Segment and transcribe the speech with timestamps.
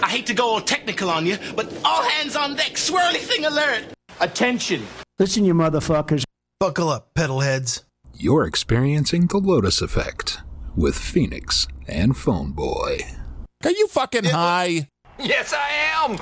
[0.00, 3.44] I hate to go all technical on you, but all hands on deck, swirly thing
[3.44, 3.84] alert.
[4.20, 4.86] Attention.
[5.18, 6.22] Listen, you motherfuckers.
[6.60, 7.82] Buckle up, pedal heads.
[8.14, 10.38] You're experiencing the Lotus Effect
[10.76, 13.00] with Pheonix and Phone Boy.
[13.64, 14.88] Are you fucking high?
[15.18, 15.68] Yes, I
[16.04, 16.16] am.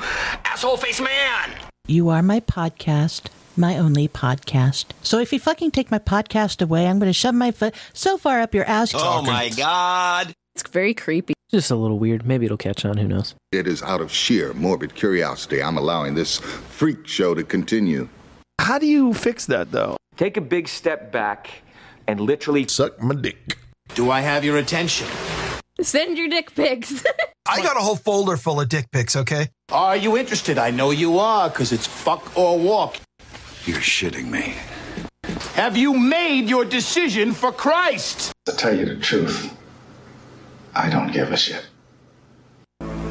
[0.47, 1.51] Asshole face man.
[1.87, 3.27] You are my podcast,
[3.59, 4.87] my only podcast.
[5.03, 8.17] So if you fucking take my podcast away, I'm going to shove my foot so
[8.17, 8.93] far up your ass.
[8.95, 10.33] Oh my god.
[10.55, 11.36] It's very creepy.
[11.51, 12.27] Just a little weird.
[12.27, 12.97] Maybe it'll catch on.
[12.97, 13.35] Who knows?
[13.53, 15.63] It is out of sheer morbid curiosity.
[15.63, 18.09] I'm allowing this freak show to continue.
[18.61, 19.97] How do you fix that, though?
[20.17, 21.63] Take a big step back
[22.09, 23.59] and literally Suck my dick.
[23.95, 25.07] Do I have your attention?
[25.81, 27.05] Send your dick pics.
[27.49, 29.49] I got a whole folder full of dick pics, okay?
[29.71, 30.59] Are you interested?
[30.59, 32.97] I know you are, because it's fuck or walk.
[33.67, 34.55] You're shitting me.
[35.55, 38.33] Have you made your decision for Christ?
[38.47, 39.55] To tell you the truth,
[40.77, 41.67] I don't give a shit.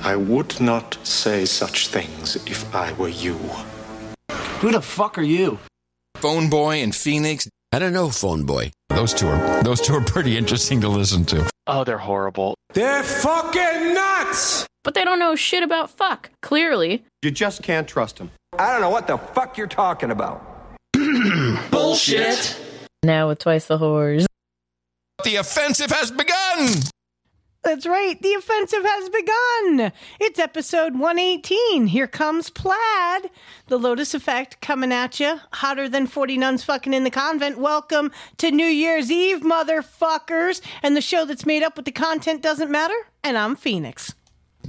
[0.04, 3.38] I would not say such things if I were you.
[4.60, 5.57] Who the fuck are you?
[6.18, 7.48] Phone Boy and Pheonix.
[7.72, 8.72] I don't know, phone boy.
[8.90, 11.49] Those two are those two are pretty interesting to listen to.
[11.68, 12.55] Oh, they're horrible.
[12.74, 14.66] They're fucking nuts!
[14.85, 17.04] but they don't know shit about fuck, clearly.
[17.24, 18.32] You just can't trust them.
[18.57, 20.46] I don't know what the fuck you're talking about.
[21.72, 22.62] Bullshit.
[23.04, 24.26] Now with twice the whores.
[25.24, 26.70] The offensive has begun.
[27.66, 28.21] That's right.
[28.21, 29.91] The offensive has begun.
[30.20, 31.88] It's episode 118.
[31.88, 33.32] Here comes Plaid.
[33.70, 35.40] The Lotus Effect coming at you.
[35.52, 37.57] Hotter than 40 nuns fucking in the convent.
[37.57, 40.62] Welcome to New Year's Eve, motherfuckers.
[40.84, 42.94] And the show that's made up with the content doesn't matter.
[43.24, 44.13] And I'm Pheonix.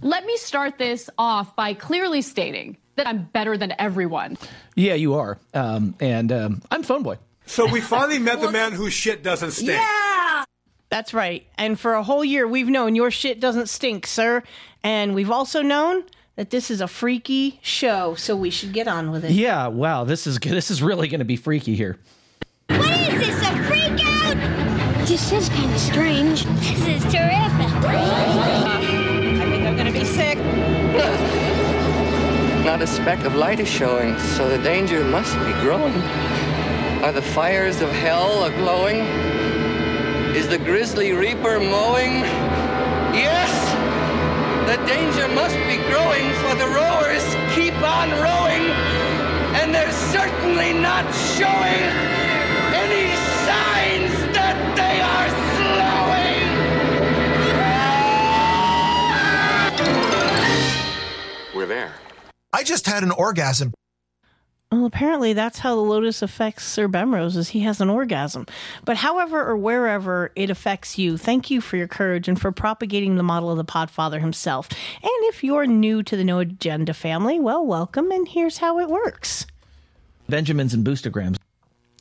[0.00, 4.38] Let me start this off by clearly stating that I'm better than everyone.
[4.75, 5.38] Yeah, you are.
[5.53, 7.19] Um, and um, I'm phone boy.
[7.44, 9.83] So we finally met the man whose shit doesn't stink.
[10.88, 11.46] That's right.
[11.58, 14.42] And for a whole year, we've known your shit doesn't stink, sir.
[14.82, 16.04] And we've also known
[16.36, 19.32] that this is a freaky show, so we should get on with it.
[19.32, 19.66] Yeah.
[19.66, 20.04] Wow.
[20.04, 21.98] This is this is really going to be freaky here.
[22.68, 25.06] What is this, a freak out?
[25.06, 26.44] This is kind of strange.
[26.44, 27.72] This is terrific.
[27.84, 28.80] I
[29.50, 30.38] think I'm gonna be sick.
[32.64, 35.94] Not a speck of light is showing, so the danger must be growing.
[37.04, 38.98] Are the fires of hell a glowing?
[40.36, 42.20] Is the grizzly reaper mowing?
[43.16, 43.50] Yes!
[44.69, 47.24] The danger must be growing, for the rowers
[47.54, 48.70] keep on rowing,
[49.56, 51.10] and they're certainly not
[51.41, 51.80] showing
[52.76, 53.16] any
[53.48, 55.30] signs that they are
[61.48, 61.56] slowing.
[61.56, 61.94] We're there.
[62.52, 63.72] I just had an orgasm.
[64.72, 68.47] Well, apparently that's how the Lotus affects Sir Bemrose is he has an orgasm.
[68.84, 73.15] But however or wherever it affects you, thank you for your courage and for propagating
[73.15, 74.69] the model of the Podfather himself.
[74.71, 78.88] And if you're new to the No Agenda family, well, welcome, and here's how it
[78.88, 79.47] works.
[80.28, 81.37] Benjamins and boostergrams.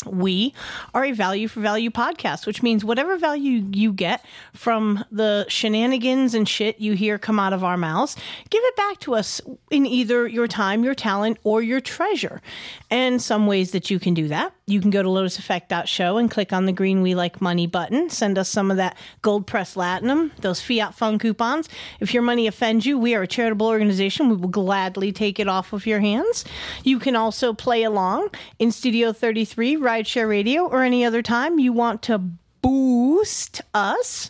[0.06, 0.54] We
[0.94, 4.24] are a value for value podcast, which means whatever value you get
[4.54, 8.16] from the shenanigans and shit you hear come out of our mouths,
[8.50, 12.42] give it back to us in either your time, your talent, or your treasure.
[12.90, 14.54] And some ways that you can do that.
[14.68, 18.10] You can go to lotuseffect.show and click on the green We Like Money button.
[18.10, 21.70] Send us some of that gold pressed latinum, those fiat fun coupons.
[22.00, 24.30] If your money offends you, we are a charitable organization.
[24.30, 26.46] We will gladly take it off of your hands.
[26.84, 31.72] You can also play along in Studio 33, Rideshare Radio, or any other time you
[31.72, 32.17] want to
[32.61, 34.29] boost us.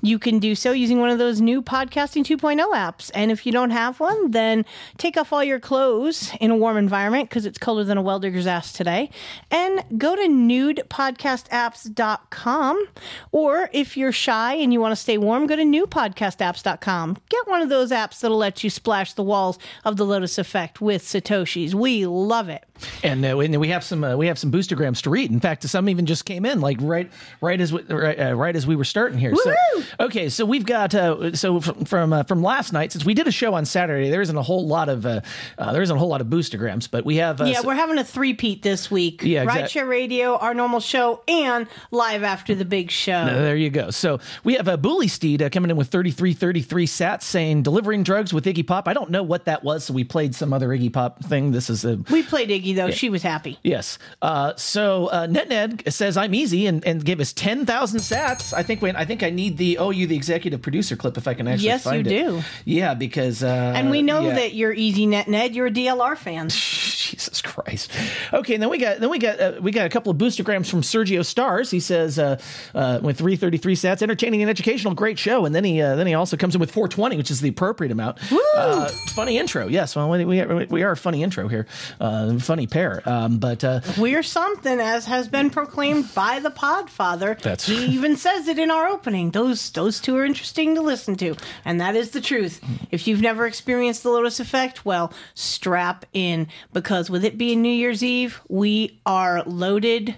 [0.00, 3.12] You can do so using one of those new Podcasting 2.0 apps.
[3.14, 4.64] And if you don't have one, then
[4.96, 8.18] take off all your clothes in a warm environment because it's colder than a well
[8.18, 9.08] digger's ass today.
[9.52, 12.88] And go to nudepodcastapps.com.
[13.30, 17.18] Or if you're shy and you want to stay warm, go to newpodcastapps.com.
[17.28, 20.80] Get one of those apps that'll let you splash the walls of the Lotus Effect
[20.80, 21.72] with Satoshis.
[21.74, 22.64] We love it.
[23.02, 25.30] And, uh, and we have some uh, we have some boostergrams to read.
[25.30, 28.54] In fact, some even just came in like right right as we, right, uh, right
[28.54, 29.34] as we were starting here.
[29.36, 29.54] So,
[30.00, 33.26] okay, so we've got uh, so from from, uh, from last night since we did
[33.26, 35.20] a show on Saturday, there isn't a whole lot of uh,
[35.58, 37.74] uh, there isn't a whole lot of boostergrams, but we have uh, yeah, so- we're
[37.74, 39.22] having a three-peat this week.
[39.22, 43.12] Yeah, exact- Rideshare Radio, our normal show, and live after the big show.
[43.12, 43.90] Uh, there you go.
[43.90, 48.44] So we have a Boolysteed uh, coming in with 3333 sats saying delivering drugs with
[48.44, 48.88] Iggy Pop.
[48.88, 51.50] I don't know what that was, so we played some other Iggy Pop thing.
[51.52, 53.58] This is a We played Iggy though; she was happy.
[53.62, 53.98] Yes.
[54.22, 58.52] Uh, so uh, NetNed says I'm easy and, and gave us ten thousand sats.
[58.52, 61.28] I think when I think I need the oh you the executive producer clip if
[61.28, 62.10] I can actually Yes, you find it.
[62.10, 62.42] do.
[62.64, 64.34] Yeah, because uh, and we know yeah.
[64.34, 65.54] that you're easy NetNed.
[65.54, 66.48] You're a DLR fan.
[67.08, 67.90] Jesus Christ.
[68.32, 70.68] Okay, and then we got then we got uh, we got a couple of boostergrams
[70.68, 71.70] from Sergio Stars.
[71.70, 72.38] He says uh,
[72.74, 75.46] uh, with 333 sats, entertaining and educational, great show.
[75.46, 77.92] And then he uh, then he also comes in with 420, which is the appropriate
[77.92, 78.18] amount.
[78.54, 79.96] Uh, funny intro, yes.
[79.96, 81.66] Well, we we are, we are a funny intro here,
[82.00, 83.02] uh, funny pair.
[83.08, 87.40] Um, but uh, We're something, as has been proclaimed by the Podfather.
[87.40, 89.30] That's- he even says it in our opening.
[89.30, 92.60] Those those two are interesting to listen to, and that is the truth.
[92.90, 97.68] If you've never experienced the Lotus Effect, well, strap in because with it being New
[97.68, 100.16] Year's Eve, we are loaded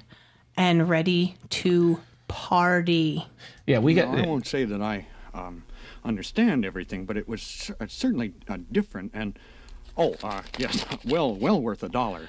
[0.57, 3.27] and ready to party.
[3.67, 4.15] yeah, we got.
[4.15, 5.65] No, I won't say that I um,
[6.07, 9.11] understand everything, but it was cer- uh, certainly uh, different.
[9.13, 9.39] And
[10.00, 12.29] oh, uh, yes, well, well worth a dollar.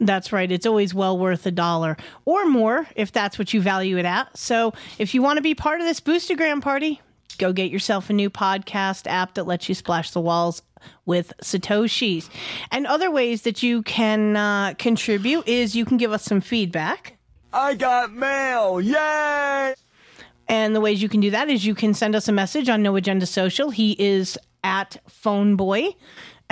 [0.00, 0.50] That's right.
[0.50, 4.36] It's always well worth a dollar or more if that's what you value it at.
[4.36, 7.00] So if you want to be part of this Boostergram party,
[7.38, 10.62] go get yourself a new podcast app that lets you splash the walls
[11.06, 12.28] with Satoshis.
[12.70, 17.16] And other ways that you can uh, contribute is you can give us some feedback.
[17.52, 18.80] I got mail!
[18.80, 19.74] Yay!
[20.48, 22.82] And the ways you can do that is you can send us a message on
[22.82, 23.70] No Agenda Social.
[23.70, 25.94] He is at Phoneboy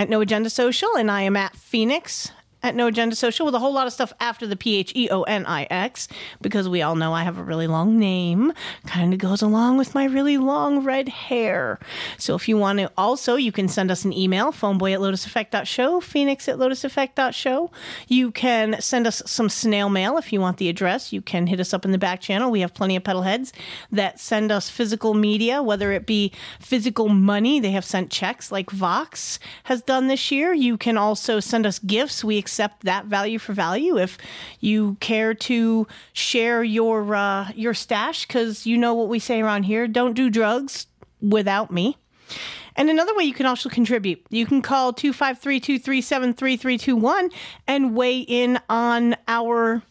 [0.01, 2.31] at No Agenda Social, and I am at Pheonix
[2.63, 5.09] at No Agenda Social with a whole lot of stuff after the P H E
[5.11, 6.09] O N I X
[6.41, 8.53] because we all know I have a really long name.
[8.87, 11.79] Kind of goes along with my really long red hair.
[12.19, 16.01] So if you want to, also, you can send us an email, phoneboy at lotuseffect.show,
[16.01, 17.71] pheonix at lotuseffect.show.
[18.09, 21.13] You can send us some snail mail if you want the address.
[21.13, 22.51] You can hit us up in the back channel.
[22.51, 23.53] We have plenty of pedal heads
[23.91, 27.61] that send us physical media, whether it be physical money.
[27.61, 30.53] They have sent checks like Vox has done this year.
[30.53, 32.25] You can also send us gifts.
[32.25, 33.97] We accept that value for value.
[33.97, 34.19] If
[34.59, 39.63] you care to share your uh, your stash, because you know what we say around
[39.65, 40.89] here: don't do drugs
[41.23, 41.97] without me.
[42.75, 47.31] And another way you can also contribute, you can call 253 237 3321
[47.67, 49.83] and weigh in on our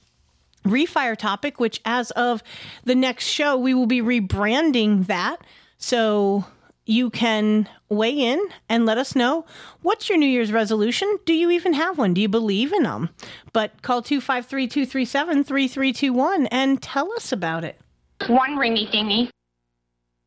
[0.65, 2.43] refire topic, which as of
[2.83, 5.37] the next show, we will be rebranding that.
[5.77, 6.45] So
[6.89, 9.45] you can weigh in and let us know
[9.83, 11.19] what's your New Year's resolution?
[11.25, 12.15] Do you even have one?
[12.15, 13.09] Do you believe in them?
[13.53, 17.79] But call 253 237 3321 and tell us about it.
[18.27, 19.29] One ringy dingy.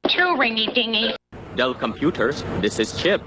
[0.09, 1.17] Two ringy dingy.
[1.57, 3.23] Dell Computers, this is Chip.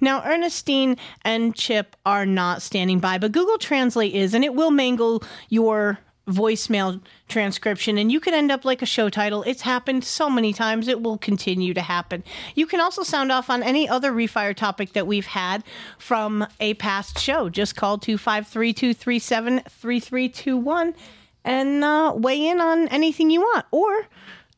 [0.00, 4.70] Now, Ernestine and Chip are not standing by, but Google Translate is, and it will
[4.70, 9.42] mangle your voicemail transcription, and you could end up like a show title.
[9.44, 12.24] It's happened so many times, it will continue to happen.
[12.54, 15.64] You can also sound off on any other refire topic that we've had
[15.98, 17.48] from a past show.
[17.48, 20.94] Just call 253 237 3321
[21.44, 23.66] and uh, weigh in on anything you want.
[23.70, 24.06] Or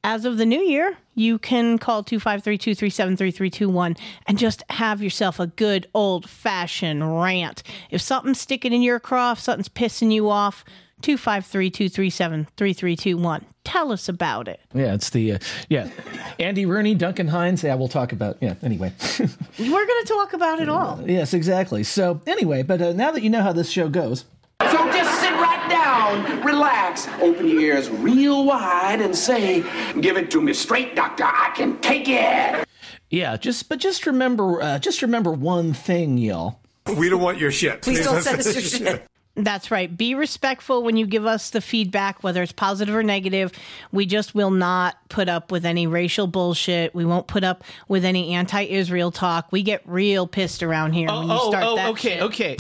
[0.05, 5.39] as of the new year, you can call 253 237 3321 and just have yourself
[5.39, 7.63] a good old fashioned rant.
[7.91, 10.65] If something's sticking in your craw, if something's pissing you off,
[11.03, 13.45] 253 237 3321.
[13.65, 14.61] Tell us about it.
[14.75, 15.39] Yeah, it's the uh,
[15.69, 15.89] yeah,
[16.39, 17.63] Andy Rooney, Duncan Hines.
[17.63, 18.55] Yeah, we'll talk about yeah.
[18.63, 19.27] Anyway, We're
[19.87, 21.01] going to talk about it all.
[21.07, 21.85] yes, exactly.
[21.85, 24.25] So anyway, but uh, now that you know how this show goes,
[24.63, 29.63] So just sit right down, relax, open your ears real wide, and say,
[30.01, 31.25] "Give it to me straight, doctor.
[31.25, 32.67] I can take it."
[33.11, 36.59] yeah, just but just remember, uh, just remember one thing, y'all.
[36.97, 37.81] We don't want your shit.
[37.83, 39.07] Please don't send us your shit.
[39.35, 39.95] That's right.
[39.95, 43.53] Be respectful when you give us the feedback, whether it's positive or negative.
[43.91, 46.95] We just will not put up with any racial bullshit.
[46.95, 49.51] We won't put up with any anti Israel talk.
[49.51, 51.89] We get real pissed around here when you oh, oh start oh, that.
[51.91, 52.23] okay, shit.
[52.23, 52.57] okay.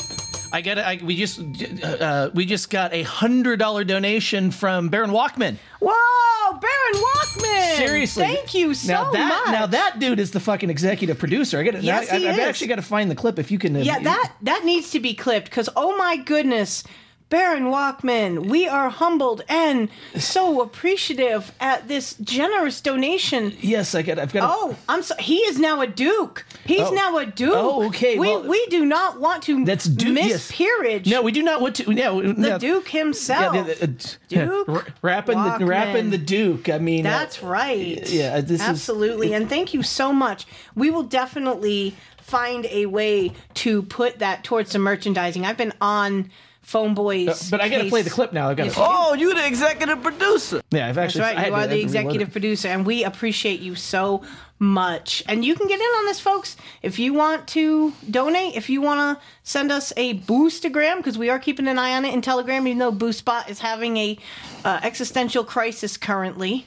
[0.52, 0.84] I got it.
[0.84, 1.40] I, we just
[1.82, 5.56] uh, we just got a hundred dollar donation from Baron Walkman.
[5.80, 7.76] Whoa, Baron Walkman!
[7.78, 9.52] Seriously, Thank you so now that, much.
[9.52, 11.58] Now that dude is the fucking executive producer.
[11.58, 11.82] I got it.
[11.82, 12.44] Yes, I, he I've is.
[12.44, 13.74] actually got to find the clip if you can.
[13.76, 16.84] uh, Yeah, that that needs to be clipped because oh my goodness,
[17.32, 23.56] Baron Walkman, we are humbled and so appreciative at this generous donation.
[23.62, 24.18] Yes, I got.
[24.18, 24.54] I've got.
[24.54, 26.44] Oh, I'm so he is now a duke.
[26.66, 26.90] He's Oh.
[26.90, 27.54] now a duke.
[27.56, 30.12] Oh, okay, We well- we do not want to That's Duke.
[30.12, 30.52] miss yes.
[30.52, 31.06] peerage.
[31.06, 31.90] No, we do not want to.
[31.94, 32.58] No, the no.
[32.58, 33.54] Duke himself.
[33.56, 36.68] Yeah, the- the- Duke r- rapping the rapping the Duke.
[36.68, 38.06] I mean, uh, That's right.
[38.10, 39.32] yeah, this is- absolutely.
[39.32, 40.44] and thank you so much.
[40.74, 45.46] We will definitely find a way to put that towards some merchandising.
[45.46, 46.30] I've been on
[46.72, 48.48] Phone Boys, Uh, but I got to case- play the clip now.
[48.48, 48.68] I got to.
[48.70, 48.80] you do.
[48.82, 50.62] Oh, you the executive producer.
[50.70, 51.20] Yeah, I've actually.
[51.20, 51.36] That's actually.
[51.36, 51.46] right.
[51.46, 52.32] You to- are the had to reload executive it.
[52.32, 54.22] producer, and we appreciate you so
[54.58, 55.22] much.
[55.28, 56.56] And you can get in on this, folks.
[56.82, 61.28] If you want to donate, if you want to send us a boostagram, because we
[61.28, 64.18] are keeping an eye on it in Telegram, even though BoostBot is having a
[64.64, 66.66] uh, existential crisis currently.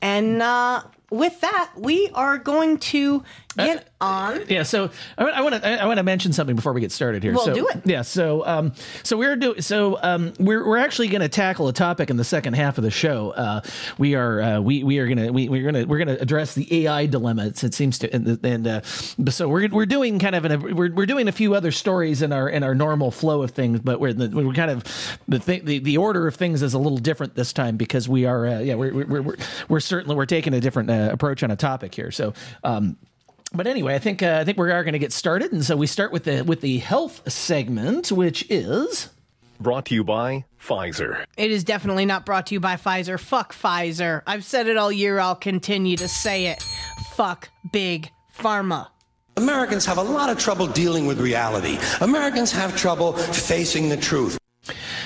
[0.00, 3.24] And uh, with that, we are going to
[3.66, 4.42] Get on.
[4.48, 7.34] Yeah, so I want to I want to mention something before we get started here.
[7.34, 7.82] Well, so, do it.
[7.84, 8.72] Yeah, so um,
[9.02, 12.24] so we're doing so um, we're we're actually going to tackle a topic in the
[12.24, 13.30] second half of the show.
[13.30, 13.60] Uh,
[13.98, 17.06] we are uh, we we are gonna we, we're gonna we're gonna address the AI
[17.06, 17.46] dilemma.
[17.46, 20.92] It's, it seems to and, and uh, so we're we're doing kind of an, we're
[20.92, 24.00] we're doing a few other stories in our in our normal flow of things, but
[24.00, 24.84] we're the, we're kind of
[25.26, 28.24] the thing the, the order of things is a little different this time because we
[28.24, 29.36] are uh, yeah we're we're we're,
[29.68, 32.10] we're certainly we're taking a different uh, approach on a topic here.
[32.10, 32.32] So.
[32.62, 32.96] Um,
[33.52, 35.76] but anyway, I think uh, I think we are going to get started, and so
[35.76, 39.08] we start with the with the health segment, which is
[39.60, 41.24] brought to you by Pfizer.
[41.36, 43.18] It is definitely not brought to you by Pfizer.
[43.18, 44.22] Fuck Pfizer.
[44.26, 45.18] I've said it all year.
[45.18, 46.64] I'll continue to say it.
[47.12, 48.88] Fuck big pharma.
[49.36, 51.78] Americans have a lot of trouble dealing with reality.
[52.00, 54.37] Americans have trouble facing the truth.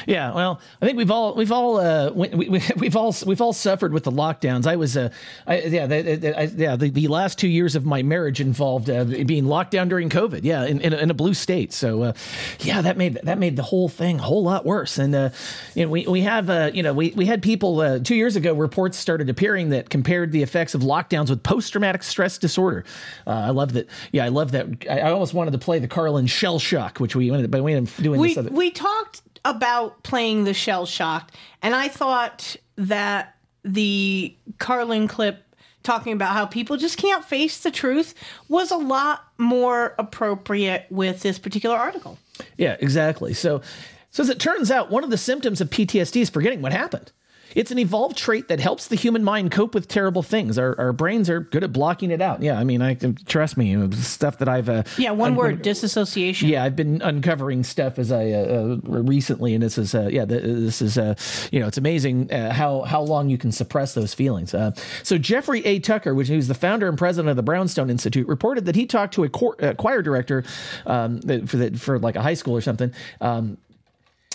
[0.07, 3.53] Yeah, well, I think we've all we've all uh, we, we, we've all we've all
[3.53, 4.67] suffered with the lockdowns.
[4.67, 5.11] I was, uh,
[5.47, 8.91] I, yeah, the, the, I, yeah, the, the last two years of my marriage involved
[8.91, 10.41] uh, being locked down during COVID.
[10.43, 11.73] Yeah, in, in, a, in a blue state.
[11.73, 12.13] So, uh,
[12.61, 14.99] yeah, that made that made the whole thing a whole lot worse.
[14.99, 15.31] And uh,
[15.75, 18.37] you know, we we have uh, you know we we had people uh, two years
[18.37, 22.85] ago reports started appearing that compared the effects of lockdowns with post traumatic stress disorder.
[23.27, 23.89] Uh, I love that.
[24.13, 24.67] Yeah, I love that.
[24.89, 27.61] I, I almost wanted to play the Carlin shell shock, which we ended up
[28.03, 28.21] doing.
[28.21, 34.35] We this other, we talked about playing the shell shocked, and I thought that the
[34.59, 35.45] Carlin clip
[35.83, 38.15] talking about how people just can't face the truth
[38.49, 42.19] was a lot more appropriate with this particular article.
[42.57, 43.35] Yeah, exactly.
[43.35, 43.63] So,
[44.11, 47.13] so as it turns out, one of the symptoms of PTSD is forgetting what happened.
[47.55, 50.59] It's an evolved trait that helps the human mind cope with terrible things.
[50.59, 52.43] Our, our brains are good at blocking it out.
[52.43, 52.95] Yeah, I mean, I
[53.27, 56.49] trust me, stuff that I've uh, Yeah, one un- word disassociation.
[56.49, 60.25] yeah, I've been uncovering stuff as I uh, uh, recently, and this is uh, yeah,
[60.25, 61.15] th- this is uh,
[61.51, 64.55] you know, it's amazing uh, how how long you can suppress those feelings.
[65.03, 65.79] So Jeffrey A.
[65.79, 69.15] Tucker, which who's the founder and president of the Brownstone Institute, reported that he talked
[69.15, 70.45] to a choir, uh, choir director
[70.87, 72.93] um, for the, for like a high school or something.
[73.21, 73.59] Um,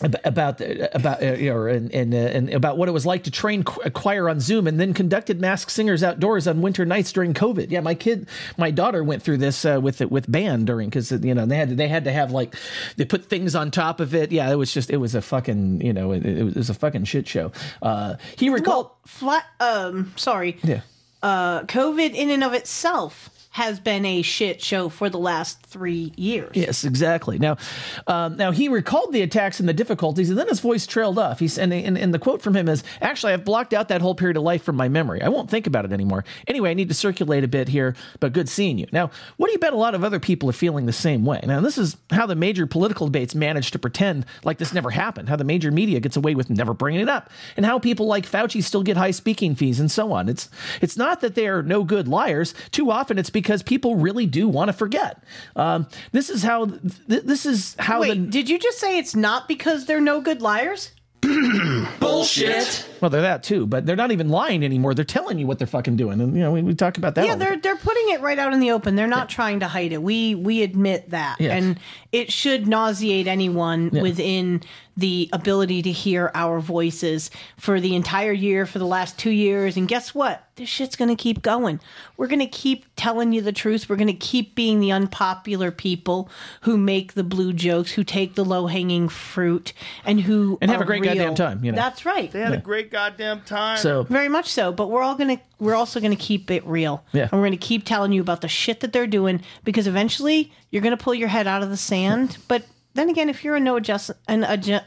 [0.01, 3.31] about about uh, you know and and, uh, and about what it was like to
[3.31, 7.11] train qu- a choir on Zoom and then conducted masked singers outdoors on winter nights
[7.11, 7.71] during COVID.
[7.71, 8.27] Yeah, my kid,
[8.57, 11.57] my daughter went through this uh, with it with band during because you know they
[11.57, 12.55] had to, they had to have like
[12.97, 14.31] they put things on top of it.
[14.31, 17.05] Yeah, it was just it was a fucking you know it, it was a fucking
[17.05, 17.51] shit show.
[17.81, 18.87] Uh, he recalled.
[18.87, 19.45] Well, flat.
[19.59, 20.57] Um, sorry.
[20.63, 20.81] Yeah.
[21.23, 26.13] Uh, COVID in and of itself has been a shit show for the last three
[26.15, 26.51] years.
[26.53, 27.39] Yes, exactly.
[27.39, 27.57] Now,
[28.05, 31.39] um, now he recalled the attacks and the difficulties, and then his voice trailed off.
[31.39, 34.13] He's and, and, and the quote from him is, "Actually, I've blocked out that whole
[34.13, 35.23] period of life from my memory.
[35.23, 36.23] I won't think about it anymore.
[36.47, 39.53] Anyway, I need to circulate a bit here, but good seeing you." Now, what do
[39.53, 41.39] you bet a lot of other people are feeling the same way?
[41.43, 45.29] Now, this is how the major political debates manage to pretend like this never happened.
[45.29, 48.29] How the major media gets away with never bringing it up, and how people like
[48.29, 50.29] Fauci still get high speaking fees and so on.
[50.29, 50.47] It's
[50.79, 52.53] it's not that they are no good liars.
[52.69, 55.23] Too often, it's because people really do want to forget.
[55.55, 59.15] Um, this is how th- this is how Wait, the did you just say it's
[59.15, 60.91] not because they're no good liars?
[61.99, 62.87] bullshit.
[63.01, 64.93] Well, they're that too, but they're not even lying anymore.
[64.93, 67.25] They're telling you what they're fucking doing, and you know we, we talk about that.
[67.25, 68.95] yeah, all they're they're putting it right out in the open.
[68.95, 70.01] They're not trying to hide it.
[70.01, 71.55] We we admit that, Yeah.
[71.55, 71.79] and
[72.11, 74.01] it should nauseate anyone Yeah.
[74.01, 74.61] within
[74.95, 79.77] the ability to hear our voices for the entire year, for the last two years.
[79.77, 80.43] And guess what?
[80.55, 81.79] This shit's gonna keep going.
[82.17, 83.87] We're gonna keep telling you the truth.
[83.89, 88.43] We're gonna keep being the unpopular people who make the blue jokes, who take the
[88.43, 89.71] low hanging fruit,
[90.03, 91.13] and who And have are a great real.
[91.13, 91.75] goddamn time, you know.
[91.75, 92.31] That's right.
[92.31, 93.77] They had a great goddamn time.
[93.77, 94.71] So- very much so.
[94.71, 97.03] But we're all gonna we're also gonna keep it real.
[97.13, 97.29] Yeah.
[97.31, 100.81] And we're gonna keep telling you about the shit that they're doing because eventually you're
[100.81, 102.37] gonna pull your head out of the sand.
[102.47, 102.63] But
[102.93, 104.85] then again, if you're a no adjust an agenda,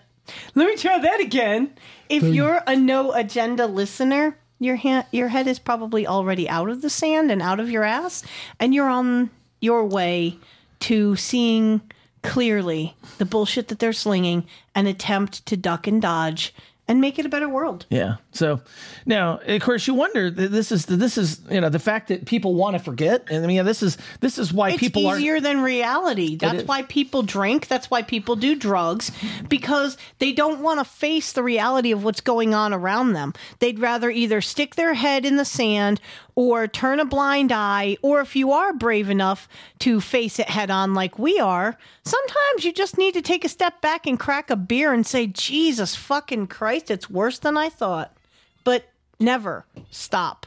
[0.55, 1.73] let me try that again.
[2.09, 6.83] If you're a no agenda listener, your hand your head is probably already out of
[6.83, 8.23] the sand and out of your ass,
[8.59, 9.31] and you're on
[9.61, 10.37] your way
[10.81, 11.81] to seeing
[12.23, 16.55] clearly the bullshit that they're slinging and attempt to duck and dodge
[16.91, 17.87] and make it a better world.
[17.89, 18.17] Yeah.
[18.33, 18.61] So
[19.07, 20.29] now, of course, you wonder.
[20.29, 23.47] This is this is you know the fact that people want to forget, and I
[23.47, 25.17] mean this is this is why it's people are.
[25.17, 26.35] easier than reality.
[26.35, 27.69] That's why people drink.
[27.69, 29.13] That's why people do drugs
[29.49, 33.35] because they don't want to face the reality of what's going on around them.
[33.61, 36.01] They'd rather either stick their head in the sand
[36.35, 39.49] or turn a blind eye, or if you are brave enough
[39.81, 43.49] to face it head on like we are, sometimes you just need to take a
[43.49, 47.69] step back and crack a beer and say, Jesus fucking Christ, it's worse than I
[47.69, 48.17] thought.
[48.65, 48.85] But
[49.19, 50.47] never stop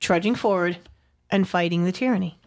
[0.00, 0.78] trudging forward
[1.30, 2.38] and fighting the tyranny.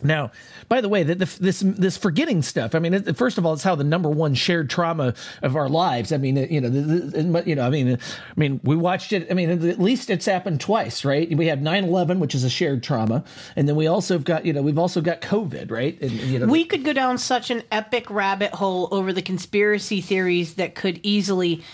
[0.00, 0.30] Now,
[0.68, 2.74] by the way, the, this this forgetting stuff.
[2.74, 6.12] I mean, first of all, it's how the number one shared trauma of our lives.
[6.12, 9.26] I mean, you know, the, the, you know, I mean, I mean, we watched it.
[9.28, 11.28] I mean, at least it's happened twice, right?
[11.36, 13.24] We had 9-11, which is a shared trauma,
[13.56, 16.00] and then we also have got, you know, we've also got COVID, right?
[16.00, 20.00] And you know, we could go down such an epic rabbit hole over the conspiracy
[20.00, 21.64] theories that could easily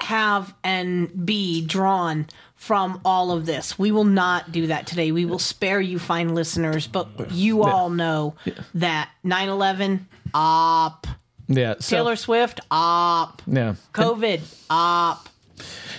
[0.00, 2.26] have and be drawn
[2.58, 3.78] from all of this.
[3.78, 5.12] We will not do that today.
[5.12, 8.34] We will spare you fine listeners, but you all know
[8.74, 11.06] that 9/11 op,
[11.46, 15.28] yeah, so- Taylor Swift op, yeah, COVID op.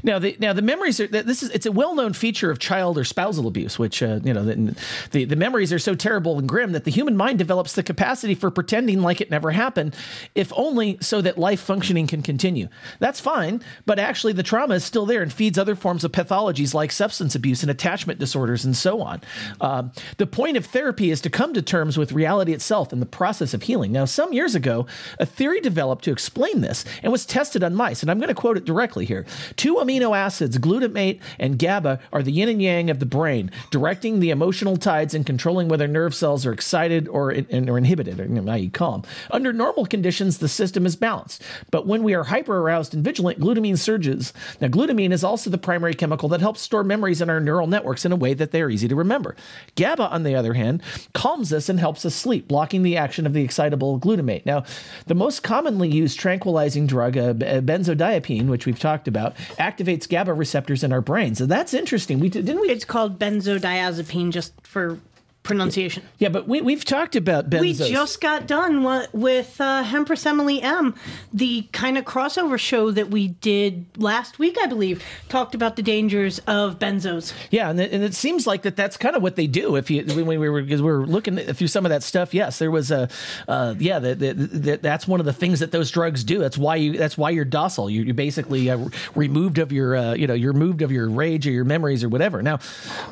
[0.04, 2.98] Now the now the memories are this is it's a well known feature of child
[2.98, 4.76] or spousal abuse, which uh, you know the,
[5.12, 8.36] the the memories are so terrible and grim that the human mind develops the capacity
[8.36, 9.96] for pretending like it never happened,
[10.36, 12.68] if only so that life functioning can continue.
[13.00, 16.74] That's fine, but actually the trauma is still there and feeds other forms of pathologies
[16.74, 19.22] like substance abuse and attachment disorders and so on.
[19.62, 23.06] Um, the point of therapy is to come to terms with reality itself and the
[23.06, 23.92] process of healing.
[23.92, 24.88] Now, some years ago,
[25.20, 28.36] a theory developed to explain this and was tested on mice, and I'm going to
[28.36, 29.26] quote it directly here.
[29.56, 34.20] Two amino acids, glutamate and GABA, are the yin and yang of the brain, directing
[34.20, 38.70] the emotional tides and controlling whether nerve cells are excited or, or inhibited, or you
[38.70, 39.04] calm.
[39.32, 41.42] Under normal conditions, the system is balanced.
[41.72, 44.34] But when we are hyper aroused and vigilant, glutamine surges.
[44.60, 48.06] Now, glutamine is also the primary chemical that helps store memories in our neural networks
[48.06, 49.36] in a way that they are easy to remember.
[49.76, 50.82] GABA, on the other hand,
[51.14, 54.46] calms us and helps us sleep, blocking the action of the excitable glutamate.
[54.46, 54.64] Now,
[55.08, 60.34] the most commonly used tranquilizing drug, uh, uh, benzodiazepine, which we've talked about, activates GABA
[60.34, 61.38] receptors in our brains.
[61.38, 62.20] So that's interesting.
[62.20, 62.70] We didn't we?
[62.70, 65.00] It's called benzodiazepine, just for
[65.44, 66.04] pronunciation.
[66.18, 67.62] Yeah, but we we've talked about benzos.
[67.62, 70.96] We just got done with uh, Hempress Emily M,
[71.34, 75.82] the kind of crossover show that we did last week, I believe, talked about the
[75.82, 77.34] dangers of benzos.
[77.52, 79.76] Yeah, and it, and it seems like that that's kind of what they do.
[79.76, 82.60] If you when we were because we were looking through some of that stuff, yes,
[82.60, 83.10] there was a
[83.48, 86.40] uh, yeah, that that that's one of the things that those drugs do.
[86.40, 87.90] That's why you that's why you're docile.
[87.90, 91.48] You, you're basically uh, removed of your uh, you know you're removed of your rage
[91.48, 92.42] or your memories or whatever.
[92.42, 92.60] Now.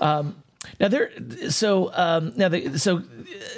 [0.01, 0.35] Um,
[0.79, 1.11] now there,
[1.49, 3.03] so um, now the, so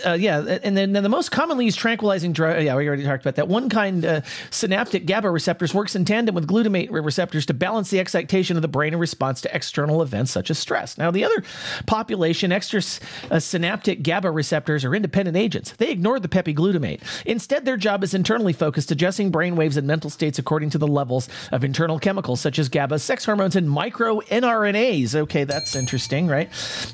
[0.06, 2.63] uh, yeah, and then, the most commonly used tranquilizing drug.
[2.63, 3.48] Yeah, we already talked about that.
[3.48, 8.00] One kind, uh, synaptic GABA receptors, works in tandem with glutamate receptors to balance the
[8.00, 10.98] excitation of the brain in response to external events such as stress.
[10.98, 11.44] Now the other
[11.86, 12.82] population, extra
[13.30, 15.74] uh, synaptic GABA receptors, are independent agents.
[15.74, 17.01] They ignore the peppy glutamate.
[17.25, 20.88] Instead, their job is internally focused, adjusting brain waves and mental states according to the
[20.88, 25.15] levels of internal chemicals such as GABA, sex hormones, and micro RNAs.
[25.15, 26.50] Okay, that's interesting, right?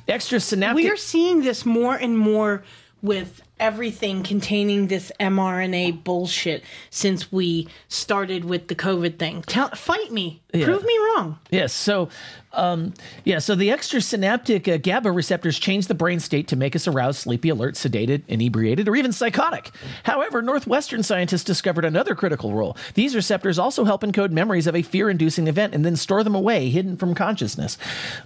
[0.07, 0.83] Extra synaptic.
[0.83, 2.63] We are seeing this more and more
[3.01, 9.43] with everything containing this mRNA bullshit since we started with the COVID thing.
[9.43, 10.41] Tell, fight me.
[10.53, 10.65] Yeah.
[10.65, 11.39] Prove me wrong.
[11.51, 11.71] Yes.
[11.71, 12.09] So,
[12.55, 13.39] um, yeah.
[13.39, 17.49] So the extrasynaptic uh, GABA receptors change the brain state to make us aroused, sleepy,
[17.49, 19.71] alert, sedated, inebriated, or even psychotic.
[20.03, 22.77] However, Northwestern scientists discovered another critical role.
[22.93, 26.69] These receptors also help encode memories of a fear-inducing event and then store them away,
[26.69, 27.77] hidden from consciousness.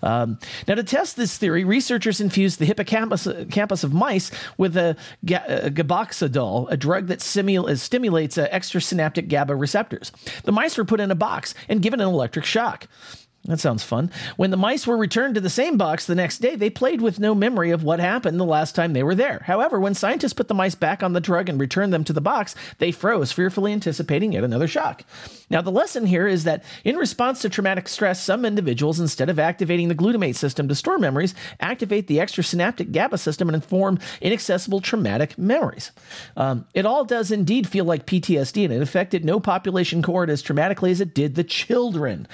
[0.03, 4.95] Um, now, to test this theory, researchers infused the hippocampus uh, of mice with a,
[5.25, 10.11] ga- uh, gaboxidol, a drug that simul- uh, stimulates uh, extrasynaptic GABA receptors.
[10.43, 12.87] The mice were put in a box and given an electric shock.
[13.45, 14.11] That sounds fun.
[14.35, 17.21] When the mice were returned to the same box the next day, they played with
[17.21, 19.43] no memory of what happened the last time they were there.
[19.45, 22.19] However, when scientists put the mice back on the drug and returned them to the
[22.19, 25.03] box, they froze, fearfully anticipating yet another shock.
[25.49, 29.39] Now, the lesson here is that in response to traumatic stress, some individuals, instead of
[29.39, 34.81] activating the glutamate system to store memories, activate the extrasynaptic GABA system and form inaccessible
[34.81, 35.91] traumatic memories.
[36.35, 40.43] Um, it all does indeed feel like PTSD, and it affected no population cohort as
[40.43, 42.27] traumatically as it did the children.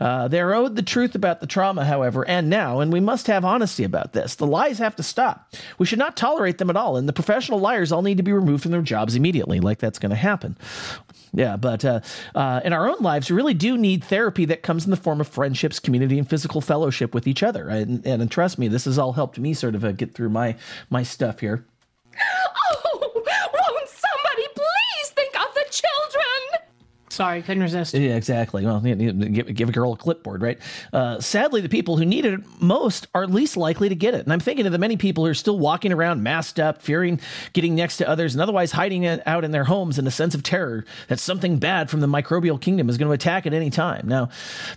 [0.00, 3.84] Uh, owed the truth about the trauma, however, and now, and we must have honesty
[3.84, 4.34] about this.
[4.34, 5.52] The lies have to stop.
[5.78, 8.32] We should not tolerate them at all, and the professional liars all need to be
[8.32, 10.56] removed from their jobs immediately, like that's going to happen.
[11.32, 12.00] Yeah, but uh,
[12.34, 15.20] uh, in our own lives, we really do need therapy that comes in the form
[15.20, 17.68] of friendships, community, and physical fellowship with each other.
[17.68, 20.56] And, and trust me, this has all helped me sort of uh, get through my
[20.90, 21.64] my stuff here.
[22.90, 26.68] Oh, won't somebody please think of the children?
[27.18, 27.94] Sorry, couldn't resist.
[27.94, 28.64] Yeah, exactly.
[28.64, 30.56] Well, give, give a girl a clipboard, right?
[30.92, 34.20] Uh, sadly, the people who need it most are least likely to get it.
[34.20, 37.18] And I'm thinking of the many people who are still walking around masked up, fearing
[37.54, 40.44] getting next to others, and otherwise hiding out in their homes in a sense of
[40.44, 44.06] terror that something bad from the microbial kingdom is going to attack at any time.
[44.06, 44.28] Now,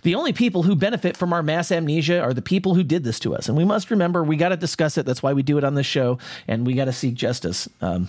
[0.02, 3.20] the only people who benefit from our mass amnesia are the people who did this
[3.20, 3.48] to us.
[3.48, 5.06] And we must remember we got to discuss it.
[5.06, 7.68] That's why we do it on this show, and we got to seek justice.
[7.80, 8.08] Um,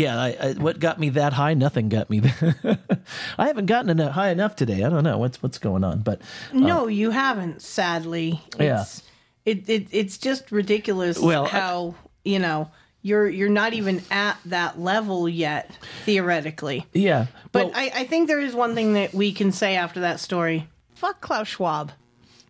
[0.00, 1.54] yeah, I, I, what got me that high?
[1.54, 2.20] Nothing got me.
[2.20, 2.78] That.
[3.38, 4.82] I haven't gotten enough, high enough today.
[4.84, 6.20] I don't know what's what's going on, but
[6.52, 7.62] uh, No, you haven't.
[7.62, 8.80] Sadly, Yeah.
[8.82, 9.02] It's,
[9.44, 11.18] it, it it's just ridiculous.
[11.18, 12.70] Well, I- how you know
[13.02, 15.70] you're you're not even at that level yet,
[16.04, 16.86] theoretically.
[16.92, 17.26] Yeah.
[17.52, 20.68] But I, I think there is one thing that we can say after that story.
[20.94, 21.92] Fuck Klaus Schwab.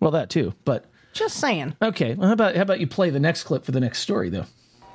[0.00, 0.54] Well, that too.
[0.64, 1.76] But Just saying.
[1.80, 2.14] okay.
[2.14, 4.46] Well, how about how about you play the next clip for the next story though?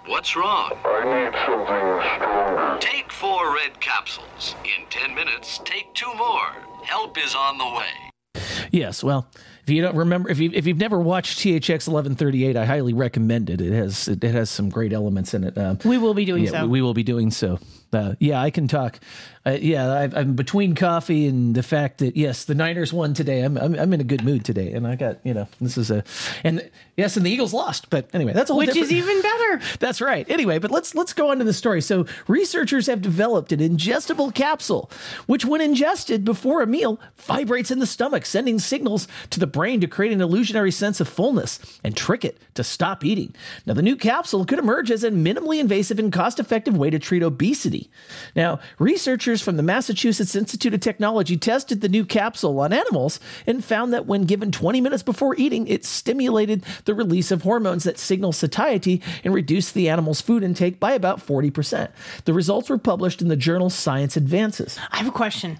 [0.07, 0.71] What's wrong?
[0.85, 2.77] I need something stronger.
[2.79, 4.55] Take four red capsules.
[4.63, 6.51] In 10 minutes, take two more.
[6.83, 8.45] Help is on the way.
[8.71, 9.03] Yes.
[9.03, 9.27] Well,
[9.63, 12.65] if you don't remember, if you if you've never watched THX eleven thirty eight, I
[12.65, 13.61] highly recommend it.
[13.61, 15.57] It has it, it has some great elements in it.
[15.57, 16.67] Um, We will be doing yeah, so.
[16.67, 17.59] We will be doing so.
[17.93, 18.99] Uh, yeah, I can talk.
[19.45, 23.41] Uh, yeah, I've, I'm between coffee and the fact that yes, the Niners won today.
[23.41, 25.91] I'm, I'm I'm in a good mood today, and I got you know this is
[25.91, 26.03] a
[26.43, 27.91] and yes, and the Eagles lost.
[27.91, 29.61] But anyway, that's a whole Which different- is even better.
[29.79, 30.27] that's right.
[30.31, 31.81] Anyway, but let's let's go on to the story.
[31.81, 34.89] So, researchers have developed an ingestible capsule
[35.27, 39.79] which when ingested before a meal vibrates in the stomach, sending signals to the brain
[39.81, 43.35] to create an illusionary sense of fullness and trick it to stop eating.
[43.67, 47.21] Now, the new capsule could emerge as a minimally invasive and cost-effective way to treat
[47.21, 47.89] obesity.
[48.35, 53.63] Now, researchers from the Massachusetts Institute of Technology tested the new capsule on animals and
[53.63, 57.99] found that when given 20 minutes before eating, it stimulated the release of hormones that
[57.99, 61.89] signal satiety and reduced the animal's food intake by about 40%.
[62.25, 64.79] The results were published in the journal Science Advances.
[64.91, 65.59] I have a question.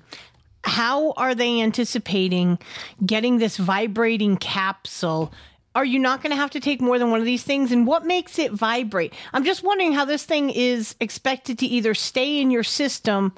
[0.63, 2.57] How are they anticipating
[3.05, 5.31] getting this vibrating capsule?
[5.75, 7.71] Are you not going to have to take more than one of these things?
[7.71, 9.13] And what makes it vibrate?
[9.33, 13.33] I'm just wondering how this thing is expected to either stay in your system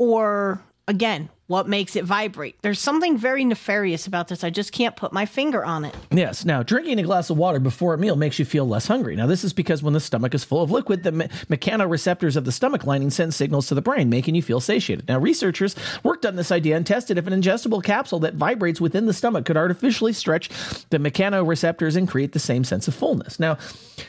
[0.00, 2.54] or, again, what makes it vibrate?
[2.62, 4.44] There's something very nefarious about this.
[4.44, 5.92] I just can't put my finger on it.
[6.12, 6.44] Yes.
[6.44, 9.16] Now, drinking a glass of water before a meal makes you feel less hungry.
[9.16, 12.44] Now, this is because when the stomach is full of liquid, the me- mechanoreceptors of
[12.44, 15.08] the stomach lining send signals to the brain, making you feel satiated.
[15.08, 19.06] Now, researchers worked on this idea and tested if an ingestible capsule that vibrates within
[19.06, 20.50] the stomach could artificially stretch
[20.90, 23.40] the mechanoreceptors and create the same sense of fullness.
[23.40, 23.58] Now,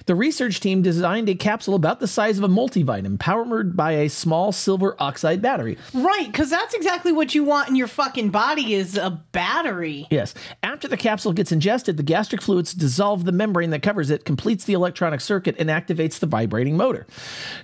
[0.05, 4.09] the research team designed a capsule about the size of a multivitamin, powered by a
[4.09, 5.79] small silver oxide battery.
[5.91, 10.07] Right, because that's exactly what you want in your fucking body is a battery.
[10.09, 10.33] Yes.
[10.63, 14.65] After the capsule gets ingested, the gastric fluids dissolve the membrane that covers it, completes
[14.65, 17.05] the electronic circuit, and activates the vibrating motor.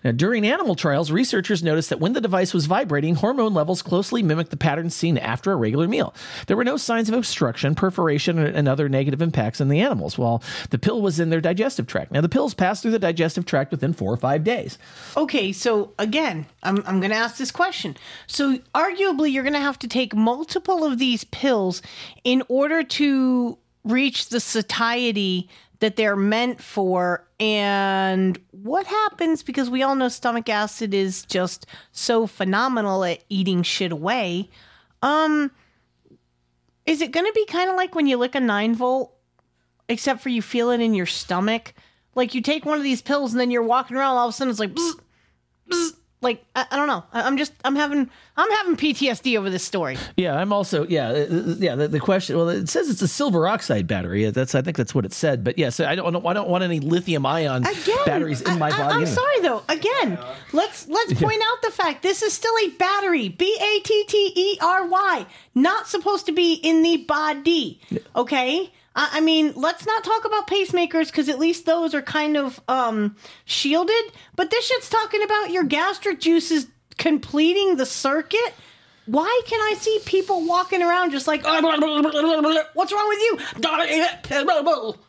[0.03, 4.23] Now, during animal trials, researchers noticed that when the device was vibrating, hormone levels closely
[4.23, 6.13] mimicked the patterns seen after a regular meal.
[6.47, 10.41] There were no signs of obstruction, perforation, and other negative impacts in the animals, while
[10.69, 12.12] the pill was in their digestive tract.
[12.12, 14.77] Now, the pills passed through the digestive tract within four or five days.
[15.15, 17.97] Okay, so again, I'm, I'm going to ask this question.
[18.27, 21.82] So, arguably, you're going to have to take multiple of these pills
[22.24, 27.28] in order to reach the satiety that they're meant for.
[27.39, 33.63] And what happens because we all know stomach acid is just so phenomenal at eating
[33.63, 34.50] shit away?
[35.02, 35.52] Um,
[36.86, 39.13] is it going to be kind of like when you lick a nine volt,
[39.88, 41.74] except for you feel it in your stomach?
[42.15, 44.34] Like you take one of these pills and then you're walking around, all of a
[44.34, 45.00] sudden it's like, bzz,
[45.70, 45.96] bzz.
[46.21, 47.03] Like I, I don't know.
[47.13, 49.97] I, I'm just I'm having I'm having PTSD over this story.
[50.15, 51.27] Yeah, I'm also yeah uh,
[51.60, 51.75] yeah.
[51.75, 54.30] The, the question well, it says it's a silver oxide battery.
[54.32, 55.43] That's I think that's what it said.
[55.43, 57.65] But yes, I don't I don't want any lithium ion
[58.06, 58.93] batteries in my I, body.
[58.95, 59.63] I'm sorry though.
[59.69, 60.17] Again,
[60.53, 63.30] let's let's point out the fact this is still a battery.
[63.30, 65.25] B A T T E R Y.
[65.53, 67.80] Not supposed to be in the body.
[68.15, 68.71] Okay.
[68.99, 73.15] I mean, let's not talk about pacemakers because at least those are kind of um,
[73.45, 73.95] shielded.
[74.36, 76.65] But this shit's talking about your gastric juices
[76.97, 78.55] completing the circuit.
[79.05, 81.45] Why can I see people walking around just like,
[82.73, 83.39] what's wrong with you?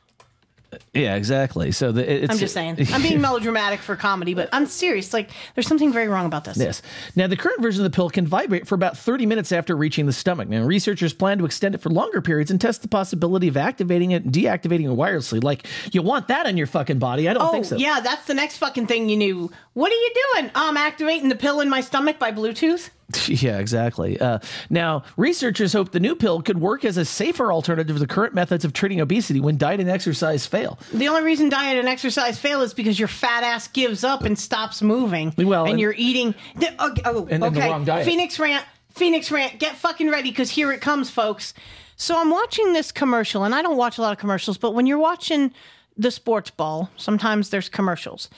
[0.95, 1.73] Yeah, exactly.
[1.73, 2.77] So the, it's, I'm just saying.
[2.93, 5.13] I'm being melodramatic for comedy, but I'm serious.
[5.13, 6.57] Like, there's something very wrong about this.
[6.57, 6.83] Yes.
[7.17, 10.07] Now, the current version of the pill can vibrate for about 30 minutes after reaching
[10.07, 10.49] the stomach.
[10.49, 14.13] Now, researchers plan to extend it for longer periods and test the possibility of activating
[14.13, 15.43] it and deactivating it wirelessly.
[15.43, 17.29] Like, you want that in your fucking body?
[17.29, 17.77] I don't oh, think so.
[17.77, 19.51] yeah, that's the next fucking thing you knew.
[19.75, 20.51] What are you doing?
[20.55, 22.91] Oh, I'm activating the pill in my stomach by Bluetooth.
[23.29, 24.21] Yeah, exactly.
[24.21, 28.07] Uh, now, researchers hope the new pill could work as a safer alternative to the
[28.07, 30.79] current methods of treating obesity when diet and exercise fail.
[30.93, 34.39] The only reason diet and exercise fail is because your fat ass gives up and
[34.39, 35.33] stops moving.
[35.39, 36.35] Well, and, and- you're eating.
[36.57, 37.71] The, oh, oh, And- and the okay.
[37.71, 38.07] wrong diet.
[38.07, 38.65] Pheonix rant.
[38.95, 39.59] Pheonix rant.
[39.59, 41.55] Get fucking ready because here it comes, folks.
[41.97, 44.87] So I'm watching this commercial, and I don't watch a lot of commercials, but when
[44.87, 45.53] you're watching
[45.97, 48.29] the sports ball, sometimes there's commercials.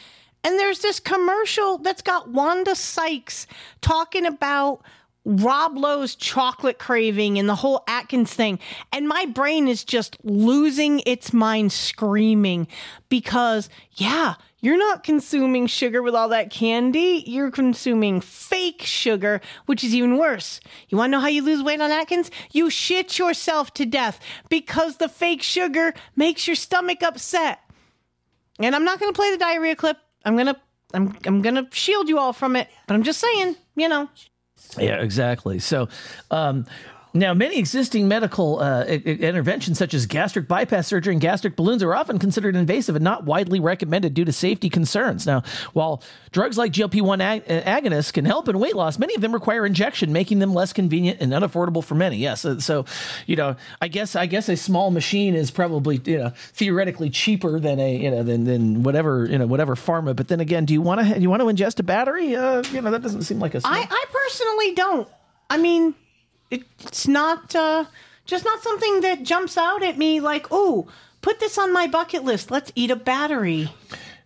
[0.43, 3.47] And there's this commercial that's got Wanda Sykes
[3.81, 4.83] talking about
[5.25, 8.59] Rob Lowe's chocolate craving and the whole Atkins thing.
[8.93, 12.69] And my brain is just losing its mind screaming
[13.11, 17.23] because, yeah, you're not consuming sugar with all that candy.
[17.27, 20.61] You're consuming fake sugar, which is even worse.
[20.89, 22.31] You want to know how you lose weight on Atkins?
[22.53, 27.61] You shit yourself to death because the fake sugar makes your stomach upset.
[28.59, 29.99] And I'm not going to play the diarrhea clip.
[30.25, 30.57] I'm to
[30.93, 34.09] I'm I'm gonna shield you all from it, but I'm just saying, you know.
[34.79, 35.59] Yeah, exactly.
[35.59, 35.89] So,
[36.31, 36.67] um,
[37.13, 41.95] now many existing medical uh, interventions, such as gastric bypass surgery and gastric balloons, are
[41.95, 45.27] often considered invasive and not widely recommended due to safety concerns.
[45.27, 45.43] Now,
[45.73, 49.33] while drugs like GLP-1 ag- uh, agonists can help in weight loss, many of them
[49.33, 52.17] require injection, making them less convenient and unaffordable for many.
[52.17, 52.85] Yes, so, so
[53.27, 57.59] you know, I guess I guess a small machine is probably you know theoretically cheaper
[57.59, 60.15] than a you know than than whatever you know whatever pharma.
[60.15, 62.37] But then again, do you want to do you want to ingest a battery?
[62.37, 65.09] Uh, you know, that doesn't seem like a I, I personally don't.
[65.49, 65.95] I mean,
[66.51, 67.85] it's not uh,
[68.25, 70.89] just not something that jumps out at me like, oh,
[71.23, 72.51] put this on my bucket list.
[72.51, 73.73] Let's eat a battery.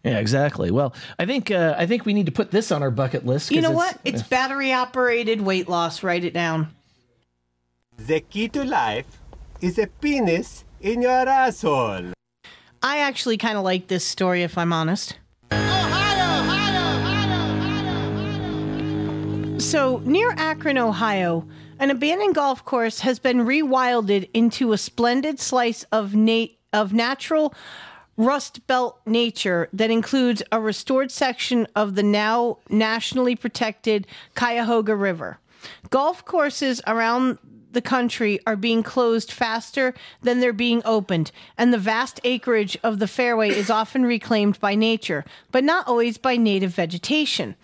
[0.05, 0.71] Yeah, exactly.
[0.71, 3.51] Well, I think uh, I think we need to put this on our bucket list.
[3.51, 4.01] You know it's- what?
[4.05, 6.03] It's battery operated weight loss.
[6.03, 6.69] Write it down.
[7.97, 9.07] The key to life
[9.61, 12.13] is a penis in your asshole.
[12.83, 15.19] I actually kind of like this story, if I'm honest.
[19.59, 21.47] So, near Akron, Ohio,
[21.79, 27.55] an abandoned golf course has been rewilded into a splendid slice of na- of natural
[28.17, 35.39] rust belt nature that includes a restored section of the now nationally protected Cuyahoga River.
[35.91, 37.39] Golf courses around
[37.73, 43.01] the country are being closed faster than they're being opened, and the vast acreage of
[43.01, 47.57] the fairway is often reclaimed by nature, but not always by native vegetation.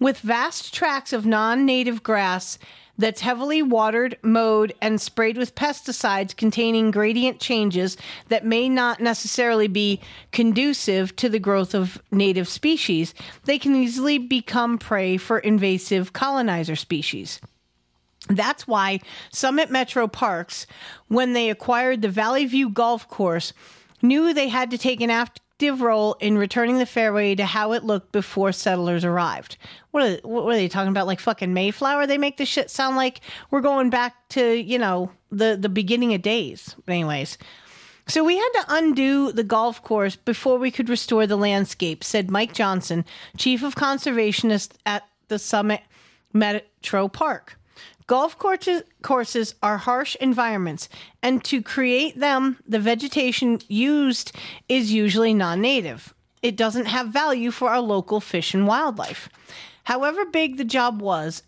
[0.00, 2.58] With vast tracts of non native grass
[2.98, 7.96] that's heavily watered, mowed, and sprayed with pesticides containing gradient changes
[8.28, 10.00] that may not necessarily be
[10.30, 16.76] conducive to the growth of native species, they can easily become prey for invasive colonizer
[16.76, 17.40] species.
[18.28, 19.00] That's why
[19.32, 20.66] Summit Metro Parks,
[21.08, 23.52] when they acquired the Valley View Golf Course,
[24.00, 25.10] knew they had to take an
[25.62, 29.56] active role in returning the fairway to how it looked before settlers arrived.
[29.92, 31.06] What are, what are they talking about?
[31.06, 32.04] Like fucking Mayflower?
[32.04, 33.20] They make this shit sound like
[33.52, 36.74] we're going back to, you know, the, the beginning of days.
[36.88, 37.38] Anyways.
[38.08, 42.28] So we had to undo the golf course before we could restore the landscape, said
[42.28, 43.04] Mike Johnson,
[43.36, 45.82] chief of conservationists at the Summit
[46.32, 47.56] Metro Park.
[48.06, 50.88] Golf courses, courses are harsh environments,
[51.22, 54.32] and to create them, the vegetation used
[54.68, 56.14] is usually non native.
[56.42, 59.28] It doesn't have value for our local fish and wildlife.
[59.84, 61.42] However big the job was,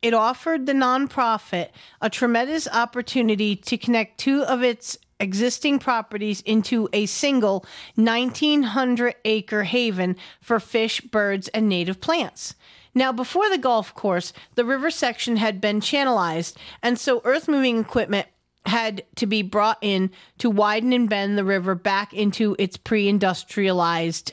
[0.00, 1.68] it offered the nonprofit
[2.00, 7.66] a tremendous opportunity to connect two of its existing properties into a single
[7.96, 12.54] 1900 acre haven for fish, birds, and native plants.
[12.94, 17.78] Now, before the golf course, the river section had been channelized, and so earth moving
[17.78, 18.26] equipment
[18.66, 23.08] had to be brought in to widen and bend the river back into its pre
[23.08, 24.32] industrialized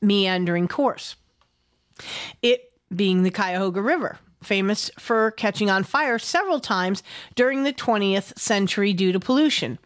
[0.00, 1.16] meandering course.
[2.42, 7.02] It being the Cuyahoga River, famous for catching on fire several times
[7.34, 9.78] during the 20th century due to pollution.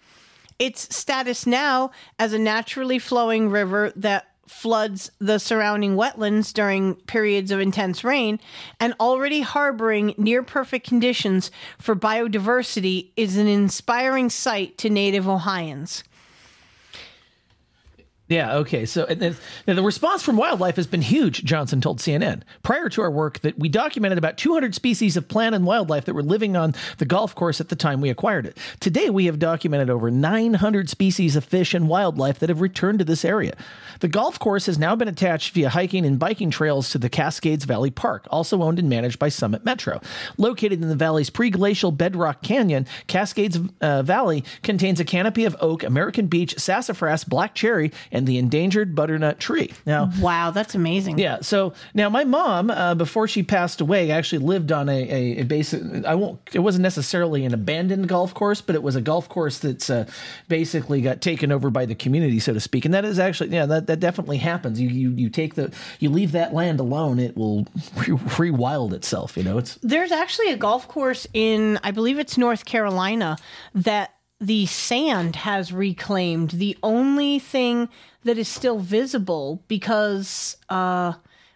[0.59, 7.51] Its status now as a naturally flowing river that floods the surrounding wetlands during periods
[7.51, 8.41] of intense rain
[8.81, 16.05] and already harboring near perfect conditions for biodiversity is an inspiring sight to native Ohioans.
[18.29, 18.87] Yeah, okay.
[18.87, 19.37] So and
[19.67, 22.43] the response from wildlife has been huge, Johnson told CNN.
[22.65, 26.15] Prior to our work that we documented about 200 species of plant and wildlife that
[26.15, 28.59] were living on the golf course at the time we acquired it.
[28.81, 33.05] Today we have documented over 900 species of fish and wildlife that have returned to
[33.05, 33.55] this area.
[34.01, 37.65] The golf course has now been attached via hiking and biking trails to the Cascades
[37.65, 40.01] Valley Park, also owned and managed by Summit Metro.
[40.37, 45.85] Located in the valley's pre-glacial bedrock canyon, Cascades uh, Valley contains a canopy of oak,
[45.85, 49.71] American beech, sassafras, black cherry, and the endangered butternut tree.
[49.85, 51.19] Now, wow, that's amazing.
[51.19, 51.41] Yeah.
[51.43, 55.43] So now my mom, uh, before she passed away, actually lived on a, a, a
[55.43, 55.83] basic.
[56.07, 56.41] I won't.
[56.55, 60.07] It wasn't necessarily an abandoned golf course, but it was a golf course that's uh,
[60.49, 62.87] basically got taken over by the community, so to speak.
[62.87, 64.81] And that is actually, yeah, that, that definitely happens.
[64.81, 67.61] You you you take the you leave that land alone, it will
[67.97, 68.17] re-
[68.49, 69.37] rewild itself.
[69.37, 73.37] You know, it's There's actually a golf course in, I believe it's North Carolina,
[73.75, 76.51] that the sand has reclaimed.
[76.51, 77.89] The only thing
[78.25, 81.15] that is still visible because uh,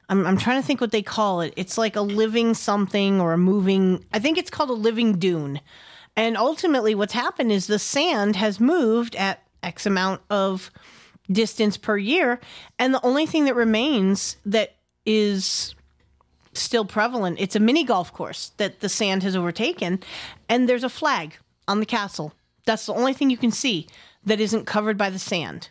[0.09, 1.53] I'm, I'm trying to think what they call it.
[1.57, 5.61] It's like a living something or a moving, I think it's called a living dune.
[6.17, 10.71] And ultimately, what's happened is the sand has moved at X amount of
[11.31, 12.41] distance per year.
[12.79, 14.75] And the only thing that remains that
[15.07, 15.75] is
[16.53, 17.39] still prevalent.
[17.41, 20.01] It's a mini golf course that the sand has overtaken,
[20.49, 21.37] and there's a flag
[21.69, 22.35] on the castle.
[22.71, 23.89] That's the only thing you can see
[24.25, 25.71] that isn't covered by the sand.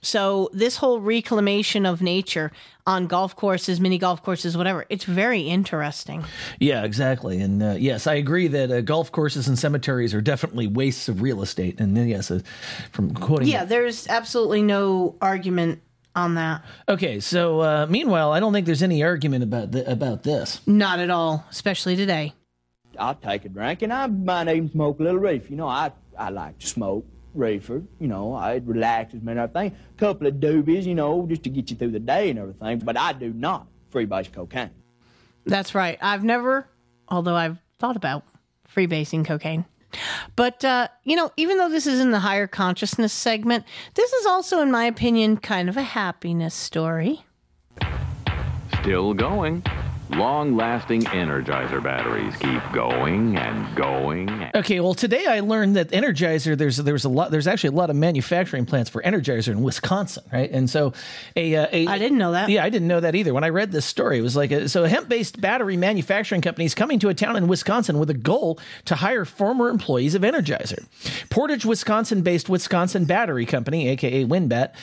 [0.00, 2.52] So this whole reclamation of nature
[2.86, 6.24] on golf courses, mini golf courses, whatever, it's very interesting.
[6.58, 7.38] Yeah, exactly.
[7.38, 11.20] And uh, yes, I agree that uh, golf courses and cemeteries are definitely wastes of
[11.20, 11.78] real estate.
[11.78, 12.40] And then, yes, uh,
[12.92, 13.48] from quoting.
[13.48, 15.82] Yeah, there's absolutely no argument
[16.16, 16.64] on that.
[16.88, 20.62] Okay, so uh, meanwhile, I don't think there's any argument about th- about this.
[20.66, 22.32] Not at all, especially today.
[22.98, 25.50] I'll take a drink, and I might even smoke a little reef.
[25.50, 27.82] You know, I I like to smoke reefer.
[27.98, 29.76] You know, it relaxes me and everything.
[29.96, 32.78] A couple of doobies, you know, just to get you through the day and everything.
[32.80, 34.70] But I do not freebase cocaine.
[35.44, 35.98] That's right.
[36.00, 36.68] I've never,
[37.08, 38.24] although I've thought about
[38.72, 39.64] freebasing cocaine.
[40.36, 44.24] But, uh, you know, even though this is in the higher consciousness segment, this is
[44.24, 47.24] also, in my opinion, kind of a happiness story.
[48.80, 49.62] Still going.
[50.10, 54.28] Long lasting Energizer batteries keep going and going.
[54.28, 57.78] And Okay, well, today I learned that Energizer there's there's a lot there's actually a
[57.78, 60.50] lot of manufacturing plants for Energizer in Wisconsin, right?
[60.50, 60.92] And so
[61.34, 62.50] a, uh, a I didn't know that.
[62.50, 63.32] Yeah, I didn't know that either.
[63.32, 66.66] When I read this story, it was like a, so a hemp-based battery manufacturing company
[66.66, 70.22] is coming to a town in Wisconsin with a goal to hire former employees of
[70.22, 70.84] Energizer.
[71.30, 74.74] Portage, Wisconsin-based Wisconsin Battery Company, aka WinBat,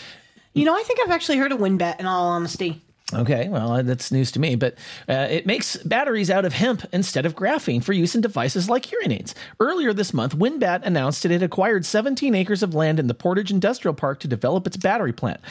[0.53, 2.81] You know, I think I've actually heard of WinBat, in all honesty.
[3.11, 4.75] Okay, well, that's news to me, but
[5.07, 8.85] uh, it makes batteries out of hemp instead of graphene for use in devices like
[8.85, 9.33] hearing aids.
[9.59, 13.49] Earlier this month, WinBat announced it had acquired 17 acres of land in the Portage
[13.49, 15.41] Industrial Park to develop its battery plant.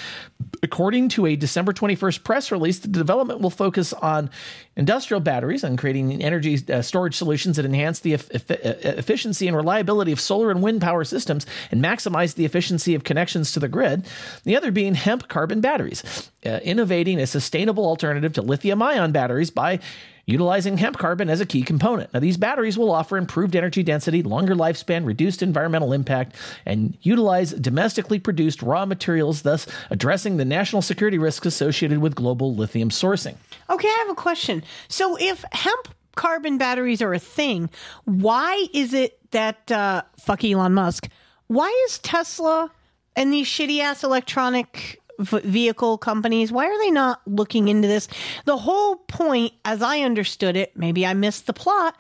[0.63, 4.31] According to a December 21st press release, the development will focus on
[4.79, 9.57] industrial batteries and creating energy uh, storage solutions that enhance the eff- eff- efficiency and
[9.57, 13.69] reliability of solar and wind power systems and maximize the efficiency of connections to the
[13.69, 14.07] grid.
[14.45, 19.51] The other being hemp carbon batteries, uh, innovating a sustainable alternative to lithium ion batteries
[19.51, 19.81] by
[20.29, 22.13] utilizing hemp carbon as a key component.
[22.13, 26.37] Now, these batteries will offer improved energy density, longer lifespan, reduced environmental impact,
[26.67, 32.55] and utilize domestically produced raw materials, thus addressing the national security risks associated with global
[32.55, 33.37] lithium sourcing.
[33.71, 34.63] Okay, I have a question.
[34.89, 37.71] So, if hemp carbon batteries are a thing,
[38.05, 41.09] why is it that uh, fuck Elon Musk?
[41.47, 42.71] Why is Tesla
[43.17, 48.09] and these shitty ass electronic vehicle companies why are they not looking into this?
[48.45, 51.97] The whole point, as I understood it, maybe I missed the plot,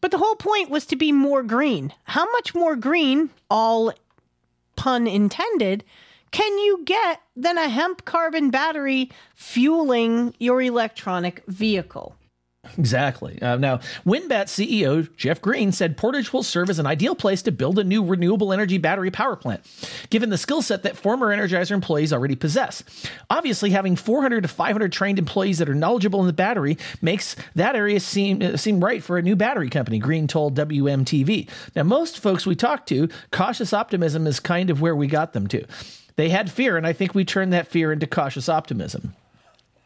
[0.00, 1.92] but the whole point was to be more green.
[2.04, 3.92] How much more green, all
[4.76, 5.84] pun intended,
[6.30, 12.14] can you get than a hemp carbon battery fueling your electronic vehicle?
[12.76, 13.40] Exactly.
[13.40, 17.52] Uh, now, WinBat CEO Jeff Green said Portage will serve as an ideal place to
[17.52, 19.62] build a new renewable energy battery power plant,
[20.10, 22.82] given the skill set that former Energizer employees already possess.
[23.30, 27.76] Obviously, having 400 to 500 trained employees that are knowledgeable in the battery makes that
[27.76, 29.98] area seem uh, seem right for a new battery company.
[29.98, 31.48] Green told WMTV.
[31.74, 35.46] Now, most folks we talked to, cautious optimism is kind of where we got them
[35.48, 35.64] to.
[36.16, 39.14] They had fear, and I think we turned that fear into cautious optimism.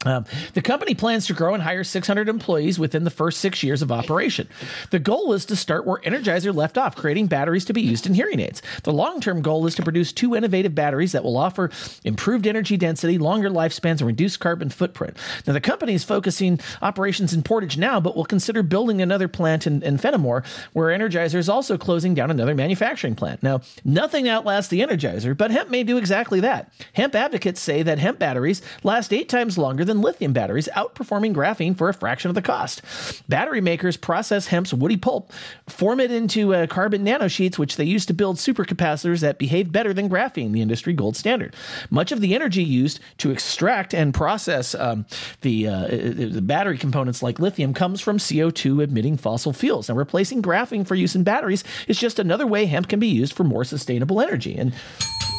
[0.04, 3.82] Um, the company plans to grow and hire 600 employees within the first six years
[3.82, 4.48] of operation.
[4.90, 8.14] The goal is to start where Energizer left off, creating batteries to be used in
[8.14, 8.62] hearing aids.
[8.82, 11.70] The long term goal is to produce two innovative batteries that will offer
[12.04, 15.16] improved energy density, longer lifespans, and reduced carbon footprint.
[15.46, 19.66] Now, the company is focusing operations in Portage now, but will consider building another plant
[19.66, 23.42] in, in Fennimore, where Energizer is also closing down another manufacturing plant.
[23.42, 26.72] Now, nothing outlasts the Energizer, but hemp may do exactly that.
[26.94, 31.76] Hemp advocates say that hemp batteries last eight times longer than lithium batteries, outperforming graphene
[31.76, 32.82] for a fraction of the cost.
[33.28, 35.32] Battery makers process hemp's woody pulp,
[35.68, 39.92] form it into uh, carbon nanosheets, which they use to build supercapacitors that behave better
[39.92, 41.54] than graphene, the industry gold standard.
[41.90, 45.04] Much of the energy used to extract and process um,
[45.42, 49.88] the, uh, the battery components like lithium comes from CO2 emitting fossil fuels.
[49.88, 53.32] Now, replacing graphene for use in batteries is just another way hemp can be used
[53.32, 54.56] for more sustainable energy.
[54.56, 54.72] And,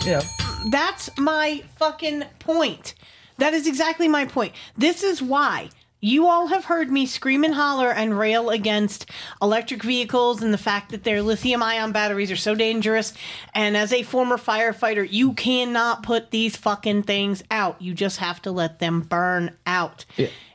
[0.06, 0.22] you know,
[0.70, 2.96] That's my fucking point.
[3.38, 4.54] That is exactly my point.
[4.78, 5.70] This is why
[6.04, 9.10] you all have heard me scream and holler and rail against
[9.42, 13.14] electric vehicles and the fact that their lithium ion batteries are so dangerous.
[13.56, 17.82] And as a former firefighter, you cannot put these fucking things out.
[17.82, 20.04] You just have to let them burn out.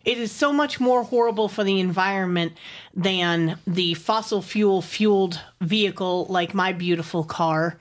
[0.05, 2.53] It is so much more horrible for the environment
[2.93, 7.79] than the fossil fuel fueled vehicle like my beautiful car.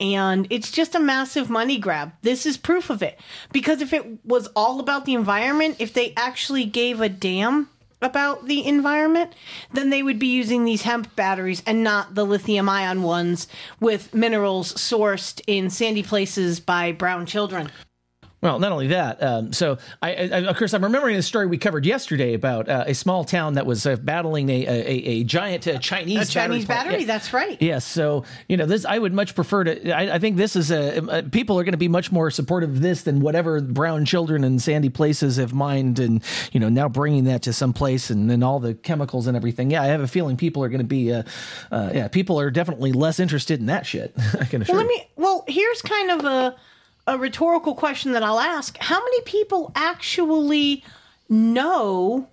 [0.00, 2.12] And it's just a massive money grab.
[2.22, 3.18] This is proof of it.
[3.52, 7.68] Because if it was all about the environment, if they actually gave a damn
[8.00, 9.32] about the environment,
[9.72, 13.48] then they would be using these hemp batteries and not the lithium ion ones
[13.80, 17.70] with minerals sourced in sandy places by brown children.
[18.40, 21.58] Well, not only that, um, so I, I, of course, I'm remembering the story we
[21.58, 24.84] covered yesterday about uh, a small town that was uh, battling a, a,
[25.20, 27.06] a giant uh, Chinese A Chinese battery, Yeah.
[27.06, 27.60] that's right.
[27.60, 28.84] Yes, so you know this.
[28.84, 29.90] I would much prefer to.
[29.90, 31.24] I, I think this is a.
[31.32, 34.62] people are going to be much more supportive of this than whatever brown children and
[34.62, 36.22] sandy places have mined, and
[36.52, 39.70] you know now bringing that to some place and then all the chemicals and everything.
[39.72, 41.12] Yeah, I have a feeling people are going to be.
[41.12, 41.24] Uh,
[41.72, 44.14] uh, yeah, people are definitely less interested in that shit.
[44.40, 44.76] I can assure.
[44.76, 45.08] Well, let me.
[45.16, 46.56] Well, here's kind of a
[47.08, 50.84] a rhetorical question that I'll ask: How many people actually
[51.28, 52.28] know?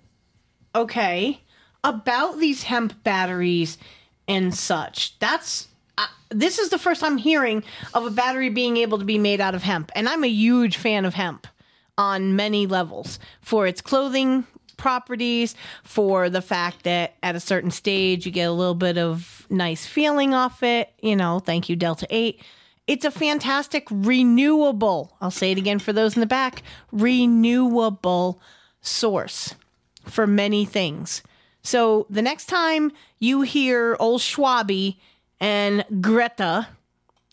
[0.74, 1.40] Okay,
[1.82, 3.78] about these hemp batteries
[4.28, 5.18] and such.
[5.18, 5.68] That's.
[5.98, 7.64] Uh, this is the first I'm hearing
[7.94, 10.76] of a battery being able to be made out of hemp, and I'm a huge
[10.76, 11.46] fan of hemp
[11.96, 14.46] on many levels for its clothing
[14.76, 19.46] properties, for the fact that at a certain stage you get a little bit of
[19.48, 20.92] nice feeling off it.
[21.00, 22.40] You know, thank you, Delta 8.
[22.86, 26.62] It's a fantastic renewable, I'll say it again for those in the back,
[26.92, 28.40] renewable
[28.80, 29.54] source
[30.04, 31.22] for many things.
[31.62, 34.98] So the next time you hear old Schwabi
[35.40, 36.68] and Greta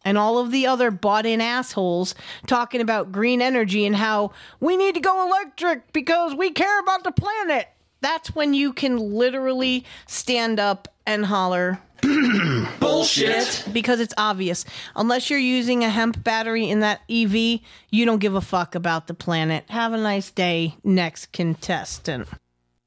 [0.03, 2.15] and all of the other bought in assholes
[2.47, 7.03] talking about green energy and how we need to go electric because we care about
[7.03, 7.67] the planet.
[8.01, 11.79] That's when you can literally stand up and holler.
[12.79, 13.65] Bullshit.
[13.71, 14.65] Because it's obvious.
[14.95, 19.07] Unless you're using a hemp battery in that EV, you don't give a fuck about
[19.07, 19.65] the planet.
[19.69, 22.27] Have a nice day, next contestant.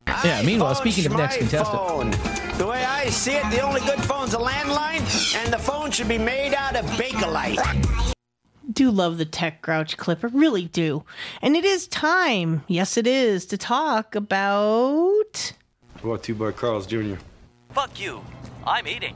[0.06, 0.42] Yeah.
[0.42, 1.78] Meanwhile, speaking of Phone's next contestant.
[1.78, 2.10] phone.
[2.58, 6.08] The way I see it, the only good phone's a landline, and the phone should
[6.08, 8.12] be made out of Bakelite.
[8.72, 10.24] do love the tech grouch clip.
[10.24, 11.04] I really do.
[11.42, 15.52] And it is time, yes, it is, to talk about.
[16.02, 17.16] Brought to you by Carl's Jr.
[17.76, 18.24] Fuck you.
[18.66, 19.14] I'm eating.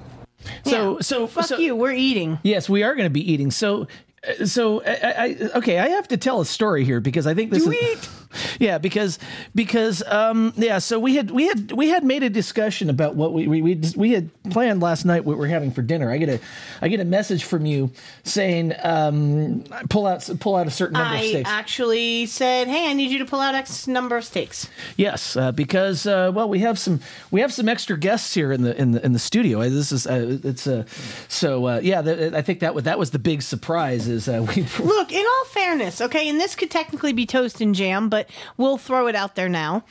[0.67, 1.75] So so fuck so, you.
[1.75, 2.39] We're eating.
[2.43, 3.51] Yes, we are going to be eating.
[3.51, 3.89] So,
[4.23, 7.53] uh, so I, I, okay, I have to tell a story here because I think
[7.53, 8.05] this Do is.
[8.05, 8.11] eat.
[8.59, 9.19] Yeah, because
[9.55, 13.33] because um yeah, so we had we had we had made a discussion about what
[13.33, 16.11] we we we, we had planned last night what we're having for dinner.
[16.11, 16.41] I get a
[16.81, 17.91] I get a message from you
[18.25, 22.93] saying um pull out pull out a certain number of I actually said, "Hey, I
[22.93, 26.61] need you to pull out X number of steaks." Yes, uh, because uh, well, we
[26.61, 27.01] have some
[27.31, 29.69] we have some extra guests here in the in the in the studio.
[29.69, 30.85] This is uh, it's uh,
[31.29, 32.03] so uh, yeah.
[32.03, 35.25] th- I think that was that was the big surprise is uh, we Look, in
[35.25, 39.15] all fairness, okay, and this could technically be toast and jam, but we'll throw it
[39.15, 39.85] out there now.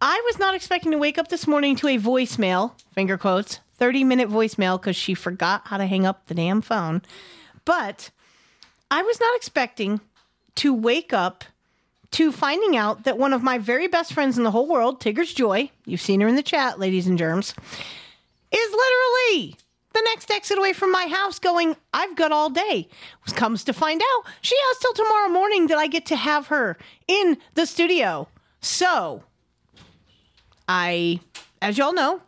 [0.00, 4.04] I was not expecting to wake up this morning to a voicemail, finger quotes, 30
[4.04, 7.02] minute voicemail because she forgot how to hang up the damn phone.
[7.64, 8.10] But
[8.90, 10.00] I was not expecting
[10.56, 11.44] to wake up
[12.10, 15.32] to finding out that one of my very best friends in the whole world, Tigger's
[15.32, 17.54] Joy, you've seen her in the chat, ladies and germs,
[18.50, 19.56] is literally
[19.92, 22.88] the next exit away from my house going, I've got all day.
[23.34, 26.76] Comes to find out, she has till tomorrow morning that I get to have her
[27.08, 28.28] in the studio.
[28.60, 29.24] So,
[30.68, 31.20] I,
[31.60, 32.20] as y'all know,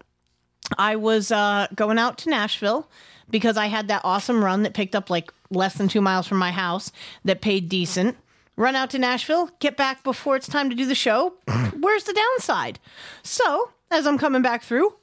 [0.79, 2.89] I was uh, going out to Nashville
[3.31, 6.39] because I had that awesome run that picked up like less than two miles from
[6.39, 6.91] my house
[7.25, 8.17] that paid decent.
[8.57, 11.35] Run out to Nashville, get back before it's time to do the show.
[11.81, 12.79] Where's the downside?
[13.23, 14.95] So, as I'm coming back through,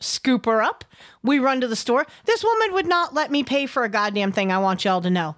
[0.00, 0.84] scoop her up.
[1.22, 2.06] We run to the store.
[2.24, 5.10] This woman would not let me pay for a goddamn thing, I want y'all to
[5.10, 5.36] know.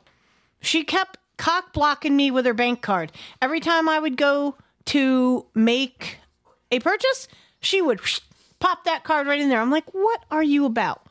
[0.60, 3.12] She kept cock blocking me with her bank card.
[3.40, 6.18] Every time I would go to make
[6.70, 7.28] a purchase,
[7.60, 8.00] she would
[8.58, 9.60] pop that card right in there.
[9.60, 11.02] I'm like, what are you about?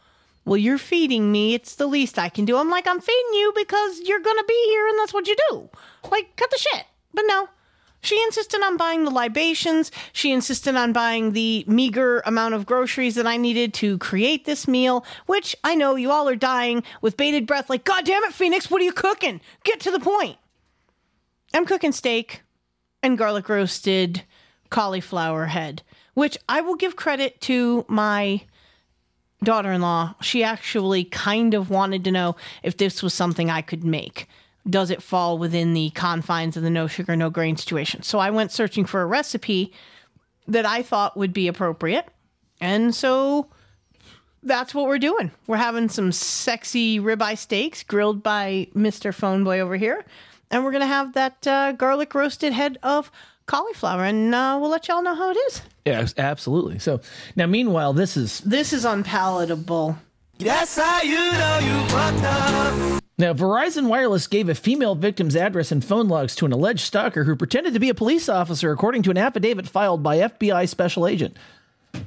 [0.45, 1.53] Well, you're feeding me.
[1.53, 2.57] It's the least I can do.
[2.57, 5.35] I'm like, I'm feeding you because you're going to be here and that's what you
[5.49, 5.69] do.
[6.09, 6.85] Like, cut the shit.
[7.13, 7.49] But no,
[8.07, 9.91] she insisted on buying the libations.
[10.13, 14.67] She insisted on buying the meager amount of groceries that I needed to create this
[14.67, 18.31] meal, which I know you all are dying with bated breath, like, God damn it,
[18.31, 19.41] Pheonix, what are you cooking?
[19.63, 20.37] Get to the point.
[21.53, 22.43] I'm cooking steak
[23.03, 24.23] and garlic roasted
[24.69, 25.83] cauliflower head,
[26.13, 28.41] which I will give credit to my
[29.43, 30.15] daughter in law.
[30.21, 34.27] She actually kind of wanted to know if this was something I could make.
[34.69, 38.03] Does it fall within the confines of the no sugar, no grain situation?
[38.03, 39.73] So I went searching for a recipe
[40.47, 42.07] that I thought would be appropriate.
[42.59, 43.47] And so
[44.43, 45.31] that's what we're doing.
[45.45, 49.11] We're having some sexy ribeye steaks grilled by Mr.
[49.11, 50.05] PhoneBoy over here.
[50.49, 53.11] And we're going to have that uh, garlic roasted head of
[53.45, 54.03] cauliflower.
[54.05, 55.61] And uh, we'll let y'all know how it is.
[55.85, 56.79] yeah absolutely.
[56.79, 57.01] So
[57.35, 59.97] now meanwhile, this is This is unpalatable.
[60.39, 63.03] That's how you know you fucked up.
[63.19, 67.23] Now, Verizon Wireless gave a female victim's address and phone logs to an alleged stalker
[67.23, 71.07] who pretended to be a police officer, according to an affidavit filed by FBI special
[71.07, 71.35] agent.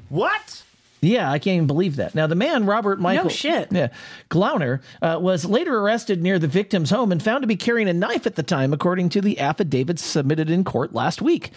[0.09, 0.63] What?
[1.01, 2.15] Yeah, I can't even believe that.
[2.15, 3.73] Now, the man, Robert Michael No shit.
[3.73, 3.89] Yeah,
[4.31, 7.93] Glauner, uh, was later arrested near the victim's home and found to be carrying a
[7.93, 11.51] knife at the time, according to the affidavit submitted in court last week.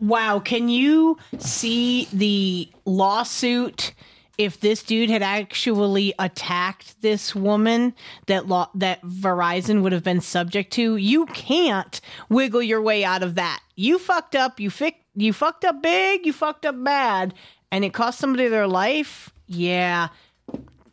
[0.00, 3.92] Wow, can you see the lawsuit
[4.38, 7.94] if this dude had actually attacked this woman
[8.26, 10.96] that law that Verizon would have been subject to?
[10.96, 13.60] You can't wiggle your way out of that.
[13.74, 17.34] You fucked up, you fic- you fucked up big, you fucked up bad,
[17.72, 19.30] and it cost somebody their life.
[19.46, 20.08] Yeah.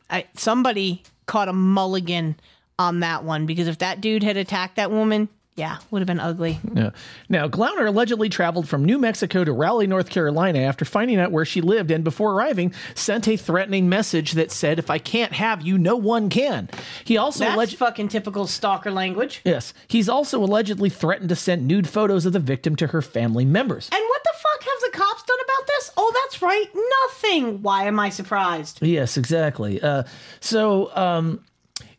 [0.10, 2.36] I, somebody caught a mulligan
[2.80, 6.20] on that one because if that dude had attacked that woman, yeah, would have been
[6.20, 6.60] ugly.
[6.74, 6.90] Yeah.
[7.30, 11.46] Now, Glauner allegedly traveled from New Mexico to Raleigh, North Carolina after finding out where
[11.46, 15.62] she lived and before arriving sent a threatening message that said, If I can't have
[15.62, 16.70] you, no one can.
[17.04, 17.78] He also That's alleged.
[17.78, 19.42] fucking typical stalker language.
[19.46, 19.74] Yes.
[19.88, 23.90] He's also allegedly threatened to send nude photos of the victim to her family members.
[23.94, 25.92] And what the fuck have the cops done about this?
[25.98, 26.66] Oh, that's right,
[27.08, 27.62] nothing.
[27.62, 28.80] Why am I surprised?
[28.82, 29.80] Yes, exactly.
[29.82, 30.04] Uh,
[30.40, 31.44] so, um,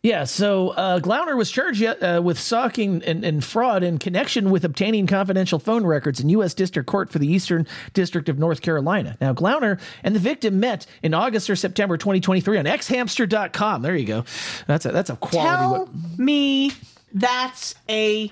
[0.04, 4.62] yeah, so uh, Glauner was charged uh, with stalking and, and fraud in connection with
[4.62, 6.52] obtaining confidential phone records in U.S.
[6.52, 9.16] District Court for the Eastern District of North Carolina.
[9.18, 13.80] Now, Glauner and the victim met in August or September 2023 on xhamster.com.
[13.80, 14.24] There you go.
[14.66, 15.48] That's a that's a quality.
[15.48, 16.72] Tell web- me
[17.14, 18.30] that's a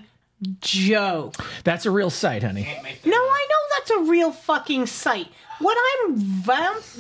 [0.60, 1.36] joke.
[1.64, 2.68] that's a real site, honey.
[3.06, 5.28] No, I know that's a real fucking site.
[5.58, 6.16] What I'm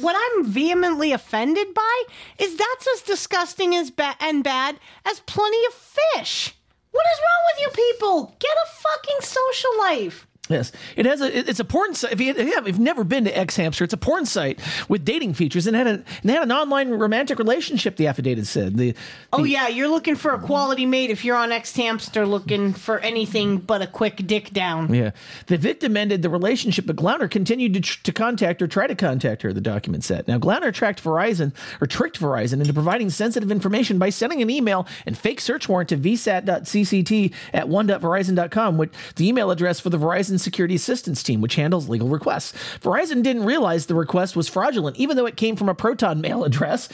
[0.00, 2.02] what I'm vehemently offended by
[2.38, 6.54] is that's as disgusting as ba- and bad as plenty of fish.
[6.92, 8.36] What is wrong with you people?
[8.38, 10.26] Get a fucking social life.
[10.48, 11.48] Yes, it has a.
[11.48, 12.12] It's a porn site.
[12.12, 15.04] If you have, if you've never been to X Hamster, it's a porn site with
[15.04, 17.94] dating features and had a and they had an online romantic relationship.
[17.94, 18.96] The affidavit said the.
[19.32, 22.98] Oh yeah, you're looking for a quality mate if you're on X Hamster looking for
[22.98, 24.92] anything but a quick dick down.
[24.92, 25.12] Yeah,
[25.46, 28.96] the victim ended the relationship, but Glauner continued to, tr- to contact or try to
[28.96, 29.52] contact her.
[29.52, 30.26] The document said.
[30.26, 34.88] Now Glauner tracked Verizon or tricked Verizon into providing sensitive information by sending an email
[35.06, 40.32] and fake search warrant to vsat.cct at one.verizon.com, which the email address for the Verizon
[40.42, 42.52] Security Assistance Team, which handles legal requests.
[42.80, 46.44] Verizon didn't realize the request was fraudulent, even though it came from a Proton mail
[46.48, 46.88] address.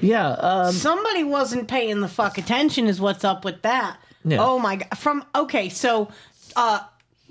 [0.00, 0.30] Yeah.
[0.30, 3.98] Um, Somebody wasn't paying the fuck attention, is what's up with that.
[4.24, 4.38] Yeah.
[4.40, 4.96] Oh my god!
[4.96, 6.08] From okay, so
[6.56, 6.80] uh,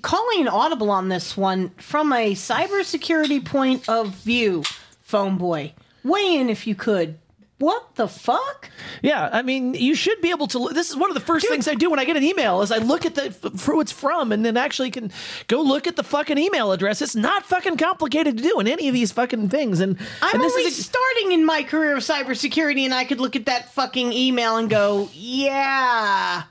[0.03, 4.63] calling audible on this one from a cybersecurity point of view,
[5.01, 7.17] phone boy, weigh in if you could.
[7.63, 8.69] What the fuck?
[9.01, 10.67] Yeah, I mean, you should be able to.
[10.73, 12.73] This is one of the first things I do when I get an email is
[12.73, 15.13] I look at the for who it's from, and then actually can
[15.47, 17.01] go look at the fucking email address.
[17.01, 19.79] It's not fucking complicated to do in any of these fucking things.
[19.79, 23.37] And I'm and only is starting in my career of cybersecurity, and I could look
[23.37, 26.43] at that fucking email and go, "Yeah,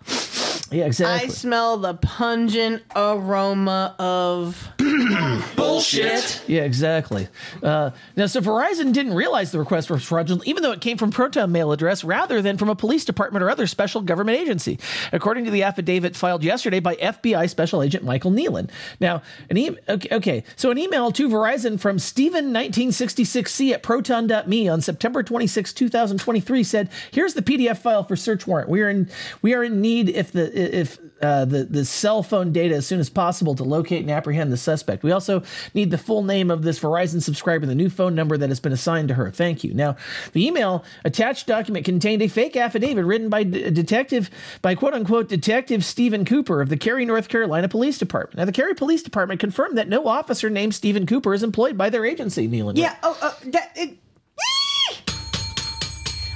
[0.71, 1.29] yeah, exactly.
[1.29, 4.67] I smell the pungent aroma of
[5.57, 7.29] bullshit." Yeah, exactly.
[7.63, 11.11] Uh, now, so Verizon didn't realize the request was fraudulent, even though it came from
[11.11, 14.79] Proton mail address rather than from a police department or other special government agency,
[15.11, 18.71] according to the affidavit filed yesterday by FBI Special Agent Michael Nealon.
[19.01, 24.81] Now, an e- okay, okay, so an email to Verizon from Stephen1966C at proton.me on
[24.81, 28.69] September 26, 2023 said, "Here's the PDF file for search warrant.
[28.69, 29.09] We are in
[29.43, 33.01] we are in need if the if uh, the the cell phone data as soon
[33.01, 35.03] as possible to locate and apprehend the suspect.
[35.03, 35.43] We also
[35.75, 38.73] need the full name of this Verizon subscriber, the new phone number that has been
[38.73, 39.31] assigned to her.
[39.31, 39.73] Thank you.
[39.73, 39.97] Now,
[40.33, 45.85] the email attached document contained a fake affidavit written by detective by quote unquote detective
[45.85, 48.39] Stephen Cooper of the Cary, North Carolina Police Department.
[48.39, 51.91] Now, the Cary Police Department confirmed that no officer named Stephen Cooper is employed by
[51.91, 52.49] their agency.
[52.49, 52.77] Nealon.
[52.77, 52.97] Yeah.
[53.03, 53.97] Oh, uh, that, it,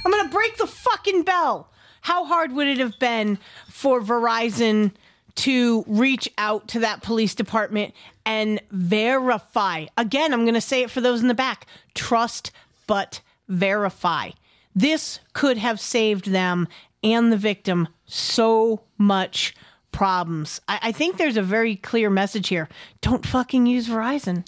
[0.05, 1.69] I'm gonna break the fucking bell.
[2.07, 3.37] How hard would it have been
[3.67, 4.93] for Verizon
[5.35, 7.93] to reach out to that police department
[8.25, 9.87] and verify?
[9.97, 12.51] Again, I'm gonna say it for those in the back: trust
[12.87, 14.29] but verify.
[14.73, 16.69] This could have saved them
[17.03, 19.53] and the victim so much
[19.91, 20.61] problems.
[20.69, 22.69] I, I think there's a very clear message here.
[23.01, 24.45] Don't fucking use Verizon.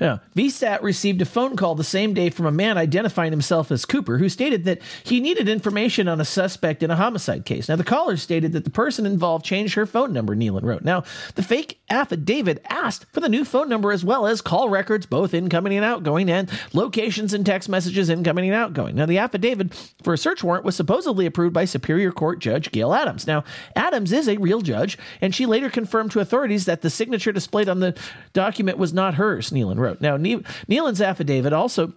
[0.00, 0.18] Yeah.
[0.34, 4.18] VSAT received a phone call the same day from a man identifying himself as Cooper,
[4.18, 7.68] who stated that he needed information on a suspect in a homicide case.
[7.68, 10.82] Now, the caller stated that the person involved changed her phone number, Nealon wrote.
[10.82, 11.04] Now,
[11.34, 15.34] the fake affidavit asked for the new phone number as well as call records, both
[15.34, 18.94] incoming and outgoing, and locations and text messages incoming and outgoing.
[18.94, 22.94] Now, the affidavit for a search warrant was supposedly approved by Superior Court Judge Gail
[22.94, 23.26] Adams.
[23.26, 23.44] Now,
[23.76, 27.68] Adams is a real judge, and she later confirmed to authorities that the signature displayed
[27.68, 27.96] on the
[28.32, 30.00] document was not hers, Nealon wrote.
[30.00, 31.92] Now, Ne- Nealon's affidavit also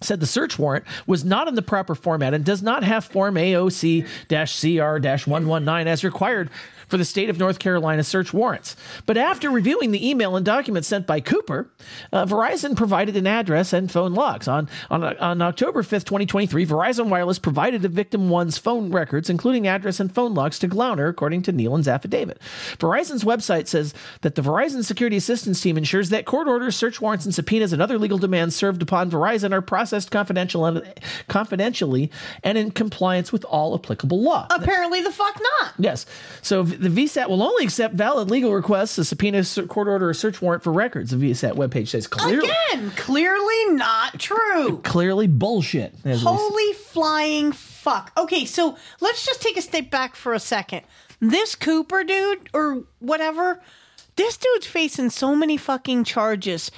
[0.00, 3.34] said the search warrant was not in the proper format and does not have form
[3.34, 6.50] AOC CR 119 as required
[6.88, 8.74] for the state of North Carolina search warrants.
[9.06, 11.70] But after reviewing the email and documents sent by Cooper,
[12.12, 14.48] uh, Verizon provided an address and phone logs.
[14.48, 19.66] On, on, on October 5th, 2023, Verizon Wireless provided the victim one's phone records, including
[19.66, 22.40] address and phone logs, to Glauner, according to Nealon's affidavit.
[22.78, 23.92] Verizon's website says
[24.22, 27.82] that the Verizon Security Assistance Team ensures that court orders, search warrants, and subpoenas and
[27.82, 30.82] other legal demands served upon Verizon are processed confidential
[31.28, 32.10] confidentially
[32.42, 34.46] and in compliance with all applicable law.
[34.50, 35.72] Apparently, the fuck not.
[35.78, 36.06] Yes.
[36.42, 40.40] So the VSAT will only accept valid legal requests, a subpoena, court order, or search
[40.42, 41.10] warrant for records.
[41.10, 44.78] The VSAT webpage says clearly, Again, clearly not true.
[44.84, 45.94] clearly bullshit.
[46.04, 48.12] as we s- Holy flying fuck.
[48.16, 50.82] Okay, so let's just take a step back for a second.
[51.20, 53.60] This Cooper dude, or whatever,
[54.16, 56.70] this dude's facing so many fucking charges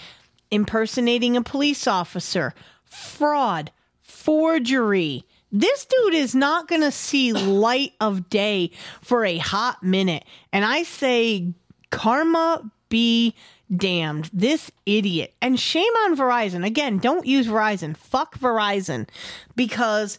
[0.50, 2.54] impersonating a police officer,
[2.91, 3.70] fraud,
[4.03, 5.24] forgery.
[5.51, 8.70] This dude is not going to see light of day
[9.01, 10.24] for a hot minute.
[10.53, 11.55] And I say,
[11.91, 13.34] karma be
[13.74, 14.30] damned.
[14.32, 15.34] This idiot.
[15.41, 16.64] And shame on Verizon.
[16.64, 17.97] Again, don't use Verizon.
[17.97, 19.09] Fuck Verizon.
[19.57, 20.18] Because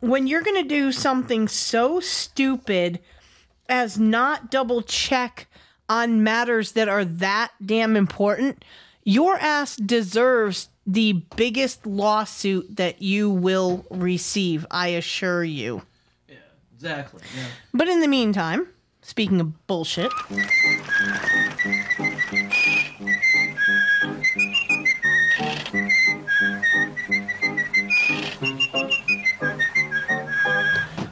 [0.00, 3.00] when you're going to do something so stupid
[3.68, 5.46] as not double check
[5.88, 8.64] on matters that are that damn important,
[9.04, 15.82] your ass deserves the biggest lawsuit that you will receive, I assure you.
[16.28, 16.36] Yeah,
[16.74, 17.22] exactly.
[17.36, 17.46] Yeah.
[17.72, 18.66] But in the meantime,
[19.00, 20.10] speaking of bullshit,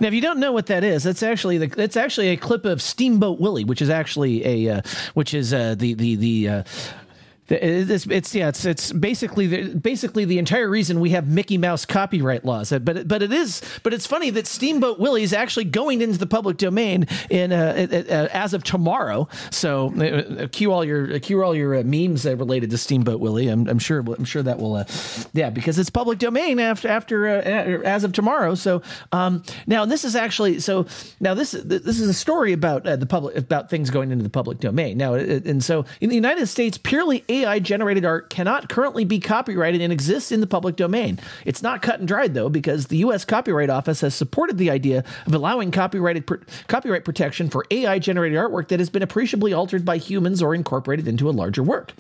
[0.01, 2.65] Now, if you don't know what that is, that's actually the that's actually a clip
[2.65, 4.83] of Steamboat Willie, which is actually a uh,
[5.15, 6.49] which is uh, the the the.
[6.49, 7.08] Uh, the-
[7.51, 11.85] it's, it's yeah it's it's basically the basically the entire reason we have Mickey Mouse
[11.87, 12.71] copyright laws.
[12.71, 16.27] But but it is but it's funny that Steamboat Willie is actually going into the
[16.27, 19.29] public domain in uh, uh, as of tomorrow.
[19.51, 23.21] So uh, uh, cue all your uh, cue all your uh, memes related to Steamboat
[23.21, 23.49] Willie.
[23.49, 24.85] I'm, I'm sure I'm sure that will
[25.33, 28.55] yeah because it's public domain after after as of tomorrow.
[28.55, 28.83] So
[29.13, 30.87] um now this is actually so
[31.21, 34.59] now this this is a story about the public about things going into the public
[34.59, 34.99] domain.
[34.99, 39.81] Now and so in the United States purely AI generated art cannot currently be copyrighted
[39.81, 41.19] and exists in the public domain.
[41.45, 45.05] It's not cut and dried though because the US Copyright Office has supported the idea
[45.27, 46.37] of allowing copyrighted pr-
[46.67, 51.07] copyright protection for AI generated artwork that has been appreciably altered by humans or incorporated
[51.07, 51.93] into a larger work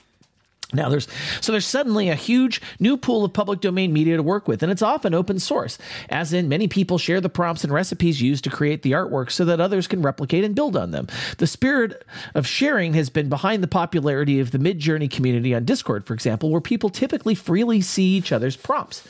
[0.75, 1.09] now there's
[1.41, 4.71] so there's suddenly a huge new pool of public domain media to work with, and
[4.71, 5.79] it's often open source.
[6.11, 9.47] As in, many people share the prompts and recipes used to create the artwork so
[9.47, 11.07] that others can replicate and build on them.
[11.39, 12.05] The spirit
[12.35, 16.51] of sharing has been behind the popularity of the Midjourney community on Discord, for example,
[16.51, 19.03] where people typically freely see each other's prompts.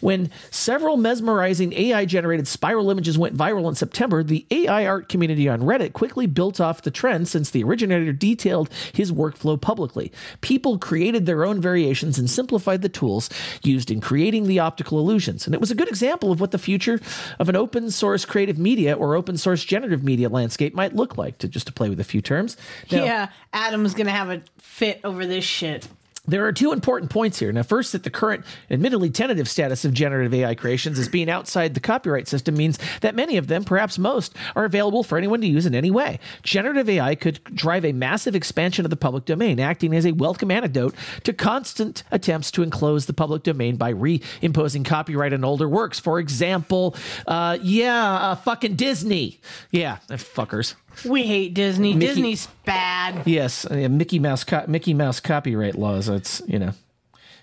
[0.00, 5.48] When several mesmerizing AI generated spiral images went viral in September, the AI art community
[5.48, 10.12] on Reddit quickly built off the trend since the originator detailed his workflow publicly.
[10.40, 13.30] People created their own variations and simplified the tools
[13.62, 15.46] used in creating the optical illusions.
[15.46, 16.98] And it was a good example of what the future
[17.38, 21.38] of an open source creative media or open source generative media landscape might look like,
[21.38, 22.56] to just to play with a few terms.
[22.90, 25.86] Now- yeah, Adam's gonna have a fit over this shit.
[26.28, 27.50] There are two important points here.
[27.50, 31.74] Now, first, that the current, admittedly tentative status of generative AI creations as being outside
[31.74, 35.46] the copyright system means that many of them, perhaps most, are available for anyone to
[35.46, 36.20] use in any way.
[36.42, 40.50] Generative AI could drive a massive expansion of the public domain, acting as a welcome
[40.50, 45.98] antidote to constant attempts to enclose the public domain by reimposing copyright on older works.
[45.98, 46.94] For example,
[47.26, 49.40] uh, yeah, uh, fucking Disney.
[49.70, 50.74] Yeah, fuckers.
[51.04, 51.94] We hate Disney.
[51.94, 53.26] Mickey- Disney's bad.
[53.26, 56.08] Yes, uh, Mickey Mouse co- Mickey Mouse copyright laws.
[56.08, 56.72] It's you know,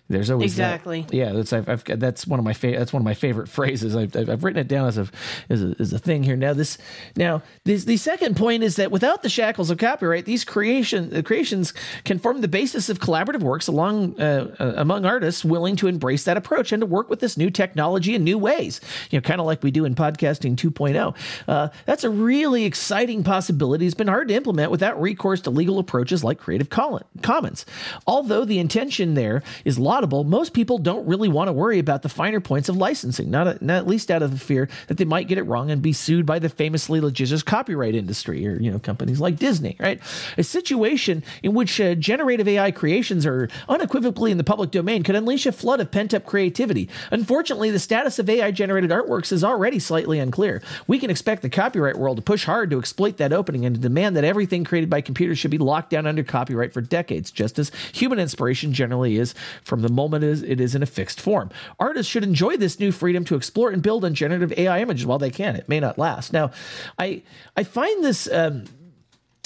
[0.07, 0.75] there's always that.
[0.75, 1.05] Exactly.
[1.11, 3.95] Yeah, that's I've, I've that's one of my fa- that's one of my favorite phrases.
[3.95, 5.07] I've, I've, written it down as a,
[5.49, 6.35] as a as a thing here.
[6.35, 6.77] Now this
[7.15, 11.23] now this the second point is that without the shackles of copyright, these creation uh,
[11.23, 15.87] creations can form the basis of collaborative works along uh, uh, among artists willing to
[15.87, 18.81] embrace that approach and to work with this new technology in new ways.
[19.09, 21.15] You know, kind of like we do in podcasting 2.0.
[21.47, 23.87] Uh, that's a really exciting possibility.
[23.87, 27.65] It's been hard to implement without recourse to legal approaches like Creative Commons.
[28.05, 32.09] Although the intention there is laudable, most people don't really want to worry about the
[32.09, 35.29] finer points of licensing, not, not at least out of the fear that they might
[35.29, 38.77] get it wrong and be sued by the famously litigious copyright industry or you know
[38.77, 39.77] companies like Disney.
[39.79, 40.01] Right,
[40.37, 45.15] a situation in which uh, generative AI creations are unequivocally in the public domain could
[45.15, 46.89] unleash a flood of pent up creativity.
[47.11, 50.61] Unfortunately, the status of AI generated artworks is already slightly unclear.
[50.87, 53.81] We can expect the copyright world to push hard to exploit that opening and to
[53.81, 57.57] demand that everything created by computers should be locked down under copyright for decades, just
[57.57, 59.33] as human inspiration generally is
[59.63, 61.49] from the moment it is, it is in a fixed form.
[61.79, 65.19] Artists should enjoy this new freedom to explore and build on generative AI images while
[65.19, 65.55] they can.
[65.55, 66.33] It may not last.
[66.33, 66.51] Now,
[66.99, 67.23] I
[67.55, 68.31] I find this.
[68.31, 68.65] Um,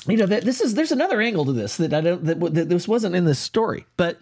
[0.08, 2.70] you know that this is there's another angle to this that I don't that, that
[2.70, 4.18] this wasn't in this story, but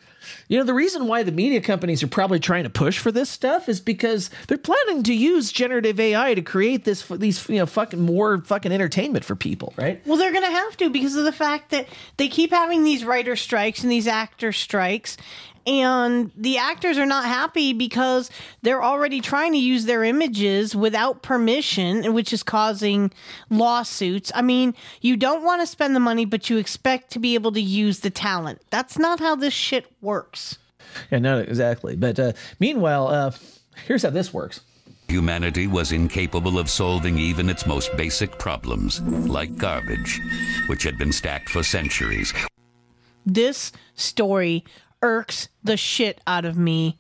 [0.48, 3.30] you know the reason why the media companies are probably trying to push for this
[3.30, 7.68] stuff is because they're planning to use generative AI to create this these you know
[7.68, 10.06] fucking more fucking entertainment for people, right?
[10.08, 11.88] Well, they're going to have to because of the fact that
[12.18, 15.16] they keep having these writer strikes and these actor strikes.
[15.68, 21.22] And the actors are not happy because they're already trying to use their images without
[21.22, 23.12] permission, which is causing
[23.50, 24.32] lawsuits.
[24.34, 27.52] I mean, you don't want to spend the money, but you expect to be able
[27.52, 28.62] to use the talent.
[28.70, 30.58] That's not how this shit works.
[31.12, 31.98] Yeah, not exactly.
[31.98, 33.32] But uh, meanwhile, uh,
[33.86, 34.62] here's how this works.
[35.10, 40.22] Humanity was incapable of solving even its most basic problems, like garbage,
[40.68, 42.34] which had been stacked for centuries.
[43.26, 44.64] This story
[45.02, 46.98] irks the shit out of me,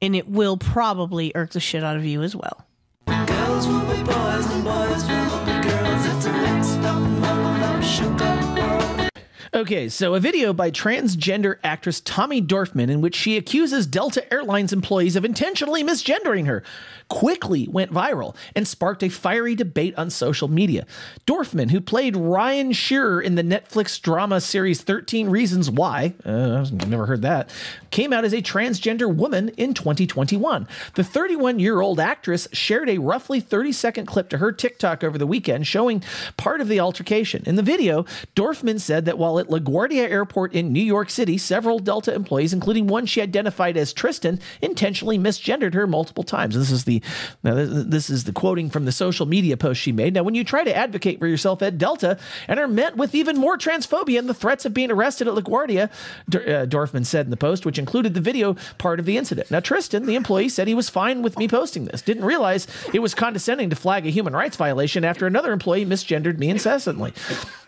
[0.00, 2.66] and it will probably irk the shit out of you as well.
[3.06, 6.06] Girls will be boys and boys will be girls.
[6.06, 9.10] It's a mixed up, muddled up, shook up world.
[9.54, 14.72] Okay, so a video by transgender actress Tommy Dorfman in which she accuses Delta Airlines
[14.72, 16.62] employees of intentionally misgendering her
[17.08, 20.86] quickly went viral and sparked a fiery debate on social media.
[21.26, 26.88] Dorfman, who played Ryan Shaver in the Netflix drama series 13 Reasons Why, uh, I've
[26.88, 27.50] never heard that,
[27.90, 30.66] came out as a transgender woman in 2021.
[30.94, 35.18] The 31 year old actress shared a roughly 30 second clip to her TikTok over
[35.18, 36.02] the weekend showing
[36.36, 37.42] part of the altercation.
[37.46, 38.04] In the video,
[38.34, 42.86] Dorfman said that while at LaGuardia Airport in New York City, several Delta employees, including
[42.86, 46.54] one she identified as Tristan, intentionally misgendered her multiple times.
[46.54, 46.95] This is the
[47.42, 50.14] now this, is the quoting from the social media post she made.
[50.14, 52.18] Now, when you try to advocate for yourself at Delta
[52.48, 55.90] and are met with even more transphobia and the threats of being arrested at LaGuardia,
[56.28, 59.50] D- uh, Dorfman said in the post, which included the video part of the incident.
[59.50, 62.02] Now, Tristan, the employee, said he was fine with me posting this.
[62.02, 66.38] Didn't realize it was condescending to flag a human rights violation after another employee misgendered
[66.38, 67.12] me incessantly.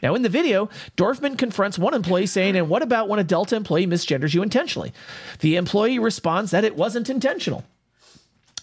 [0.02, 3.56] Now, in the video, Dorfman confronts one employee saying, And what about when a Delta
[3.56, 4.92] employee misgenders you intentionally?
[5.40, 7.64] The employee responds that it wasn't intentional.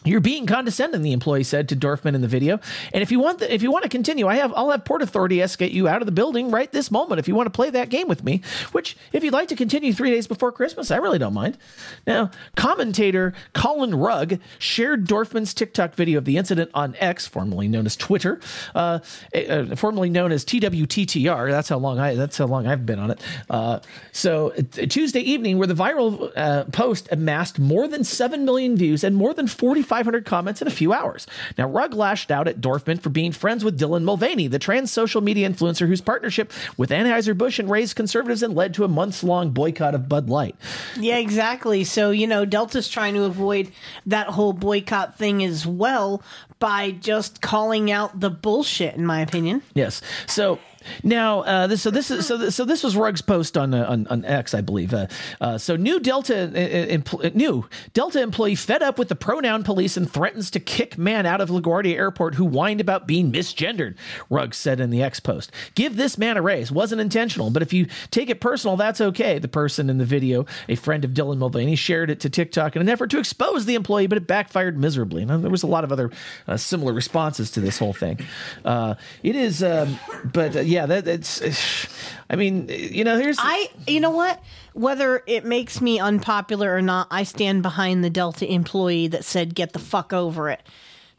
[0.06, 2.60] You're being condescending, the employee said to Dorfman in the video.
[2.94, 5.02] And if you want, the, if you want to continue, I have, I'll have Port
[5.02, 7.20] Authority escort you out of the building right this moment.
[7.20, 8.42] If you want to play that game with me,
[8.72, 11.58] which if you'd like to continue three days before Christmas, I really don't mind.
[12.06, 17.86] Now, commentator Colin Rugg shared Dorfman's TikTok video of the incident on X, formerly known
[17.86, 18.40] as Twitter,
[18.76, 19.00] uh,
[19.34, 21.50] uh, formerly known as TWTTR.
[21.50, 23.22] That's how long I, that's how long I've been on it.
[23.50, 23.80] Uh,
[24.12, 29.04] so uh, Tuesday evening, where the viral uh, post amassed more than seven million views
[29.04, 31.26] and more than forty-five 500 comments in a few hours.
[31.58, 35.22] Now, Rugg lashed out at Dorfman for being friends with Dylan Mulvaney, the trans social
[35.22, 39.52] media influencer whose partnership with Anheuser-Busch and raised conservatives and led to a months long
[39.52, 40.58] boycott of Bud Light.
[41.00, 41.86] Yeah, exactly.
[41.86, 43.72] So, you know, Delta's trying to avoid
[44.06, 46.22] that whole boycott thing as well
[46.60, 49.62] by just calling out the bullshit, in my opinion.
[49.76, 50.02] Yes.
[50.28, 50.60] So
[51.04, 54.08] now, uh, this, so this is so so this was Rugg's post on uh, on,
[54.08, 54.94] on X, I believe.
[54.94, 55.08] Uh,
[55.42, 59.98] uh, so new Delta uh, empl- new Delta employee fed up with the pronoun police
[59.98, 63.96] and threatens to kick man out of LaGuardia Airport who whined about being misgendered.
[64.30, 66.72] Rugg said in the X post, "Give this man a raise.
[66.72, 70.46] Wasn't intentional, but if you take it personal, that's okay." The person in the video,
[70.70, 73.76] a friend of Dylan Mulvaney, shared it to TikTok in an effort to expose the
[73.76, 75.24] employee, but it backfired miserably.
[75.24, 76.12] And there was a lot of other
[76.56, 78.20] similar responses to this whole thing.
[78.66, 81.88] it is, um, but yeah yeah, that, it's.
[82.30, 83.38] I mean, you know, here's.
[83.40, 84.44] I, you know what?
[84.74, 89.56] Whether it makes me unpopular or not, I stand behind the Delta employee that said,
[89.56, 90.62] "Get the fuck over it,"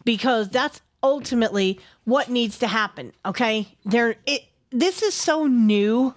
[0.04, 3.12] because that's ultimately what needs to happen.
[3.24, 4.16] Okay, there.
[4.26, 4.44] It.
[4.70, 6.14] This is so new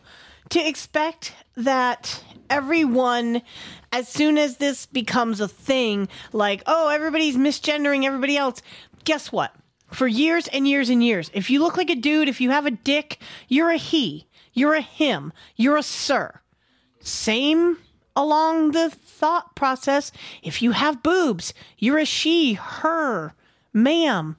[0.50, 3.42] to expect that everyone
[3.94, 8.64] as soon as this becomes a thing like oh everybody's misgendering everybody else
[9.04, 9.54] guess what
[9.92, 11.30] for years and years and years.
[11.34, 14.76] If you look like a dude, if you have a dick, you're a he, you're
[14.76, 16.42] a him, you're a sir.
[17.02, 17.78] Same
[18.16, 20.12] along the thought process.
[20.44, 23.34] If you have boobs, you're a she, her,
[23.74, 24.38] ma'am.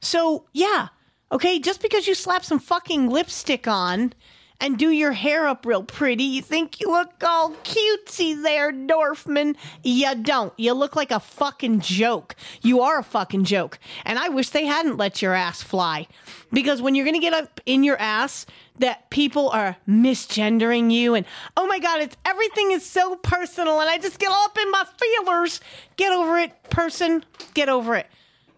[0.00, 0.88] So, yeah,
[1.30, 4.12] okay, just because you slap some fucking lipstick on
[4.60, 6.24] and do your hair up real pretty.
[6.24, 9.56] You think you look all cutesy there, Dorfman.
[9.82, 10.52] You don't.
[10.58, 12.36] You look like a fucking joke.
[12.62, 13.78] You are a fucking joke.
[14.04, 16.06] And I wish they hadn't let your ass fly.
[16.52, 18.46] Because when you're going to get up in your ass,
[18.78, 23.90] that people are misgendering you and oh my god it's everything is so personal and
[23.90, 25.60] i just get all up in my feelers
[25.96, 28.06] get over it person get over it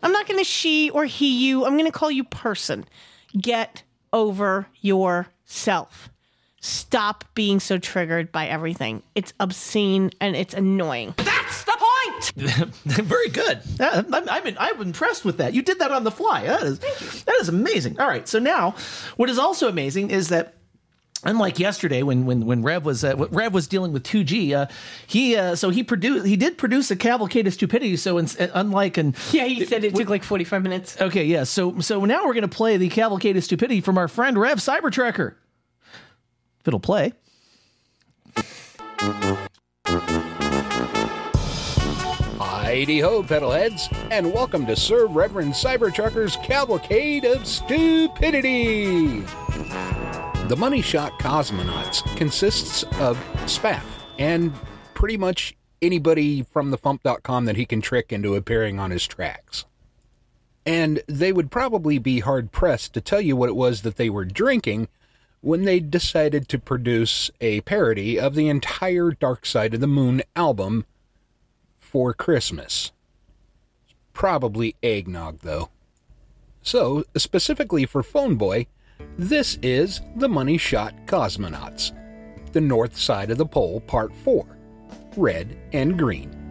[0.01, 2.85] i'm not to she or he you i'm to call you person
[3.41, 3.83] get
[4.13, 6.09] over your self.
[6.61, 9.03] Stop being so triggered by everything.
[9.17, 11.15] It's obscene and it's annoying.
[11.17, 12.33] That's the point.
[12.85, 13.61] Very good.
[13.81, 15.55] Uh, I'm, I'm, I'm, impressed with that.
[15.55, 16.47] You did that on the fly.
[16.47, 17.99] That is, that is amazing.
[17.99, 18.29] All right.
[18.29, 18.77] So now,
[19.17, 20.55] what is also amazing is that
[21.25, 24.67] unlike yesterday when when when Rev was uh, Rev was dealing with 2G, uh,
[25.07, 27.97] he uh, so he produced he did produce a cavalcade of stupidity.
[27.97, 31.01] So in, unlike and Yeah, he said it took like 45 minutes.
[31.01, 31.45] okay, yeah.
[31.45, 35.35] So so now we're gonna play the cavalcade of stupidity from our friend Rev Cybertrucker.
[36.63, 37.13] If it'll play.
[42.39, 49.23] Heidi ho, pedalheads, and welcome to Sir Reverend Cybertrucker's Cavalcade of Stupidity.
[50.47, 53.83] The Money Shot Cosmonauts consists of Spaff
[54.21, 54.53] and
[54.95, 59.65] pretty much anybody from the Fump.com that he can trick into appearing on his tracks.
[60.65, 64.09] And they would probably be hard pressed to tell you what it was that they
[64.09, 64.87] were drinking
[65.43, 70.23] when they decided to produce a parody of the entire Dark Side of the Moon
[70.35, 70.87] album
[71.79, 72.93] for Christmas.
[74.13, 75.69] Probably eggnog, though.
[76.63, 78.69] So, specifically for PhoneBoy,
[79.19, 81.93] this is The Money Shot Cosmonauts,
[82.53, 84.47] The North Side of the Pole, Part 4
[85.17, 86.42] Red and Green.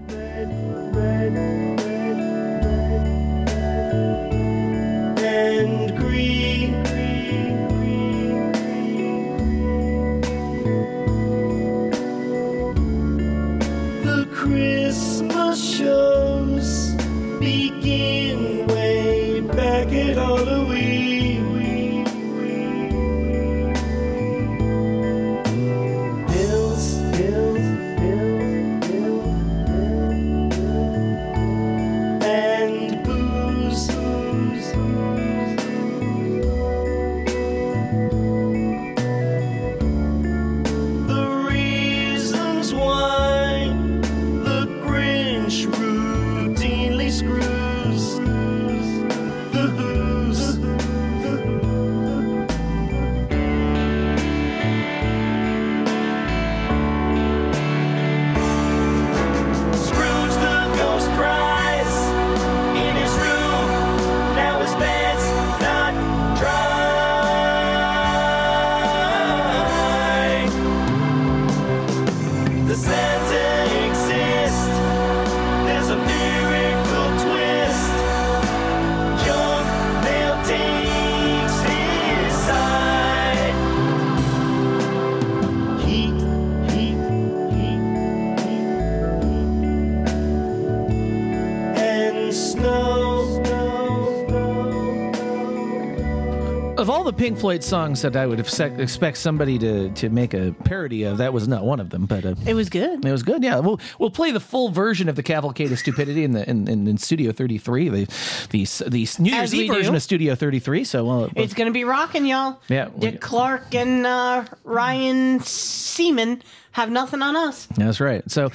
[97.22, 101.20] Pink Floyd songs that I would sec- expect somebody to, to make a parody of,
[101.20, 102.08] that was not one of them.
[102.08, 103.06] But uh, It was good.
[103.06, 103.44] It was good.
[103.44, 106.68] Yeah, we'll we'll play the full version of the Cavalcade of Stupidity in the in,
[106.68, 108.06] in, in Studio 33, the
[108.50, 109.98] the the New Year's Eve version do.
[109.98, 110.84] of Studio 33.
[110.84, 112.60] So well, It's going to be rocking, y'all.
[112.70, 116.42] Yeah, Dick Clark and uh, Ryan Seaman
[116.72, 117.68] have nothing on us.
[117.78, 118.30] That's right.
[118.32, 118.50] So,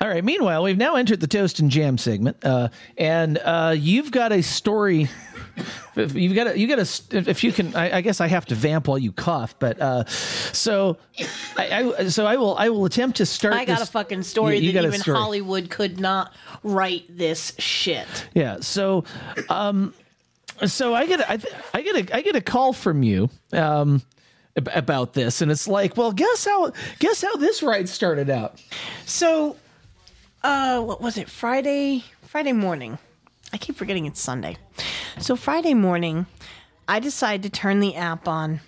[0.00, 0.24] all right.
[0.24, 4.42] Meanwhile, we've now entered the toast and jam segment, uh, and uh, you've got a
[4.42, 5.08] story.
[5.96, 8.54] You've got a, you got a, if you can, I, I guess I have to
[8.54, 10.96] vamp while you cough, but uh, so,
[11.56, 13.54] I, I so I will I will attempt to start.
[13.54, 15.00] I got this- a fucking story that even.
[15.16, 16.32] Hollywood could not
[16.62, 18.06] write this shit.
[18.34, 18.58] Yeah.
[18.60, 19.04] So,
[19.48, 19.94] um,
[20.66, 21.38] so I get a, I,
[21.74, 24.02] I get a I get a call from you um
[24.56, 28.60] about this, and it's like, well, guess how guess how this ride started out.
[29.06, 29.56] So,
[30.42, 31.28] uh, what was it?
[31.30, 32.98] Friday, Friday morning.
[33.52, 34.56] I keep forgetting it's Sunday.
[35.18, 36.26] So Friday morning,
[36.88, 38.60] I decided to turn the app on.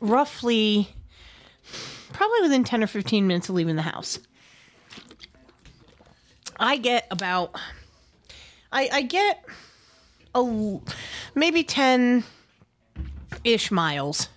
[0.00, 0.88] Roughly,
[2.12, 4.18] probably within ten or fifteen minutes of leaving the house.
[6.58, 7.56] I get about,
[8.70, 9.44] I I get
[10.34, 10.78] a
[11.34, 12.24] maybe ten
[13.42, 14.28] ish miles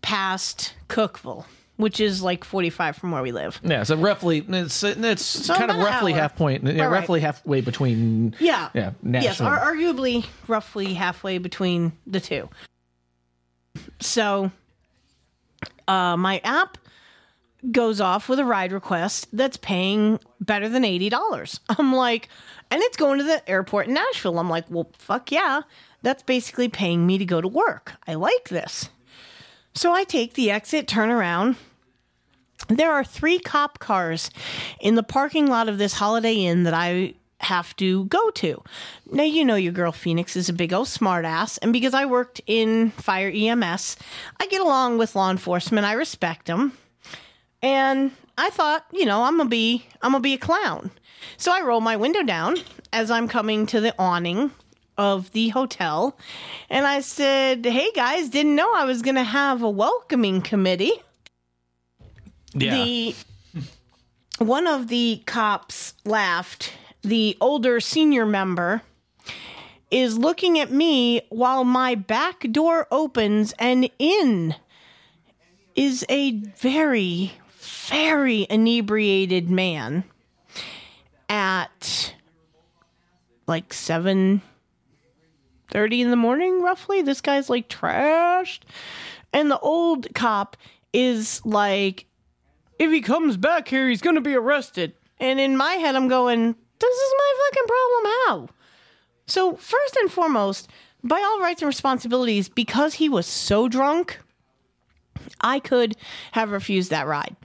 [0.00, 1.44] past Cookeville,
[1.78, 3.58] which is like forty five from where we live.
[3.64, 3.84] Yeah.
[3.84, 6.92] So roughly, it's it's So kind of roughly half point, yeah, right.
[6.92, 8.34] roughly halfway between.
[8.38, 8.68] Yeah.
[8.74, 8.90] Yeah.
[9.02, 12.50] Yes, ar- arguably roughly halfway between the two.
[14.00, 14.50] So,
[15.86, 16.78] uh, my app
[17.72, 21.60] goes off with a ride request that's paying better than $80.
[21.78, 22.28] I'm like,
[22.70, 24.38] and it's going to the airport in Nashville.
[24.38, 25.62] I'm like, well, fuck yeah.
[26.02, 27.94] That's basically paying me to go to work.
[28.06, 28.88] I like this.
[29.74, 31.56] So I take the exit, turn around.
[32.68, 34.30] There are three cop cars
[34.80, 38.62] in the parking lot of this Holiday Inn that I have to go to.
[39.10, 42.40] Now, you know your girl Pheonix is a big old smartass, and because I worked
[42.46, 43.96] in fire EMS,
[44.38, 45.86] I get along with law enforcement.
[45.86, 46.76] I respect them.
[47.62, 50.90] And I thought, you know, I'm gonna be I'm gonna be a clown.
[51.36, 52.58] So I roll my window down
[52.92, 54.52] as I'm coming to the awning
[54.96, 56.18] of the hotel.
[56.68, 61.02] And I said, Hey guys, didn't know I was to have a welcoming committee.
[62.54, 62.84] Yeah.
[62.84, 63.14] The
[64.38, 66.72] one of the cops laughed.
[67.02, 68.82] The older senior member
[69.90, 74.54] is looking at me while my back door opens and in
[75.74, 80.04] is a very very inebriated man
[81.28, 82.14] at
[83.46, 84.42] like 7
[85.70, 88.60] 30 in the morning roughly this guy's like trashed
[89.32, 90.56] and the old cop
[90.92, 92.06] is like
[92.78, 94.94] if he comes back here he's gonna be arrested.
[95.20, 98.48] And in my head i'm going this is my fucking problem how?
[99.26, 100.70] So first and foremost
[101.02, 104.20] by all rights and responsibilities because he was so drunk
[105.40, 105.96] i could
[106.32, 107.36] have refused that ride.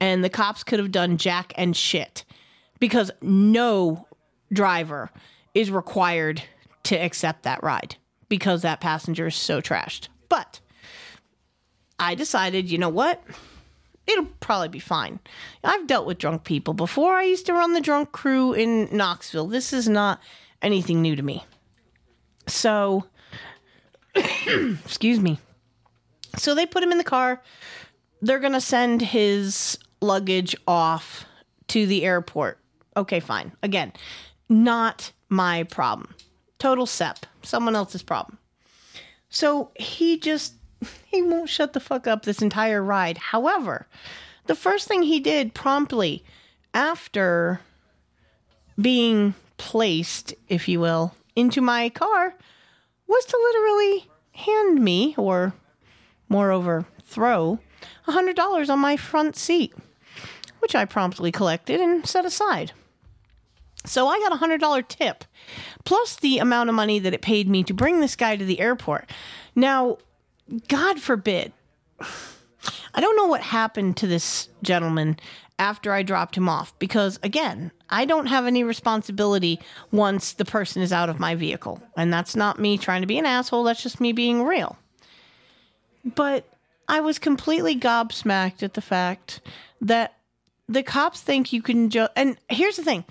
[0.00, 2.24] And the cops could have done jack and shit.
[2.78, 4.06] Because no
[4.52, 5.10] driver
[5.54, 6.42] is required
[6.84, 7.96] to accept that ride.
[8.28, 10.08] Because that passenger is so trashed.
[10.28, 10.60] But
[11.98, 13.22] I decided, you know what?
[14.08, 15.20] It'll probably be fine.
[15.62, 17.14] I've dealt with drunk people before.
[17.14, 19.48] I used to run the drunk crew in Knoxville.
[19.48, 20.20] This is not
[20.62, 21.44] anything new to me.
[22.46, 23.04] So,
[24.14, 25.38] excuse me.
[26.38, 27.42] So they put him in the car.
[28.22, 31.26] They're going to send his luggage off
[31.68, 32.58] to the airport.
[32.96, 33.52] Okay, fine.
[33.62, 33.92] Again,
[34.48, 36.14] not my problem.
[36.58, 37.26] Total SEP.
[37.42, 38.38] Someone else's problem.
[39.28, 40.54] So he just
[41.06, 43.18] he won't shut the fuck up this entire ride.
[43.18, 43.86] However,
[44.46, 46.24] the first thing he did promptly
[46.74, 47.60] after
[48.80, 52.34] being placed, if you will, into my car
[53.06, 55.52] was to literally hand me, or
[56.28, 57.58] moreover, throw
[58.06, 59.74] a $100 on my front seat,
[60.60, 62.72] which I promptly collected and set aside.
[63.84, 65.24] So I got a $100 tip,
[65.84, 68.60] plus the amount of money that it paid me to bring this guy to the
[68.60, 69.10] airport.
[69.54, 69.98] Now,
[70.68, 71.52] God forbid,
[72.00, 75.18] I don't know what happened to this gentleman
[75.58, 80.82] after I dropped him off because, again, I don't have any responsibility once the person
[80.82, 81.82] is out of my vehicle.
[81.96, 84.78] And that's not me trying to be an asshole, that's just me being real.
[86.04, 86.44] But
[86.88, 89.40] I was completely gobsmacked at the fact
[89.80, 90.14] that
[90.68, 92.12] the cops think you can just.
[92.16, 93.04] And here's the thing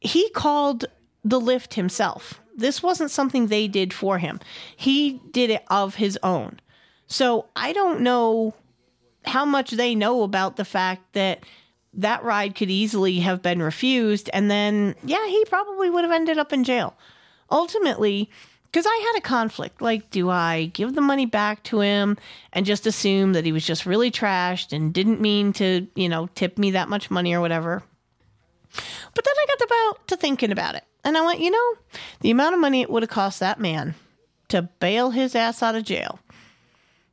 [0.00, 0.86] he called
[1.24, 2.40] the lift himself.
[2.56, 4.40] This wasn't something they did for him,
[4.76, 6.60] he did it of his own.
[7.10, 8.54] So I don't know
[9.26, 11.44] how much they know about the fact that
[11.92, 14.30] that ride could easily have been refused.
[14.32, 16.96] And then, yeah, he probably would have ended up in jail.
[17.50, 18.30] Ultimately,
[18.70, 19.82] because I had a conflict.
[19.82, 22.16] Like, do I give the money back to him
[22.52, 26.28] and just assume that he was just really trashed and didn't mean to, you know,
[26.36, 27.82] tip me that much money or whatever?
[28.72, 30.84] But then I got about to thinking about it.
[31.02, 31.74] And I went, you know,
[32.20, 33.96] the amount of money it would have cost that man
[34.48, 36.20] to bail his ass out of jail.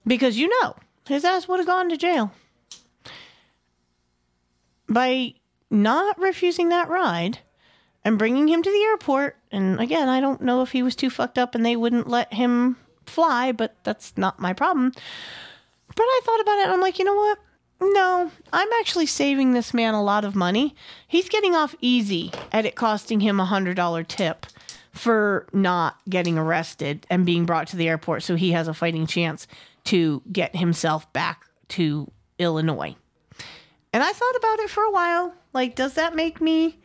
[0.07, 0.75] Because you know,
[1.07, 2.31] his ass would have gone to jail.
[4.89, 5.33] By
[5.69, 7.39] not refusing that ride
[8.05, 11.09] and bringing him to the airport, and again, I don't know if he was too
[11.09, 14.93] fucked up and they wouldn't let him fly, but that's not my problem.
[15.95, 17.39] But I thought about it and I'm like, you know what?
[17.79, 20.75] No, I'm actually saving this man a lot of money.
[21.07, 24.47] He's getting off easy at it costing him a $100 tip
[24.91, 29.05] for not getting arrested and being brought to the airport so he has a fighting
[29.05, 29.47] chance
[29.87, 32.95] to get himself back to Illinois.
[33.93, 35.33] And I thought about it for a while.
[35.53, 36.79] Like, does that make me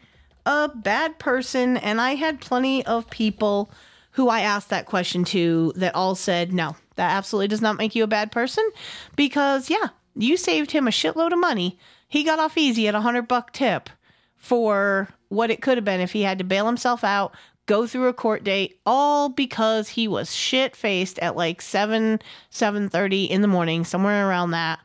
[0.46, 1.76] a bad person?
[1.76, 3.70] And I had plenty of people
[4.12, 7.94] who I asked that question to that all said, no, that absolutely does not make
[7.94, 8.68] you a bad person
[9.16, 11.78] because, yeah, you saved him a shitload of money.
[12.08, 13.88] He got off easy at a hundred buck tip
[14.36, 17.34] for what it could have been if he had to bail himself out,
[17.66, 22.88] go through a court date, all because he was shit faced at like seven, seven
[22.88, 24.80] thirty in the morning, somewhere around that,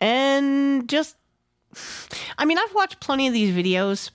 [0.00, 1.16] and just.
[2.38, 4.10] I mean, I've watched plenty of these videos.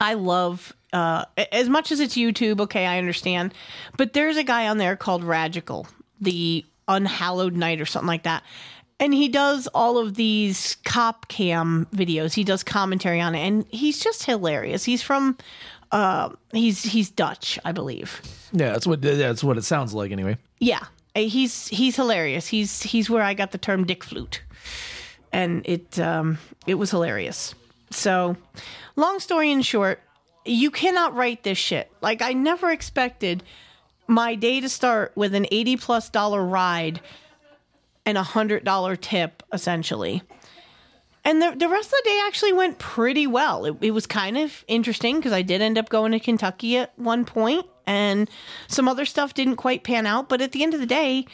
[0.00, 2.60] I love uh, as much as it's YouTube.
[2.60, 3.54] Okay, I understand,
[3.96, 5.86] but there's a guy on there called Ragical,
[6.20, 8.42] the Unhallowed Night or something like that
[9.00, 12.34] and he does all of these cop cam videos.
[12.34, 14.84] He does commentary on it, and he's just hilarious.
[14.84, 15.38] He's from,
[15.92, 18.20] uh, he's he's Dutch, I believe.
[18.52, 20.36] Yeah, that's what that's what it sounds like anyway.
[20.58, 20.80] Yeah,
[21.16, 22.46] Uh, he's he's hilarious.
[22.48, 24.42] He's he's where I got the term dick flute,
[25.32, 27.54] and it um it was hilarious.
[27.90, 28.36] So,
[28.96, 30.00] long story in short,
[30.44, 31.90] you cannot write this shit.
[32.00, 33.42] Like I never expected
[34.06, 37.00] my day to start with an eighty plus dollar ride
[38.06, 40.22] and a hundred dollar tip essentially.
[41.30, 43.64] And the, the rest of the day actually went pretty well.
[43.64, 46.98] It, it was kind of interesting because I did end up going to Kentucky at
[46.98, 48.28] one point, and
[48.66, 50.28] some other stuff didn't quite pan out.
[50.28, 51.26] But at the end of the day,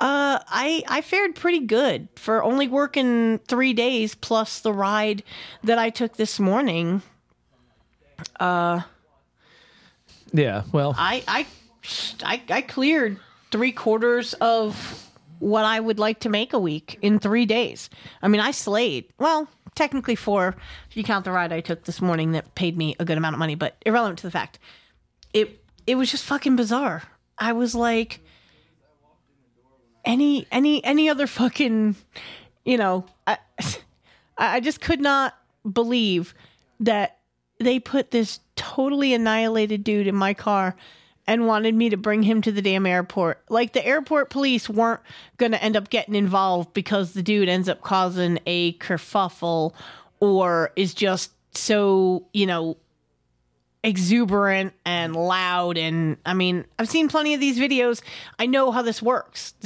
[0.00, 5.22] uh, I I fared pretty good for only working three days plus the ride
[5.62, 7.02] that I took this morning.
[8.40, 8.80] Uh,
[10.32, 10.64] Yeah.
[10.72, 11.46] Well, I I
[12.24, 13.20] I, I cleared
[13.52, 15.03] three quarters of
[15.38, 17.90] what I would like to make a week in three days.
[18.22, 19.06] I mean, I slayed.
[19.18, 20.54] Well, technically four
[20.88, 23.34] if you count the ride I took this morning that paid me a good amount
[23.34, 24.58] of money, but irrelevant to the fact.
[25.32, 27.02] It it was just fucking bizarre.
[27.38, 28.20] I was like
[30.04, 31.96] any any any other fucking
[32.64, 33.38] you know, I
[34.38, 35.34] I just could not
[35.70, 36.34] believe
[36.80, 37.18] that
[37.60, 40.76] they put this totally annihilated dude in my car
[41.26, 43.42] and wanted me to bring him to the damn airport.
[43.48, 45.00] Like the airport police weren't
[45.36, 49.74] going to end up getting involved because the dude ends up causing a kerfuffle
[50.20, 52.76] or is just so, you know,
[53.82, 58.02] exuberant and loud and I mean, I've seen plenty of these videos.
[58.38, 59.54] I know how this works.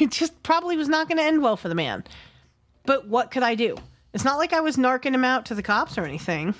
[0.00, 2.04] It just probably was not going to end well for the man.
[2.86, 3.76] But what could I do?
[4.14, 6.54] It's not like I was narking him out to the cops or anything.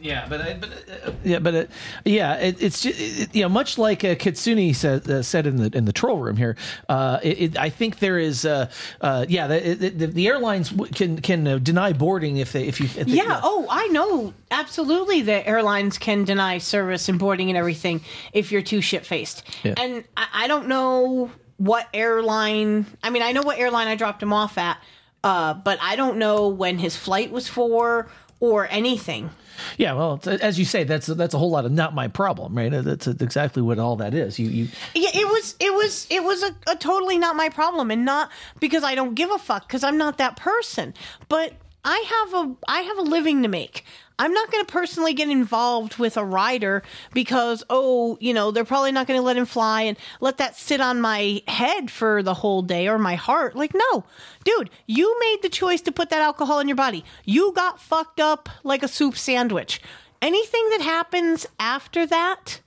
[0.00, 1.64] Yeah, but I, but uh, yeah, but uh,
[2.04, 5.56] yeah, it, it's just it, you know much like uh, Kitsune said uh, said in
[5.56, 6.56] the in the troll room here.
[6.88, 8.70] Uh, it, it, I think there is uh,
[9.00, 12.86] uh, yeah the, the, the airlines can can uh, deny boarding if they if you
[12.86, 13.40] if they, yeah.
[13.42, 15.20] Oh, I know absolutely.
[15.20, 18.00] The airlines can deny service and boarding and everything
[18.32, 19.42] if you're too shit faced.
[19.62, 19.74] Yeah.
[19.76, 22.86] And I, I don't know what airline.
[23.02, 24.78] I mean, I know what airline I dropped him off at,
[25.22, 28.08] uh, but I don't know when his flight was for
[28.40, 29.28] or anything.
[29.76, 29.94] Yeah.
[29.94, 32.72] Well, as you say, that's that's a whole lot of not my problem, right?
[32.72, 34.38] Uh, That's exactly what all that is.
[34.38, 37.90] You you Yeah, it was it was it was a, a totally not my problem
[37.90, 40.94] and not because I don't give a fuck because I'm not that person.
[41.28, 43.84] But I have a I have a living to make.
[44.20, 46.82] I'm not going to personally get involved with a rider
[47.14, 50.56] because oh, you know, they're probably not going to let him fly and let that
[50.56, 53.56] sit on my head for the whole day or my heart.
[53.56, 54.04] Like no.
[54.44, 57.02] Dude, you made the choice to put that alcohol in your body.
[57.24, 59.80] You got fucked up like a soup sandwich.
[60.20, 62.60] Anything that happens after that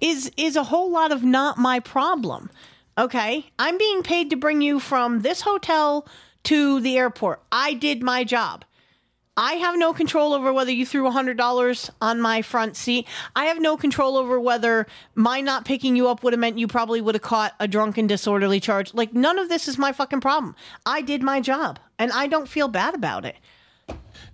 [0.00, 2.48] is is a whole lot of not my problem.
[2.96, 3.46] Okay?
[3.58, 6.06] I'm being paid to bring you from this hotel
[6.44, 7.42] to the airport.
[7.50, 8.64] I did my job.
[9.38, 13.06] I have no control over whether you threw $100 on my front seat.
[13.34, 16.66] I have no control over whether my not picking you up would have meant you
[16.66, 18.94] probably would have caught a drunken disorderly charge.
[18.94, 20.56] Like, none of this is my fucking problem.
[20.86, 23.36] I did my job, and I don't feel bad about it.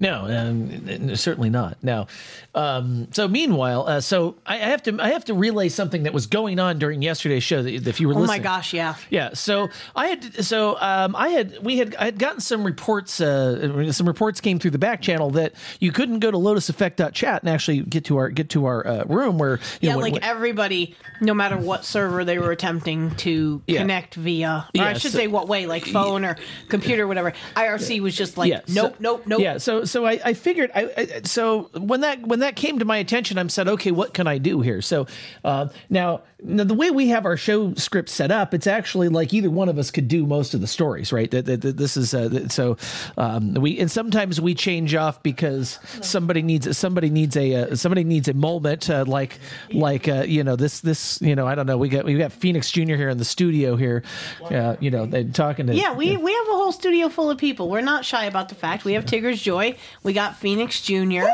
[0.03, 1.79] No, um, certainly not.
[1.83, 2.09] Now,
[2.55, 6.13] um, so meanwhile, uh, so I, I have to I have to relay something that
[6.13, 7.63] was going on during yesterday's show.
[7.63, 8.97] That if you were Oh my gosh, yeah.
[9.11, 9.31] yeah.
[9.35, 13.21] So I had so um, I had we had I had gotten some reports.
[13.21, 17.49] Uh, some reports came through the back channel that you couldn't go to lotuseffect.chat and
[17.49, 20.97] actually get to our get to our uh, room where you yeah, know, like everybody,
[21.21, 23.79] no matter what server they were attempting to Yeah.
[23.81, 26.37] connect via, or Yeah, I should so- say what way, like phone or
[26.69, 27.33] computer, whatever.
[27.55, 29.41] IRC was just like, Yeah, so- nope, nope, nope.
[29.41, 32.85] Yeah, so so I, I figured I, I so when that when that came to
[32.85, 34.81] my attention, I'm said, okay, what can I do here?
[34.81, 35.07] So
[35.45, 39.33] uh, now now the way we have our show script set up, it's actually like
[39.33, 41.31] either one of us could do most of the stories, right?
[41.31, 42.77] That, that, that this is uh, so
[43.17, 48.03] um, we and sometimes we change off because somebody needs somebody needs a uh, somebody
[48.03, 49.39] needs a moment uh, like
[49.73, 52.33] like uh, you know this this you know I don't know we got we got
[52.33, 54.03] Phoenix Junior here in the studio here,
[54.51, 57.39] uh, you know they talking to Yeah, we, we have a whole studio full of
[57.39, 57.69] people.
[57.69, 58.85] We're not shy about the fact.
[58.85, 59.72] We have Tigger's Joy.
[60.03, 61.25] We got Phoenix Jr.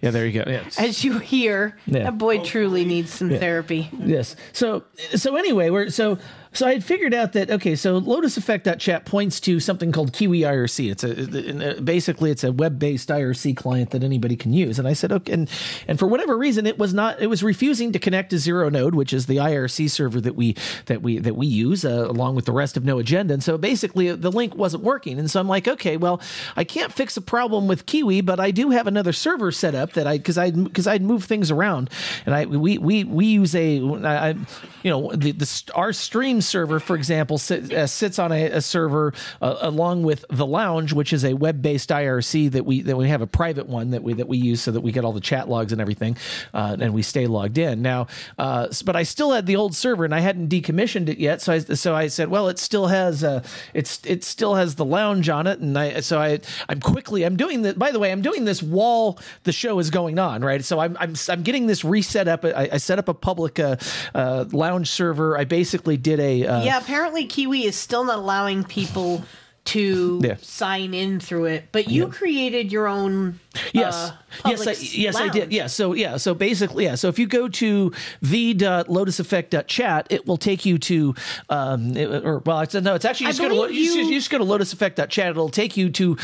[0.00, 0.62] yeah there you go yeah.
[0.78, 2.04] As you hear, Yeah.
[2.04, 3.38] that boy oh, truly needs some Yeah.
[3.38, 3.90] therapy.
[3.98, 4.36] Yes.
[4.52, 4.84] So
[5.14, 6.18] so anyway, we're so
[6.54, 10.90] so I had figured out that okay, so lotuseffect.chat points to something called Kiwi IRC.
[10.90, 14.78] It's a basically it's a web-based IRC client that anybody can use.
[14.78, 15.50] And I said okay, and
[15.88, 19.12] and for whatever reason it was not it was refusing to connect to ZeroNode, which
[19.12, 22.52] is the IRC server that we that we that we use uh, along with the
[22.52, 23.34] rest of No Agenda.
[23.34, 25.18] And so basically the link wasn't working.
[25.18, 26.20] And so I'm like, okay, well,
[26.56, 29.94] I can't fix a problem with Kiwi, but I do have another server set up
[29.94, 31.90] that I because I because I'd move things around,
[32.26, 34.36] and I we we we use a I,
[34.82, 38.60] you know the, the our stream server for example sit, uh, sits on a, a
[38.60, 42.96] server uh, along with the lounge, which is a web based IRC that we that
[42.96, 45.12] we have a private one that we that we use so that we get all
[45.12, 46.16] the chat logs and everything,
[46.52, 48.06] uh, and we stay logged in now.
[48.38, 51.52] Uh, but I still had the old server and I hadn't decommissioned it yet, so
[51.52, 53.42] I so I said, well, it still has uh,
[53.72, 57.36] it's it still has the lounge on it, and I so I I'm quickly I'm
[57.36, 57.78] doing that.
[57.78, 60.64] By the way, I'm doing this while the show is going on, right?
[60.64, 62.44] So I'm I'm I'm getting this reset up.
[62.44, 63.76] I, I set up a public uh,
[64.14, 65.38] uh, lounge server.
[65.38, 69.24] I basically did a uh, yeah, apparently Kiwi is still not allowing people
[69.66, 70.36] to Yeah.
[70.42, 71.68] sign in through it.
[71.72, 73.38] But you created your own.
[73.72, 73.94] Yes.
[73.94, 74.16] uh,
[74.46, 75.52] yes, I, yes, I did.
[75.52, 75.66] Yeah.
[75.68, 76.16] So yeah.
[76.16, 76.94] So basically, yeah.
[76.96, 81.14] So if you go to the.lotuseffect.chat, it will take you to,
[81.48, 84.04] um, it- or well, it's, no, it's actually just go to believe you, just, you-
[84.06, 85.30] you just go to lotuseffect.chat.
[85.30, 86.16] It'll take you to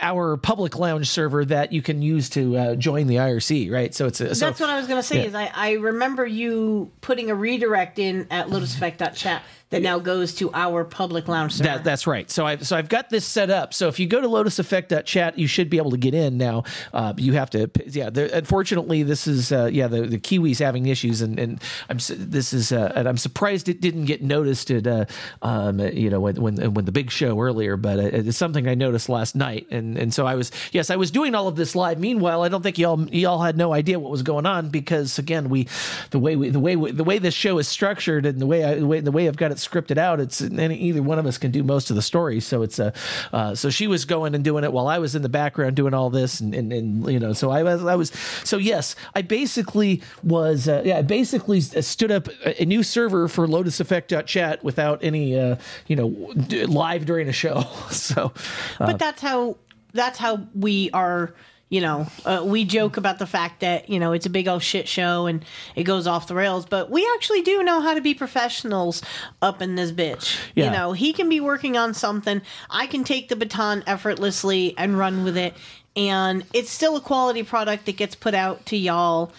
[0.00, 3.70] our public lounge server that you can use to uh, join the IRC.
[3.70, 3.94] Right.
[3.94, 5.20] So it's a, so, That's what I was going to say.
[5.22, 5.24] yeah.
[5.28, 10.52] Is I, I remember you putting a redirect in at lotuseffect.chat that now goes to
[10.52, 11.68] our public lounge server.
[11.70, 12.30] That, that's right.
[12.30, 13.74] So I've so I've got this set up.
[13.74, 16.62] So if you go to lotuseffect.chat, you should be able to get in now.
[16.92, 18.10] Uh, you have to, yeah.
[18.10, 22.52] The, unfortunately, this is uh, yeah the, the Kiwis having issues, and, and I'm this
[22.52, 25.04] is uh, and I'm surprised it didn't get noticed at uh,
[25.42, 28.74] um, you know when when when the big show earlier, but uh, it's something I
[28.74, 31.74] noticed last night, and and so I was yes I was doing all of this
[31.74, 31.98] live.
[31.98, 35.48] Meanwhile, I don't think y'all y'all had no idea what was going on because again
[35.48, 35.68] we
[36.10, 38.64] the way we the way we, the way this show is structured and the way
[38.64, 41.26] I the way the way I've got it scripted out, it's any either one of
[41.26, 42.40] us can do most of the story.
[42.40, 42.92] So it's a
[43.32, 45.94] uh, so she was going and doing it while I was in the background doing
[45.94, 48.10] all this, and, and, and you know, so I was I was
[48.44, 53.28] so yes, I basically was uh, yeah, I basically stood up a, a new server
[53.28, 57.62] for Lotus Effect.chat without any uh, you know d- live during a show.
[57.90, 58.32] so,
[58.80, 59.56] uh, but that's how
[59.92, 61.34] that's how we are
[61.70, 64.62] you know uh, we joke about the fact that you know it's a big old
[64.62, 68.02] shit show and it goes off the rails but we actually do know how to
[68.02, 69.02] be professionals
[69.40, 70.66] up in this bitch Yeah.
[70.66, 74.98] you know he can be working on something i can take the baton effortlessly and
[74.98, 75.54] run with it
[75.96, 79.32] and it's still a quality product that gets put out to y'all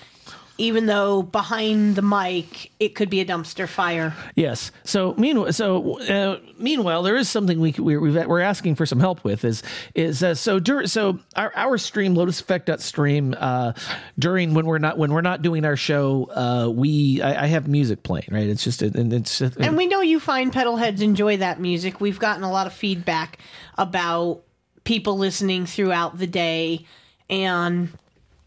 [0.57, 4.72] even though behind the mic it could be a dumpster fire Yes.
[4.86, 8.99] So meanwhile, so uh, meanwhile, there is something we we're, we've- we're asking for some
[9.02, 9.44] help with.
[9.44, 9.64] Is
[9.95, 13.73] is uh, so dur- so our, our stream Lotus Effect stream uh,
[14.18, 17.68] during when we're not when we're not doing our show, uh, we I, I have
[17.68, 18.27] music playing.
[18.32, 18.48] Right.
[18.48, 21.99] It's just and it's And we know you find petal heads enjoy that music.
[21.99, 23.40] We've gotten a lot of feedback
[23.77, 24.41] about
[24.86, 26.86] people listening throughout the day
[27.30, 27.90] and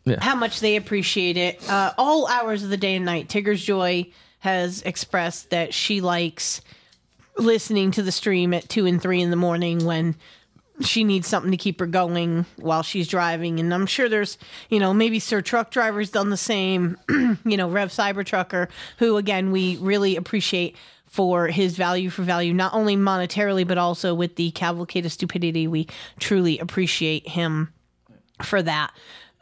[0.04, 0.16] Yeah.
[0.24, 1.68] how much they appreciate it.
[1.68, 3.28] Uh, all hours of the day and night.
[3.28, 4.06] Tigger's Joy
[4.38, 6.62] has expressed that she likes
[7.36, 10.14] listening to the stream at two and three in the morning when
[10.80, 13.58] she needs something to keep her going while she's driving.
[13.58, 14.38] And I'm sure there's,
[14.70, 16.96] you know, maybe Sir Truck Driver's done the same,
[17.44, 20.76] you know, Rev Cybertrucker, who again, we really appreciate
[21.08, 25.66] for his value for value, not only monetarily, but also with the cavalcade of stupidity.
[25.66, 25.88] We
[26.20, 27.72] truly appreciate him
[28.42, 28.92] for that.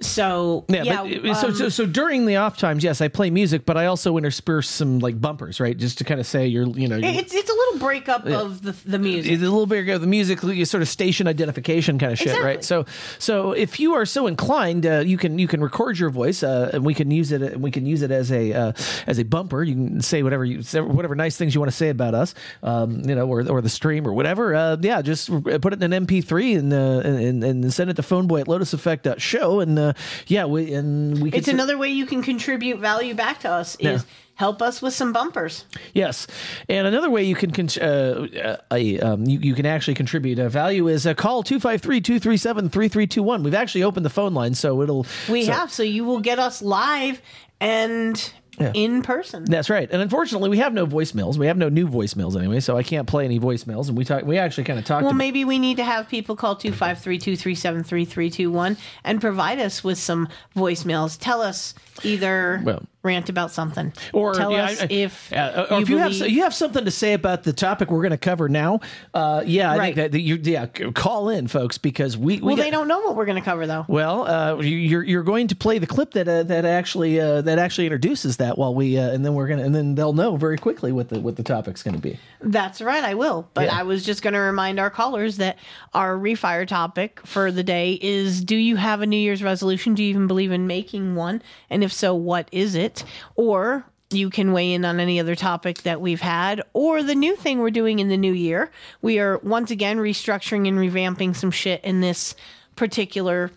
[0.02, 3.30] So, Yeah, yeah, but, so, um, so so during the off times, yes, I play
[3.30, 6.66] music, but I also intersperse some like bumpers, right, just to kind of say you're,
[6.68, 8.40] you know, you're, it's it's a little breakup Yeah.
[8.42, 9.32] of the the music.
[9.32, 12.38] It's a little bit of the music, you sort of station identification kind of shit,
[12.42, 12.62] right?
[12.62, 12.84] So,
[13.18, 16.72] so if you are so inclined, uh, you can you can record your voice, uh,
[16.74, 17.40] and we can use it.
[17.40, 18.72] And we can use it as a uh,
[19.06, 19.62] as a bumper.
[19.62, 23.00] You can say whatever you whatever nice things you want to say about us, um,
[23.08, 24.54] you know, or or the stream or whatever.
[24.54, 28.02] Uh, yeah, just put it in an MP3 and uh, and and send it to
[28.02, 29.92] phoneboy at lotuseffect.show, and uh,
[30.26, 31.30] yeah, we and we.
[31.30, 33.98] Can It's another way you can contribute value back to us is Yeah.
[34.34, 35.64] help us with some bumpers.
[35.94, 36.26] Yes,
[36.68, 40.48] and another way you can con- uh, uh, um, you, you can actually contribute uh,
[40.48, 43.42] value is a call 253-237-3321.
[43.42, 46.38] We've actually opened the phone line, so it'll We so- have, so you will get
[46.38, 47.20] us live
[47.60, 48.72] and Yeah.
[48.74, 49.44] in person.
[49.44, 51.36] That's right, and unfortunately, we have no voicemails.
[51.36, 53.88] We have no new voicemails anyway, so I can't play any voicemails.
[53.88, 55.04] And we talk, we actually kind of talked.
[55.04, 59.98] Well, maybe we need to have people call 253 237 3321 and provide us with
[59.98, 61.18] some voicemails.
[61.18, 61.74] Tell us
[62.04, 65.98] either Well- rant about something or tell yeah, us I- if, uh, or if you
[65.98, 68.80] have you have something to say about the topic we're going to cover now.
[69.14, 69.94] Uh, yeah, I Right.
[69.94, 72.98] think that, you yeah call in, folks, because we, we well, got- they don't know
[73.02, 73.84] what we're going to cover, though.
[73.86, 77.42] Well, uh, you- you're you're going to play the clip that uh, that actually uh,
[77.42, 80.34] that actually introduces that while we uh, and then we're gonna and then they'll know
[80.36, 82.18] very quickly what the what the topic's going to be.
[82.42, 83.48] That's right, I will.
[83.54, 83.78] But Yeah.
[83.78, 85.58] I was just going to remind our callers that
[85.94, 89.94] our refire topic for the day is Do you have a New Year's resolution?
[89.94, 91.40] Do you even believe in making one?
[91.70, 93.04] And if so, what is it?
[93.34, 97.34] Or you can weigh in on any other topic that we've had or the new
[97.34, 98.70] thing we're doing in the new year.
[99.02, 102.36] We are once again restructuring and revamping some shit in this
[102.76, 103.50] particular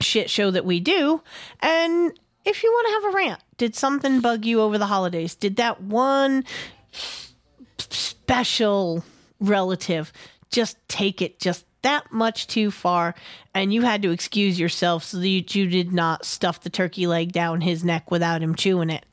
[0.00, 1.22] shit show that we do.
[1.60, 5.34] And if you want to have a rant, did something bug you over the holidays?
[5.34, 6.44] Did that one
[7.78, 9.04] special
[9.40, 10.12] relative
[10.50, 13.14] just take it just that much too far
[13.54, 17.32] and you had to excuse yourself so that you, did not stuff the turkey leg
[17.32, 19.04] down his neck without him chewing it.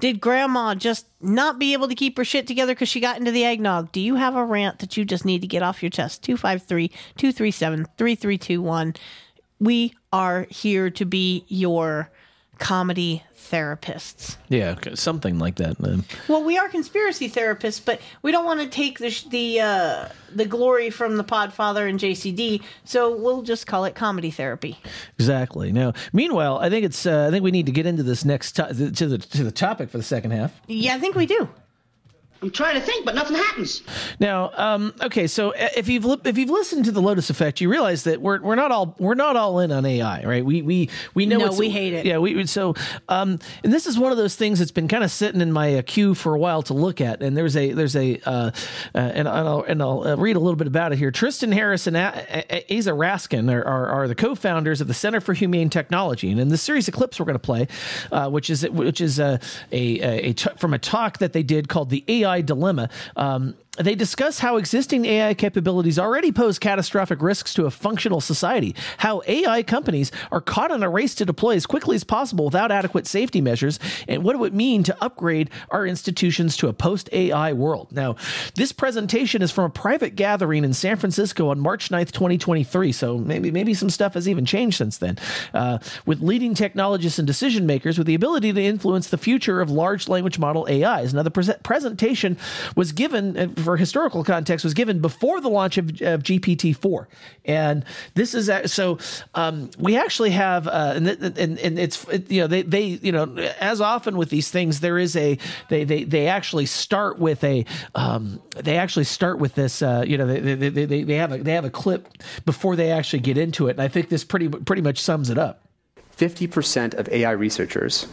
[0.00, 3.30] Did grandma just not be able to keep her shit together because she got into
[3.30, 3.92] the eggnog?
[3.92, 6.22] Do you have a rant that you just need to get off your chest?
[6.22, 8.96] 253-237-3321
[9.62, 12.10] we are here to be your
[12.58, 14.36] comedy therapists.
[14.48, 15.80] Yeah, okay, something like that.
[15.80, 16.04] man.
[16.28, 20.08] Well, we are conspiracy therapists, but we don't want to take the sh- the uh,
[20.34, 24.78] the glory from the Podfather and JCD, so we'll just call it comedy therapy.
[25.18, 25.72] Exactly.
[25.72, 28.52] Now, meanwhile, I think it's uh, I think we need to get into this next
[28.52, 30.52] to, to the to the topic for the second half.
[30.66, 31.48] Yeah, I think we do.
[32.42, 33.82] I'm trying to think, but nothing happens.
[34.18, 37.60] Now, um, okay, so uh, if you've li- if you've listened to the Lotus Effect,
[37.60, 40.44] you realize that we're we're not all we're not all in on AI, right?
[40.44, 42.04] We we we know No, it's- we hate it.
[42.04, 42.74] Yeah, we so
[43.08, 45.78] um, and this is one of those things that's been kind of sitting in my
[45.78, 47.22] uh, queue for a while to look at.
[47.22, 48.50] And there's a there's a uh, uh,
[48.94, 51.12] and, and I'll and I'll uh, read a little bit about it here.
[51.12, 55.20] Tristan Harris and A- A- Asa Raskin are, are are the co-founders of the Center
[55.20, 57.68] for Humane Technology, and in the series of clips we're going to play,
[58.10, 59.38] uh, which is which is a
[59.70, 62.88] a, a, a t- from a talk that they did called the AI Dilemma.
[63.16, 68.74] Um, they discuss how existing AI capabilities already pose catastrophic risks to a functional society,
[68.98, 72.70] how AI companies are caught in a race to deploy as quickly as possible without
[72.70, 77.08] adequate safety measures, and what it would mean to upgrade our institutions to a post
[77.12, 77.88] AI world.
[77.92, 78.16] Now,
[78.56, 82.92] this presentation is from a private gathering in San Francisco on March 9th, 2023.
[82.92, 85.16] So maybe maybe some stuff has even changed since then.
[85.54, 89.70] Uh, with leading technologists and decision makers with the ability to influence the future of
[89.70, 91.14] large language model AIs.
[91.14, 92.36] Now, the pre- presentation
[92.76, 97.06] was given, uh, for historical context, was given before the launch of, of GPT-4,
[97.44, 97.84] and
[98.14, 98.98] this is so.
[99.34, 103.12] Um, we actually have, uh, and, and and it's it, you know they they you
[103.12, 107.42] know as often with these things there is a they they they actually start with
[107.44, 107.64] a
[107.94, 111.38] um, they actually start with this uh, you know they, they, they, they have a
[111.38, 112.08] they have a clip
[112.44, 115.38] before they actually get into it, and I think this pretty pretty much sums it
[115.38, 115.60] up.
[116.16, 118.06] 50% of AI researchers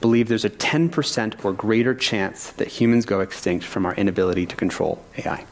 [0.00, 4.56] believe there's a 10% or greater chance that humans go extinct from our inability to
[4.56, 5.44] control AI.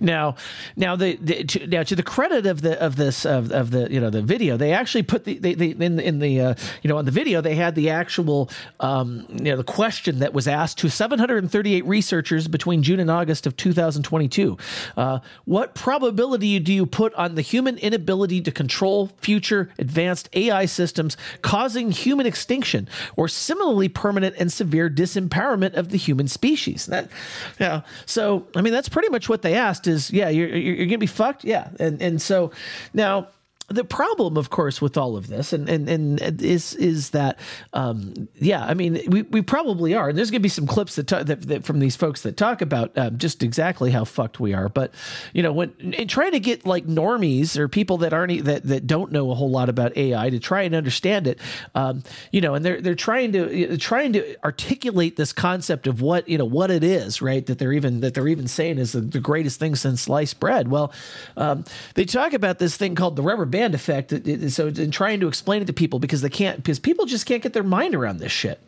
[0.00, 0.36] Now,
[0.76, 3.90] now the, the to, now to the credit of the of this of, of the
[3.92, 6.88] you know the video, they actually put the they, they in in the uh, you
[6.88, 10.48] know on the video they had the actual um, you know the question that was
[10.48, 14.56] asked to 738 researchers between June and August of 2022.
[14.96, 20.66] Uh, what probability do you put on the human inability to control future advanced AI
[20.66, 26.86] systems causing human extinction or similarly permanent and severe disempowerment of the human species?
[26.86, 27.10] That
[27.58, 27.82] yeah.
[28.04, 31.06] So I mean that's pretty much what they asked is yeah you're, you're, gonna be
[31.06, 31.44] fucked?
[31.44, 31.68] Yeah.
[31.78, 32.52] And and so
[32.94, 33.28] now
[33.68, 37.38] the problem of course with all of this and and, and is is that
[37.72, 40.94] um, yeah i mean we, we probably are and there's going to be some clips
[40.96, 44.54] that, that, that from these folks that talk about um, just exactly how fucked we
[44.54, 44.92] are but
[45.32, 48.86] you know when in trying to get like normies or people that aren't that that
[48.86, 51.38] don't know a whole lot about ai to try and understand it
[51.74, 52.02] um,
[52.32, 56.38] you know and they're they're trying to trying to articulate this concept of what you
[56.38, 59.20] know what it is right that they're even that they're even saying is the, the
[59.20, 60.68] greatest thing since sliced bread.
[60.68, 60.92] Well
[61.36, 61.64] um,
[61.94, 64.10] they talk about this thing called the rubber band effect
[64.50, 67.42] so in trying to explain it to people because they can't because people just can't
[67.42, 68.60] get their mind around this shit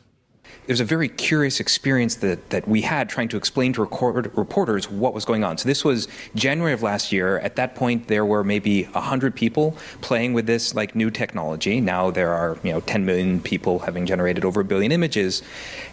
[0.68, 4.30] It was a very curious experience that, that we had trying to explain to record,
[4.36, 5.56] reporters what was going on.
[5.56, 7.38] So this was January of last year.
[7.38, 11.80] At that point, there were maybe 100 people playing with this like new technology.
[11.80, 15.42] Now there are you know 10 million people having generated over a billion images,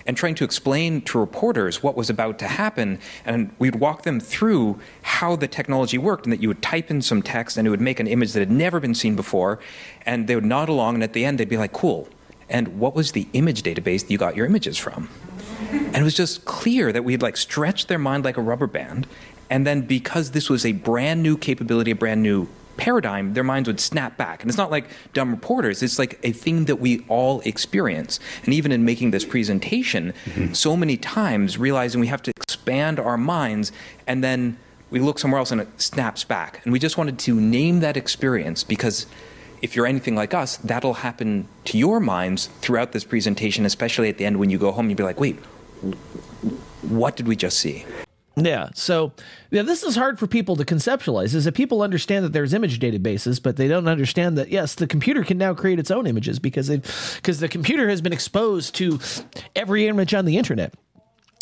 [0.06, 3.00] and trying to explain to reporters what was about to happen.
[3.24, 7.02] And we'd walk them through how the technology worked, and that you would type in
[7.02, 9.60] some text, and it would make an image that had never been seen before,
[10.06, 12.10] and they would nod along, and at the end they'd be like, "Cool."
[12.50, 15.10] And what was the image database that you got your images from?
[15.72, 19.08] And it was just clear that we'd like stretched their mind like a rubber band.
[19.50, 22.48] And then because this was a brand new capability, a brand new
[22.78, 24.42] paradigm, their minds would snap back.
[24.42, 28.20] And it's not like dumb reporters, it's like a thing that we all experience.
[28.44, 30.54] And even in making this presentation, mm-hmm.
[30.54, 33.72] so many times realizing we have to expand our minds
[34.08, 34.58] and then
[34.92, 36.62] we look somewhere else and it snaps back.
[36.64, 39.08] And we just wanted to name that experience because
[39.66, 44.20] if you're anything like us, that'll happen to your minds throughout this presentation, especially at
[44.20, 45.38] the end when you go home, you'll be like, wait,
[46.84, 47.84] what did we just see?
[48.36, 48.70] Yeah.
[48.76, 49.12] So
[49.50, 51.34] yeah, this is hard for people to conceptualize.
[51.34, 54.86] Is that people understand that there's image databases, but they don't understand that yes, the
[54.86, 56.78] computer can now create its own images because they
[57.16, 59.00] because the computer has been exposed to
[59.56, 60.74] every image on the internet.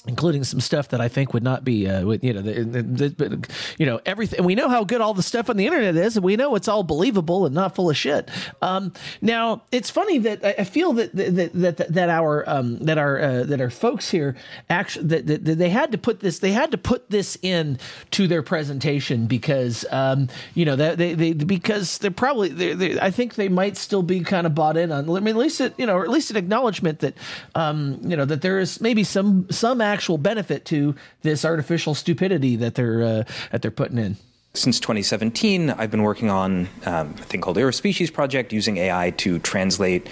[0.06, 3.50] Including some stuff that I think would not be, uh, you know, the, the, the,
[3.78, 4.44] you know, everything.
[4.44, 6.68] We know how good all the stuff on the internet is, and we know it's
[6.68, 8.30] all believable and not full of shit.
[8.62, 13.18] Um, now, it's funny that I feel that that that, that, our um, that our
[13.18, 14.36] uh, that our folks here
[14.70, 17.80] actually that, that, that they had to put this they had to put this in
[18.12, 23.00] to their presentation because um, you know that they, they because they're probably they they
[23.00, 25.10] I think they might still be kind of bought in on.
[25.10, 27.16] I mean, at least it, you know, or at least an acknowledgement that
[27.56, 32.56] um, you know that there is maybe some some actual benefit to this artificial stupidity
[32.58, 34.18] that they're uh, that they're putting in.
[34.56, 39.40] Since 2017, I've been working on um, a thing called Species Project using AI to
[39.40, 40.08] translate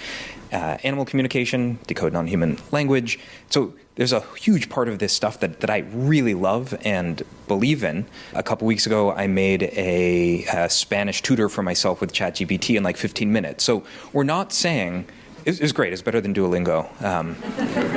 [0.52, 3.20] uh, animal communication, decode non-human language.
[3.50, 7.84] So there's a huge part of this stuff that, that I really love and believe
[7.84, 8.06] in.
[8.34, 12.82] A couple weeks ago, I made a, a Spanish tutor for myself with ChatGPT in
[12.82, 13.64] like 15 minutes.
[13.64, 15.06] So we're not saying
[15.44, 15.92] it's, it's great.
[15.92, 17.34] It's better than Duolingo um,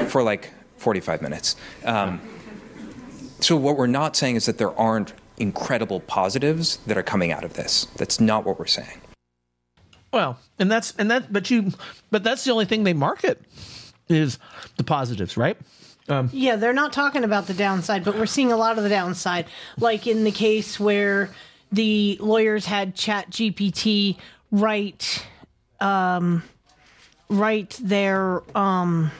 [0.07, 0.51] for like
[0.85, 1.55] 45 minutes.
[1.83, 2.21] Um,
[3.39, 7.43] so what we're not saying is that there aren't incredible positives that are coming out
[7.43, 7.85] of this.
[7.97, 9.01] That's not what we're saying.
[10.13, 11.73] Well, and that's and that, but you,
[12.11, 13.41] but that's the only thing they market
[14.07, 14.37] is
[14.77, 15.57] the positives, right?
[16.07, 18.89] Um, Yeah, they're not talking about the downside, but we're seeing a lot of the
[18.89, 19.47] downside.
[19.79, 21.31] Like in the case where
[21.71, 24.17] the lawyers had Chat GPT
[24.51, 25.25] write
[25.81, 26.43] um,
[27.27, 29.11] write their um,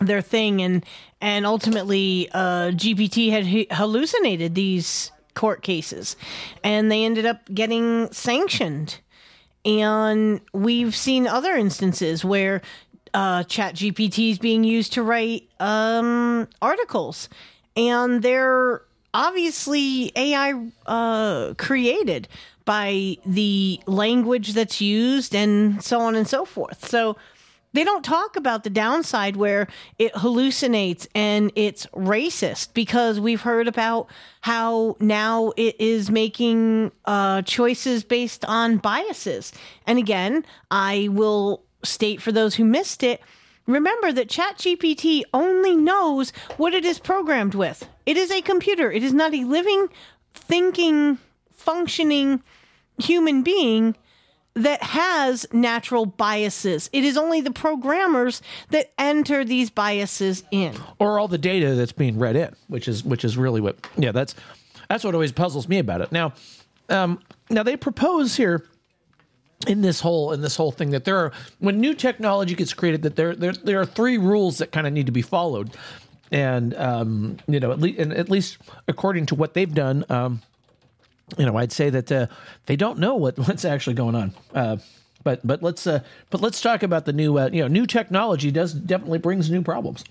[0.00, 0.84] their thing, and
[1.20, 6.16] and ultimately uh, GPT had hallucinated these court cases,
[6.64, 9.00] and they ended up getting sanctioned.
[9.64, 12.62] And we've seen other instances where
[13.12, 17.28] uh, Chat GPT is being used to write um, articles,
[17.76, 18.82] and they're
[19.12, 20.54] obviously AI
[20.86, 22.28] uh, created
[22.64, 26.88] by the language that's used and so on and so forth.
[26.88, 27.16] So
[27.72, 29.68] they don't talk about the downside where
[29.98, 34.08] it hallucinates and it's racist because we've heard about
[34.40, 39.52] how now it is making uh, choices based on biases.
[39.86, 43.20] And again, I will state for those who missed it
[43.66, 47.88] remember that ChatGPT only knows what it is programmed with.
[48.04, 49.88] It is a computer, it is not a living,
[50.34, 51.18] thinking,
[51.52, 52.42] functioning
[52.98, 53.96] human being
[54.62, 56.90] that has natural biases.
[56.92, 60.76] It is only the programmers that enter these biases in.
[60.98, 64.12] or all the data that's being read in, which is which is really what yeah
[64.12, 64.34] that's
[64.88, 66.12] that's what always puzzles me about it.
[66.12, 66.32] Now,
[66.88, 68.64] um, now they propose here
[69.66, 73.02] in this whole in this whole thing that there are when new technology gets created
[73.02, 75.70] that there there there are three rules that kind of need to be followed,
[76.32, 78.58] and um, you know at least and at least
[78.88, 80.04] according to what they've done.
[80.08, 80.42] Um,
[81.38, 82.26] you know, I'd say that uh,
[82.66, 84.34] they don't know what, what's actually going on.
[84.54, 84.76] Uh,
[85.22, 86.00] but but let's uh,
[86.30, 89.62] but let's talk about the new uh, you know new technology does definitely brings new
[89.62, 90.04] problems.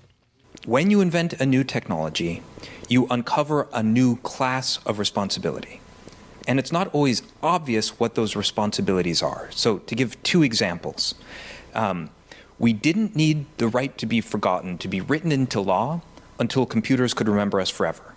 [0.65, 2.43] When you invent a new technology,
[2.87, 5.81] you uncover a new class of responsibility.
[6.47, 9.49] And it's not always obvious what those responsibilities are.
[9.51, 11.15] So, to give two examples,
[11.75, 12.09] um,
[12.57, 16.01] we didn't need the right to be forgotten to be written into law
[16.39, 18.15] until computers could remember us forever.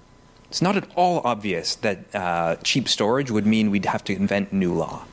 [0.52, 4.52] It's not at all obvious that uh, cheap storage would mean we'd have to invent
[4.52, 5.06] new law.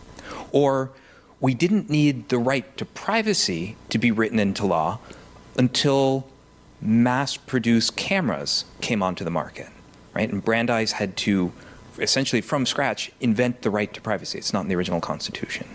[0.51, 0.91] Or
[1.39, 4.99] we didn't need the right to privacy to be written into law
[5.57, 6.27] until
[6.81, 9.69] mass produced cameras came onto the market,
[10.13, 10.29] right?
[10.29, 11.53] And Brandeis had to
[11.99, 14.39] essentially from scratch invent the right to privacy.
[14.39, 15.69] It's not in the original Constitution.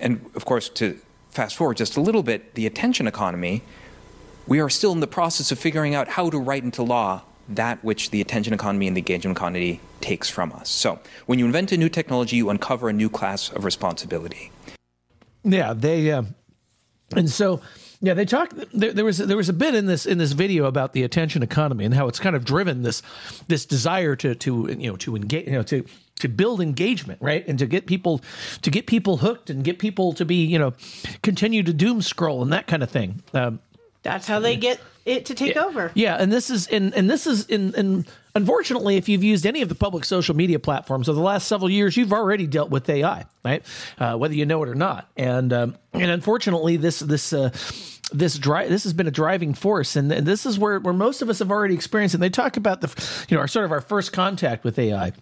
[0.00, 0.98] And of course, to
[1.32, 3.62] fast forward just a little bit, the attention economy,
[4.46, 7.24] we are still in the process of figuring out how to write into law
[7.56, 10.68] that which the attention economy and the engagement economy takes from us.
[10.68, 14.50] So when you invent a new technology, you uncover a new class of responsibility.
[15.42, 16.24] Yeah, they uh,
[17.16, 17.60] and so
[18.02, 18.54] yeah, they talk.
[18.72, 21.42] There, there was there was a bit in this in this video about the attention
[21.42, 23.02] economy and how it's kind of driven this
[23.46, 25.84] this desire to to you know to engage you know to
[26.20, 28.22] to build engagement right and to get people
[28.62, 30.72] to get people hooked and get people to be you know
[31.22, 33.22] continue to doom scroll and that kind of thing.
[33.34, 33.60] Um,
[34.02, 35.92] That's how they get it to take over.
[35.94, 39.62] yeah, and this is and and this is in and unfortunately, if you've used any
[39.62, 42.88] of the public social media platforms over the last several years, you've already dealt with
[42.88, 43.64] AI, right?
[43.98, 45.10] Uh, whether you know it or not.
[45.16, 47.50] And um, and unfortunately, this this uh,
[48.12, 51.22] this dri- this has been a driving force, and, and this is where where most
[51.22, 52.14] of us have already experienced.
[52.14, 55.12] And they talk about the you know our sort of our first contact with AI.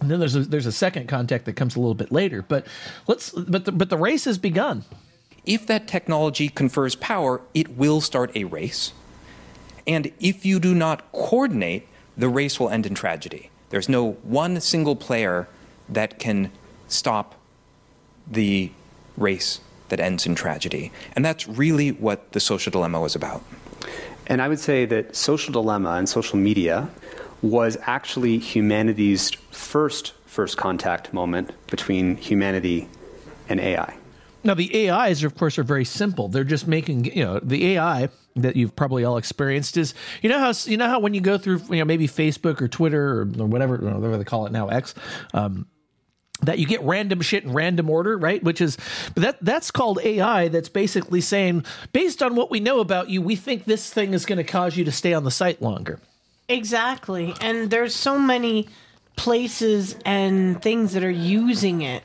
[0.00, 2.66] And then there's a, there's a second contact that comes a little bit later, but
[3.06, 4.84] let's but the, but the race has begun.
[5.46, 8.92] If that technology confers power, it will start a race.
[9.86, 11.86] And if you do not coordinate,
[12.16, 13.50] the race will end in tragedy.
[13.70, 15.48] There's no one single player
[15.88, 16.50] that can
[16.88, 17.34] stop
[18.26, 18.70] the
[19.16, 20.92] race that ends in tragedy.
[21.14, 23.42] And that's really what the social dilemma was about.
[24.26, 26.88] And I would say that social dilemma and social media
[27.42, 32.88] was actually humanity's first first contact moment between humanity
[33.48, 33.94] and AI.
[34.42, 36.26] Now the AIs, of course, are very simple.
[36.28, 40.38] They're just making you know the AI that you've probably all experienced is you know
[40.38, 43.22] how you know how when you go through you know maybe Facebook or Twitter or,
[43.22, 44.94] or whatever whatever they call it now X.
[45.32, 45.66] Um,
[46.42, 48.42] that you get random shit in random order, right?
[48.42, 48.76] Which is
[49.14, 50.48] but that that's called AI.
[50.48, 54.26] That's basically saying, based on what we know about you, we think this thing is
[54.26, 56.00] going to cause you to stay on the site longer.
[56.48, 57.34] Exactly.
[57.40, 58.68] And there's so many
[59.16, 62.04] places and things that are using it.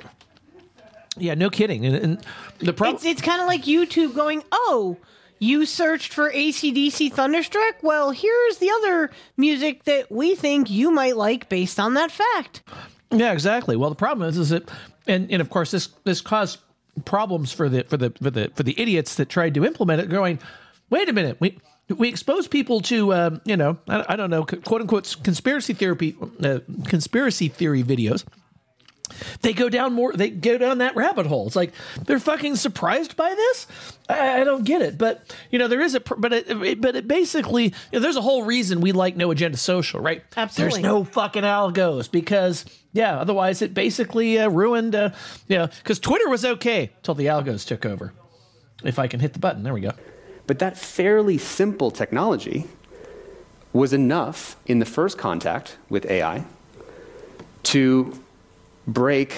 [1.18, 1.85] Yeah, no kidding.
[1.85, 2.26] And, and
[2.60, 4.97] the problem It's it's kind of like YouTube going, oh.
[5.39, 7.81] You searched for ACDC Thunderstruck?
[7.81, 12.61] Well, here's the other music that we think you might like based on that fact.
[13.11, 13.75] Yeah, exactly.
[13.75, 14.69] Well, the problem is, is that,
[15.07, 16.59] and, and of course, this this caused
[17.05, 20.09] problems for the for the for the for the idiots that tried to implement it.
[20.09, 20.39] Going,
[20.89, 21.57] wait a minute, we
[21.97, 26.15] we expose people to, um, you know, I, I don't know, quote unquote, conspiracy theory
[26.43, 28.25] uh, conspiracy theory videos.
[29.41, 30.14] They go down more.
[30.14, 31.48] They go down that rabbit hole.
[31.48, 31.73] It's like
[32.06, 33.68] they're fucking surprised by this.
[34.07, 35.99] I, I don't get it, but you know there is a.
[35.99, 39.31] But it, it- but it basically, you know, there's a whole reason we like No
[39.31, 40.23] Agenda Social, right?
[40.38, 40.81] Absolutely.
[40.81, 44.95] There's no fucking algos because yeah, otherwise it basically uh, ruined.
[44.95, 45.11] Uh,
[45.48, 48.14] you know, because Twitter was okay till the algos took over.
[48.84, 49.91] If I can hit the button, there we go.
[50.48, 52.68] But that fairly simple technology
[53.73, 56.44] was enough in the first contact with AI
[57.64, 58.19] to
[58.93, 59.35] break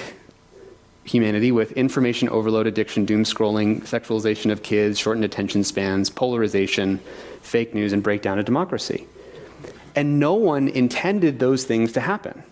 [1.04, 7.00] humanity with information overload, addiction, doom scrolling, sexualization of kids, shortened attention spans, polarization,
[7.42, 9.08] fake news, and breakdown of democracy.
[9.96, 12.44] And no one intended those things to happen.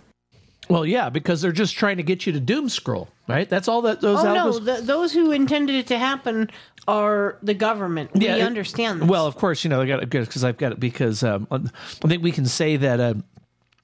[0.70, 3.50] Well, yeah, because they're just trying to get you to doom scroll, right?
[3.50, 4.66] That's all that those oh algos.
[4.66, 6.52] no, th those who intended it to happen
[6.88, 8.12] are the government.
[8.14, 9.02] We it- understand.
[9.02, 9.10] This.
[9.10, 11.48] Well, of course, you know I got it good because I've got it because um,
[11.52, 13.16] I think we can say that uh,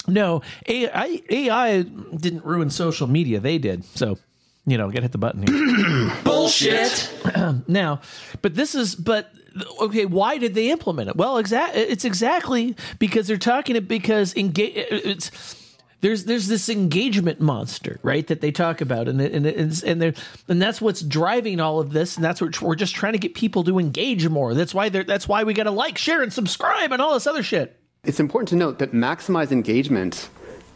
[0.08, 3.84] no AI, AI didn't ruin social media; they did.
[3.86, 4.18] So,
[4.66, 6.12] you know, got to hit the button here.
[6.24, 7.12] Bullshit.
[7.68, 8.02] now,
[8.42, 9.32] but this is but
[9.82, 10.06] okay.
[10.06, 11.16] Why did they implement it?
[11.16, 11.76] Well, exact.
[11.76, 14.74] It's exactly because they're talking it because engage.
[14.76, 15.32] It's
[16.02, 18.28] there's there's this engagement monster, right?
[18.28, 20.14] That they talk about, and and it- and and, they're,
[20.48, 23.34] and that's what's driving all of this, and that's what we're just trying to get
[23.34, 24.54] people to engage more.
[24.54, 27.26] That's why they're that's why we got to like, share, and subscribe, and all this
[27.26, 27.80] other shit.
[28.06, 30.30] It's important to note that maximize engagement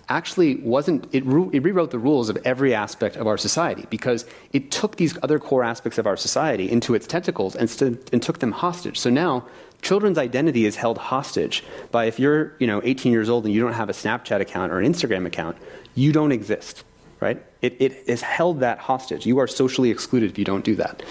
[0.09, 4.25] actually wasn't, it, ru- it rewrote the rules of every aspect of our society because
[4.51, 8.23] it took these other core aspects of our society into its tentacles and, st- and
[8.23, 8.99] took them hostage.
[8.99, 9.45] So now
[9.81, 13.61] children's identity is held hostage by if you're you know 18 years old and you
[13.61, 15.57] don't have a Snapchat account or an Instagram account,
[15.95, 16.83] you don't exist.
[17.19, 17.43] Right?
[17.61, 19.25] It, it has held that hostage.
[19.25, 21.03] You are socially excluded if you don't do that.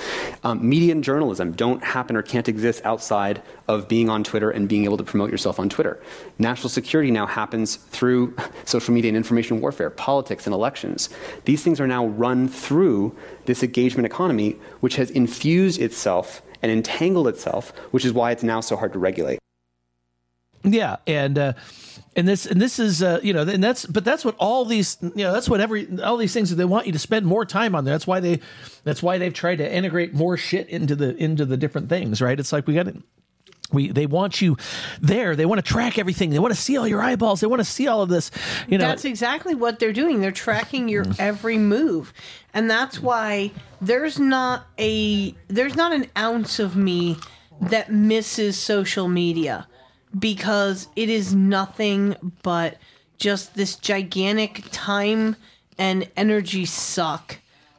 [0.42, 4.66] Um, media and journalism don't happen or can't exist outside of being on Twitter and
[4.66, 6.02] being able to promote yourself on Twitter.
[6.38, 11.10] National security now happens through social media and information warfare, politics and elections.
[11.44, 13.14] These things are now run through
[13.44, 18.60] this engagement economy, which has infused itself and entangled itself, which is why it's now
[18.60, 19.38] so hard to regulate.
[20.64, 21.52] Yeah, and uh,
[22.16, 24.96] and this and this is uh, you know and that's but that's what all these
[25.02, 27.44] you know that's what every all these things that they want you to spend more
[27.44, 27.84] time on.
[27.84, 28.40] That's why they
[28.84, 32.20] that's why they've tried to integrate more shit into the into the different things.
[32.20, 32.38] Right?
[32.38, 33.02] It's like we got to.
[33.70, 34.56] We, they want you
[34.98, 35.36] there.
[35.36, 36.30] They want to track everything.
[36.30, 37.42] They want to see all your eyeballs.
[37.42, 38.30] They want to see all of this.
[38.66, 40.22] You know, that's exactly what they're doing.
[40.22, 42.14] They're tracking your every move,
[42.54, 43.52] and that's why
[43.82, 47.18] there's not a there's not an ounce of me
[47.60, 49.68] that misses social media
[50.16, 52.76] because it is nothing but
[53.18, 55.36] just this gigantic time
[55.76, 57.38] and energy suck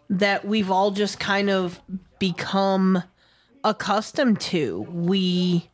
[0.10, 1.80] that we've all just kind of
[2.18, 3.04] become
[3.64, 4.82] accustomed to.
[4.92, 5.70] We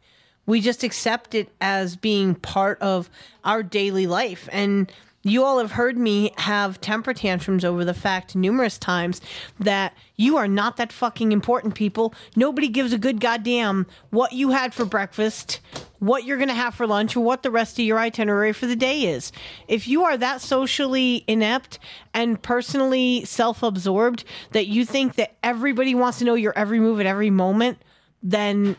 [0.48, 3.10] we just accept it as being part of
[3.44, 4.91] our daily life and
[5.26, 9.22] you all have heard me have temper tantrums over the fact numerous times
[9.60, 12.14] that you are not that fucking important, people.
[12.36, 15.61] Nobody gives a good goddamn what you had for breakfast,
[16.06, 18.65] what you're going to have for lunch, or what the rest of your itinerary for
[18.65, 19.32] the day is.
[19.68, 21.80] If you are that socially inept
[22.14, 26.99] and personally self absorbed that you think that everybody wants to know your every move
[26.99, 27.80] at every moment,
[28.22, 28.76] then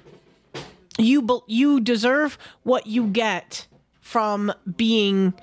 [0.99, 3.67] you you deserve what you get
[4.01, 5.35] from being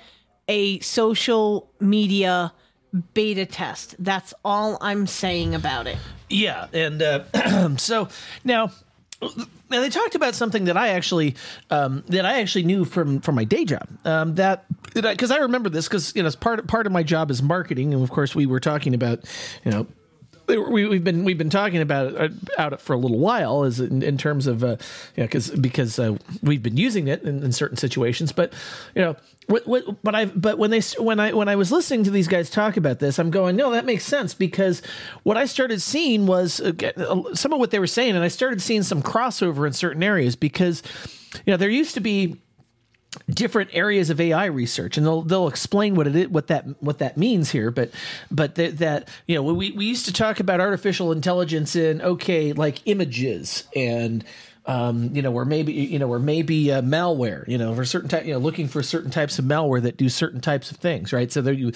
[0.47, 2.53] a social media
[3.13, 3.95] beta test.
[3.99, 5.97] That's all I'm saying about it.
[6.29, 8.07] Yeah, and uh, so
[8.43, 8.71] now,
[9.69, 11.35] now they talked about something that I actually
[11.69, 13.87] um, that I actually knew from from my day job.
[14.05, 17.41] Um, that because I remember this because you know part part of my job is
[17.41, 19.19] marketing, and of course we were talking about
[19.65, 19.87] you know.
[20.47, 23.79] We, we've been we've been talking about it, uh, it for a little while, as
[23.79, 24.77] in, in terms of uh,
[25.15, 28.31] you know, because because uh, we've been using it in, in certain situations.
[28.31, 28.53] But
[28.93, 29.15] you know,
[29.47, 32.27] what, what, but I but when they when I when I was listening to these
[32.27, 34.81] guys talk about this, I'm going, no, that makes sense because
[35.23, 38.29] what I started seeing was uh, uh, some of what they were saying, and I
[38.29, 40.83] started seeing some crossover in certain areas because
[41.45, 42.41] you know there used to be
[43.29, 46.99] different areas of AI research, and they'll they'll explain what it is, what that what
[46.99, 47.71] that means here.
[47.71, 47.91] But
[48.31, 52.53] but that, that you know we we used to talk about artificial intelligence in okay
[52.53, 54.23] like images and.
[54.65, 57.45] Um, you know, or maybe you know, or maybe uh, malware.
[57.49, 60.07] You know, for certain type, you know, looking for certain types of malware that do
[60.07, 61.29] certain types of things, right?
[61.29, 61.73] So there, you,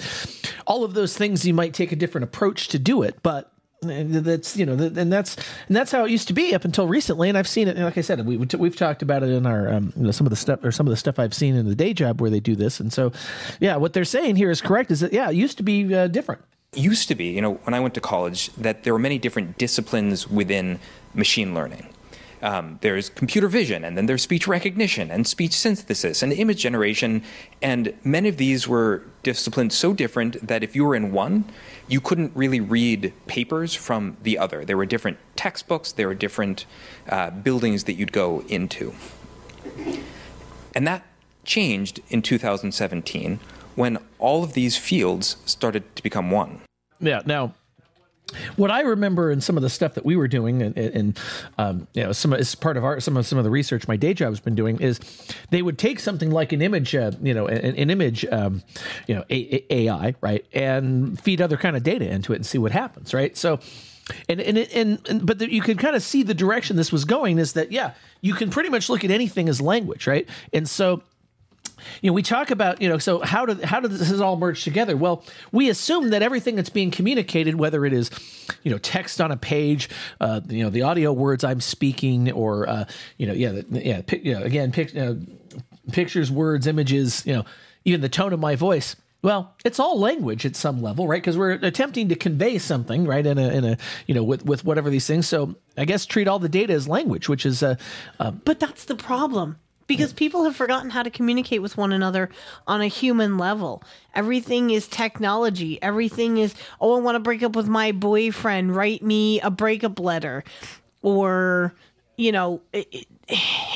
[0.66, 4.56] all of those things, you might take a different approach to do it, but That's
[4.56, 7.28] you know, and that's and that's how it used to be up until recently.
[7.28, 7.76] And I've seen it.
[7.76, 10.30] Like I said, we we've talked about it in our um, you know, some of
[10.30, 12.40] the stuff or some of the stuff I've seen in the day job where they
[12.40, 12.80] do this.
[12.80, 13.12] And so,
[13.60, 14.90] yeah, what they're saying here is correct.
[14.90, 16.42] Is that yeah, it used to be uh, different.
[16.74, 19.58] used to be, you know, when I went to college, that there were many different
[19.58, 20.80] disciplines within
[21.14, 21.88] machine learning.
[22.42, 27.22] Um, there's computer vision, and then there's speech recognition, and speech synthesis, and image generation.
[27.60, 31.44] And many of these were disciplines so different that if you were in one,
[31.88, 34.64] you couldn't really read papers from the other.
[34.64, 36.66] There were different textbooks, there were different
[37.08, 38.94] uh, buildings that you'd go into.
[40.74, 41.04] And that
[41.44, 43.40] changed in 2017
[43.74, 46.60] when all of these fields started to become one.
[47.00, 47.22] Yeah.
[47.24, 47.54] Now,
[48.56, 51.18] what I remember in some of the stuff that we were doing, and, and
[51.56, 53.96] um, you know, some as part of our some of some of the research my
[53.96, 55.00] day job's been doing is
[55.50, 58.62] they would take something like an image, uh, you know, an, an image, um,
[59.06, 62.46] you know, a, a- AI, right, and feed other kind of data into it and
[62.46, 63.36] see what happens, right?
[63.36, 63.60] So.
[64.26, 67.04] And and, and and but the, you could kind of see the direction this was
[67.04, 67.92] going is that yeah
[68.22, 71.02] you can pretty much look at anything as language right and so
[72.02, 74.64] you know we talk about you know so how do how does this all merge
[74.64, 74.96] together?
[74.96, 78.10] Well we assume that everything that's being communicated whether it is
[78.62, 79.88] you know text on a page
[80.20, 82.84] uh, you know the audio words i'm speaking or uh,
[83.16, 85.14] you know yeah the, yeah you know, again pic, uh,
[85.92, 87.44] pictures words images you know
[87.84, 88.96] even the tone of my voice.
[89.22, 91.20] Well it's all language at some level right?
[91.20, 94.64] Because we're attempting to convey something right in a in a you know with with
[94.64, 95.26] whatever these things.
[95.26, 97.76] So i guess treat all the data as language which is uh,
[98.20, 99.58] uh But that's the problem
[99.88, 102.30] because people have forgotten how to communicate with one another
[102.68, 103.82] on a human level.
[104.14, 105.82] Everything is technology.
[105.82, 108.76] Everything is, oh, I want to break up with my boyfriend.
[108.76, 110.44] Write me a breakup letter.
[111.02, 111.74] Or,
[112.16, 113.06] you know, it, it-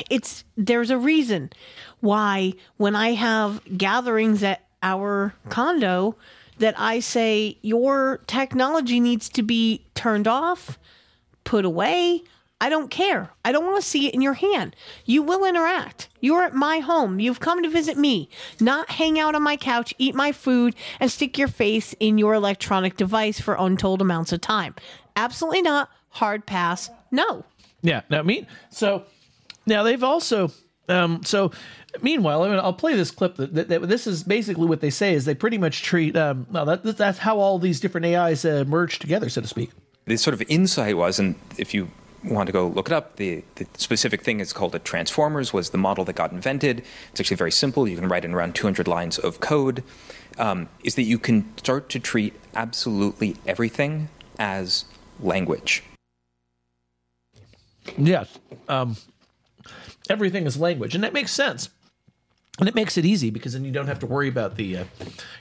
[0.09, 1.51] it's there's a reason
[1.99, 6.15] why when I have gatherings at our condo
[6.57, 10.79] that I say your technology needs to be turned off,
[11.43, 12.23] put away.
[12.63, 13.29] I don't care.
[13.43, 14.73] I don't want to see it in your hand.
[15.03, 16.07] You will interact.
[16.21, 17.19] You're at my home.
[17.19, 18.29] You've come to visit me,
[18.61, 22.33] not hang out on my couch, eat my food, and stick your face in your
[22.33, 24.75] electronic device for untold amounts of time.
[25.17, 25.89] Absolutely not.
[26.11, 26.89] Hard pass.
[27.11, 27.43] No.
[27.81, 28.01] Yeah.
[28.09, 28.47] Now, me.
[28.69, 29.03] So
[29.65, 30.49] now they've also.
[30.87, 31.51] Um, so
[32.01, 33.35] meanwhile, I mean, I'll play this clip.
[33.35, 36.15] That, that, that- this is basically what they say is they pretty much treat.
[36.15, 39.71] Um, well, that, that's how all these different AIs uh, merge together, so to speak.
[40.05, 41.89] the sort of insight was, and if you
[42.23, 45.71] want to go look it up, the, the specific thing is called a transformers, was
[45.71, 46.83] the model that got invented.
[47.11, 47.87] It's actually very simple.
[47.87, 49.83] You can write in around 200 lines of code.
[50.37, 54.09] Um, is that you can start to treat absolutely everything
[54.39, 54.85] as
[55.19, 55.83] language.
[57.97, 58.39] Yes.
[58.67, 58.97] Um,
[60.09, 61.69] everything is language, and that makes sense.
[62.59, 64.83] And it makes it easy because then you don't have to worry about the, uh,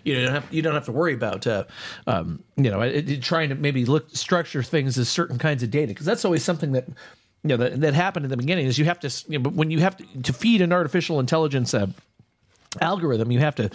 [0.03, 1.65] you don't have you don't have to worry about, uh,
[2.07, 5.71] um, you know, it, it- trying to maybe look structure things as certain kinds of
[5.71, 5.89] data.
[5.89, 8.87] Because that's always something that, you know, that, that happened in the beginning is you
[8.87, 11.87] have to, you know, when you have to, to feed an artificial intelligence uh,
[12.81, 13.69] algorithm, you have to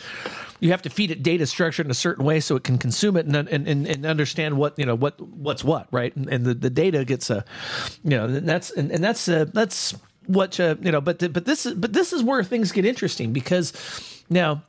[0.59, 3.15] you have to feed it data structured in a certain way so it can consume
[3.17, 6.15] it and and, and, and understand what you know what what's what right?
[6.15, 7.45] And, and the, the data gets a
[8.03, 9.93] you know that's and, and that's uh, that's
[10.27, 13.33] what uh, you know but but this is but this is where things get interesting
[13.33, 13.73] because
[14.29, 14.61] now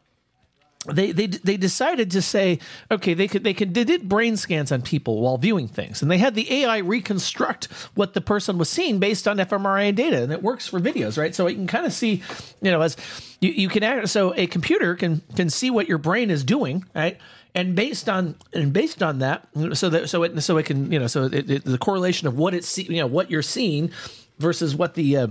[0.87, 2.59] they they they decided to say
[2.91, 6.11] okay they could they could they did brain scans on people while viewing things and
[6.11, 10.33] they had the AI reconstruct what the person was seeing based on fMRI data and
[10.33, 11.35] it works for videos right?
[11.35, 12.23] So you can kind of see
[12.63, 12.97] you know as
[13.41, 16.85] you, you can act so a computer can can see what your brain is doing
[16.95, 17.19] right?
[17.55, 20.99] And based on and based on that so that so it so it can you
[20.99, 23.91] know so it, it, the correlation of what it's see, you know what you're seeing
[24.39, 25.27] versus what the uh,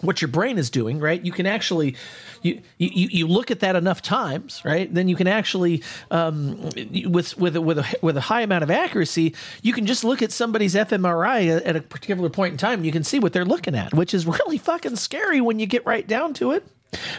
[0.00, 1.24] what your brain is doing, right?
[1.24, 1.96] You can actually,
[2.42, 4.92] you you, you look at that enough times, right?
[4.92, 6.70] Then you can actually, um,
[7.06, 10.32] with with with a with a high amount of accuracy, you can just look at
[10.32, 12.80] somebody's fMRI at a particular point in time.
[12.80, 15.66] And you can see what they're looking at, which is really fucking scary when you
[15.66, 16.64] get right down to it.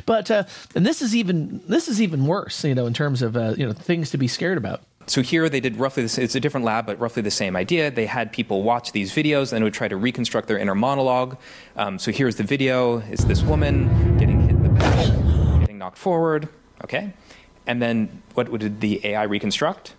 [0.06, 0.44] But uh,
[0.74, 3.66] and this is even this is even worse, you know, in terms of uh, you
[3.66, 4.82] know things to be scared about.
[5.10, 6.20] So here they did roughly this.
[6.20, 7.90] It's a different lab, but roughly the same idea.
[7.90, 11.36] They had people watch these videos and would try to reconstruct their inner monologue.
[11.76, 15.98] Um, so here's the video: it's this woman getting hit in the back, getting knocked
[15.98, 16.48] forward.
[16.84, 17.14] Okay,
[17.66, 19.96] and then what did the AI reconstruct?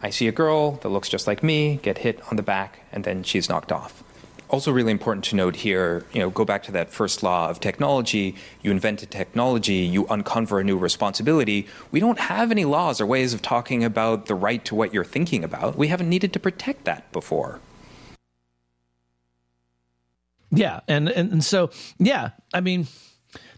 [0.00, 3.04] I see a girl that looks just like me get hit on the back, and
[3.04, 4.02] then she's knocked off.
[4.52, 7.58] Also, really important to note here, you know, go back to that first law of
[7.58, 8.34] technology.
[8.60, 11.66] You invented technology, you uncover a new responsibility.
[11.90, 15.04] We don't have any laws or ways of talking about the right to what you're
[15.04, 15.78] thinking about.
[15.78, 17.60] We haven't needed to protect that before.
[20.50, 22.88] Yeah, and, and and so yeah, I mean,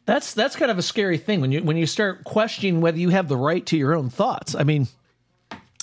[0.07, 3.09] that's that's kind of a scary thing when you when you start questioning whether you
[3.09, 4.55] have the right to your own thoughts.
[4.55, 4.87] I mean,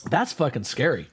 [0.09, 1.09] that's fucking scary.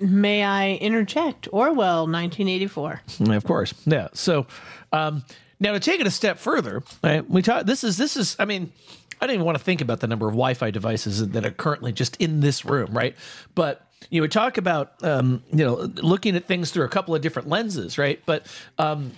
[0.00, 1.48] May I interject?
[1.52, 3.00] Orwell, 1984.
[3.34, 4.08] Of course, yeah.
[4.12, 4.46] So
[4.92, 5.24] um,
[5.60, 7.66] now to take it a step further, right, we talk.
[7.66, 8.36] This is this is.
[8.38, 8.72] I mean,
[9.20, 11.92] I don't even want to think about the number of Wi-Fi devices that are currently
[11.92, 13.16] just in this room, right?
[13.54, 17.20] But you would talk about um, you know looking at things through a couple of
[17.22, 18.20] different lenses, right?
[18.24, 18.46] But
[18.78, 19.12] um,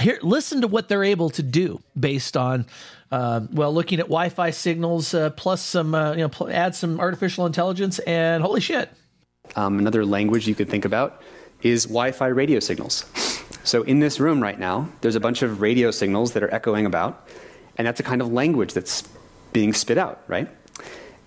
[0.00, 2.66] here, listen to what they're able to do based on.
[3.10, 7.00] Uh, well, looking at Wi-Fi signals uh, plus some, uh, you know, pl- add some
[7.00, 8.90] artificial intelligence, and holy shit,
[9.56, 11.22] Um, another language you could think about
[11.62, 13.04] is Wi Fi radio signals.
[13.64, 16.86] So, in this room right now, there's a bunch of radio signals that are echoing
[16.86, 17.28] about,
[17.76, 19.06] and that's a kind of language that's
[19.52, 20.48] being spit out, right?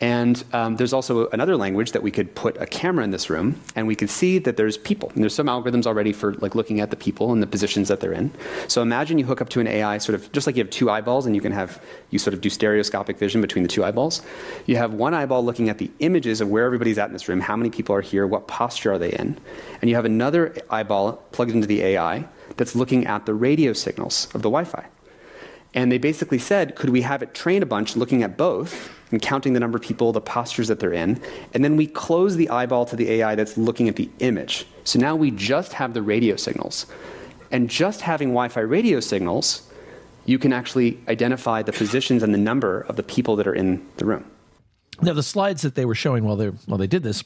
[0.01, 3.61] And um, there's also another language that we could put a camera in this room,
[3.75, 5.11] and we could see that there's people.
[5.13, 7.99] And there's some algorithms already for like looking at the people and the positions that
[7.99, 8.31] they're in.
[8.67, 10.89] So imagine you hook up to an AI, sort of just like you have two
[10.89, 11.79] eyeballs, and you can have
[12.09, 14.23] you sort of do stereoscopic vision between the two eyeballs.
[14.65, 17.39] You have one eyeball looking at the images of where everybody's at in this room,
[17.39, 19.37] how many people are here, what posture are they in,
[19.81, 22.25] and you have another eyeball plugged into the AI
[22.57, 24.83] that's looking at the radio signals of the Wi-Fi.
[25.75, 29.21] And they basically said, could we have it train a bunch looking at both and
[29.21, 31.21] counting the number of people, the postures that they're in,
[31.53, 34.65] and then we close the eyeball to the AI that's looking at the image.
[34.83, 36.85] So now we just have the radio signals.
[37.51, 39.69] And just having Wi Fi radio signals,
[40.25, 43.85] you can actually identify the positions and the number of the people that are in
[43.97, 44.25] the room.
[45.01, 47.23] Now the slides that they were showing while they while they did this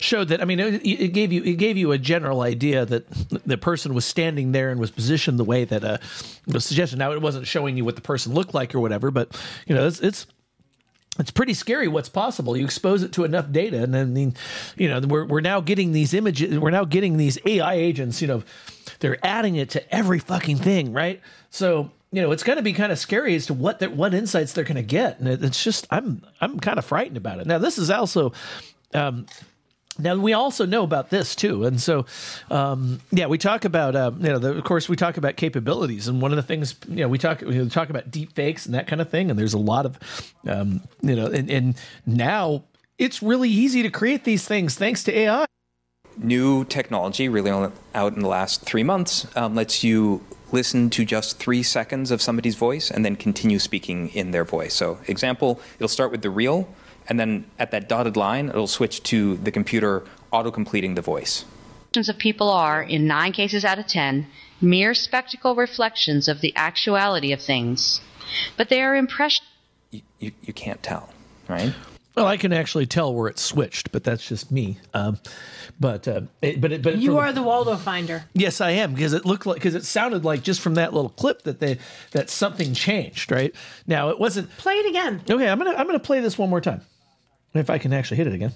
[0.00, 3.08] showed that I mean it, it gave you it gave you a general idea that
[3.46, 5.98] the person was standing there and was positioned the way that uh,
[6.46, 6.98] was suggested.
[6.98, 9.34] Now it wasn't showing you what the person looked like or whatever, but
[9.66, 10.26] you know it's it's
[11.20, 12.56] it's pretty scary what's possible.
[12.56, 14.34] You expose it to enough data, and then
[14.76, 16.58] you know we're we're now getting these images.
[16.58, 18.20] We're now getting these AI agents.
[18.20, 18.42] You know,
[19.00, 21.20] they're adding it to every fucking thing, right?
[21.50, 24.54] So you know it's going to be kind of scary as to what what insights
[24.54, 27.46] they're going to get, and it, it's just I'm I'm kind of frightened about it.
[27.46, 28.32] Now this is also.
[28.92, 29.26] Um,
[29.98, 32.06] now we also know about this too, and so
[32.50, 36.08] um, yeah, we talk about uh, you know, the, of course, we talk about capabilities,
[36.08, 38.74] and one of the things you know we talk we talk about deep fakes and
[38.74, 39.98] that kind of thing, and there's a lot of
[40.46, 41.76] um, you know, and, and
[42.06, 42.64] now
[42.98, 45.46] it's really easy to create these things thanks to AI.
[46.16, 47.50] New technology, really
[47.94, 50.22] out in the last three months, um, lets you
[50.52, 54.74] listen to just three seconds of somebody's voice and then continue speaking in their voice.
[54.74, 56.68] So, example, it'll start with the real,
[57.10, 61.44] and then at that dotted line, it'll switch to the computer auto completing the voice.
[61.96, 64.26] of people are, in nine cases out of ten,
[64.60, 68.00] mere spectacle reflections of the actuality of things.
[68.56, 69.46] But they are impressions.
[69.90, 71.10] You, you, you can't tell,
[71.48, 71.74] right?
[72.16, 74.78] Well, I can actually tell where it switched, but that's just me.
[74.94, 75.18] Um,
[75.78, 78.24] but uh, it, but it, but You from- are the Waldo finder.
[78.34, 81.10] Yes, I am because it looked like because it sounded like just from that little
[81.10, 81.78] clip that they
[82.10, 83.32] that something changed.
[83.32, 83.54] Right
[83.86, 84.50] now, it wasn't.
[84.58, 85.22] Play it again.
[85.30, 86.82] Okay, I'm gonna I'm gonna play this one more time,
[87.54, 88.52] if I can actually hit it again.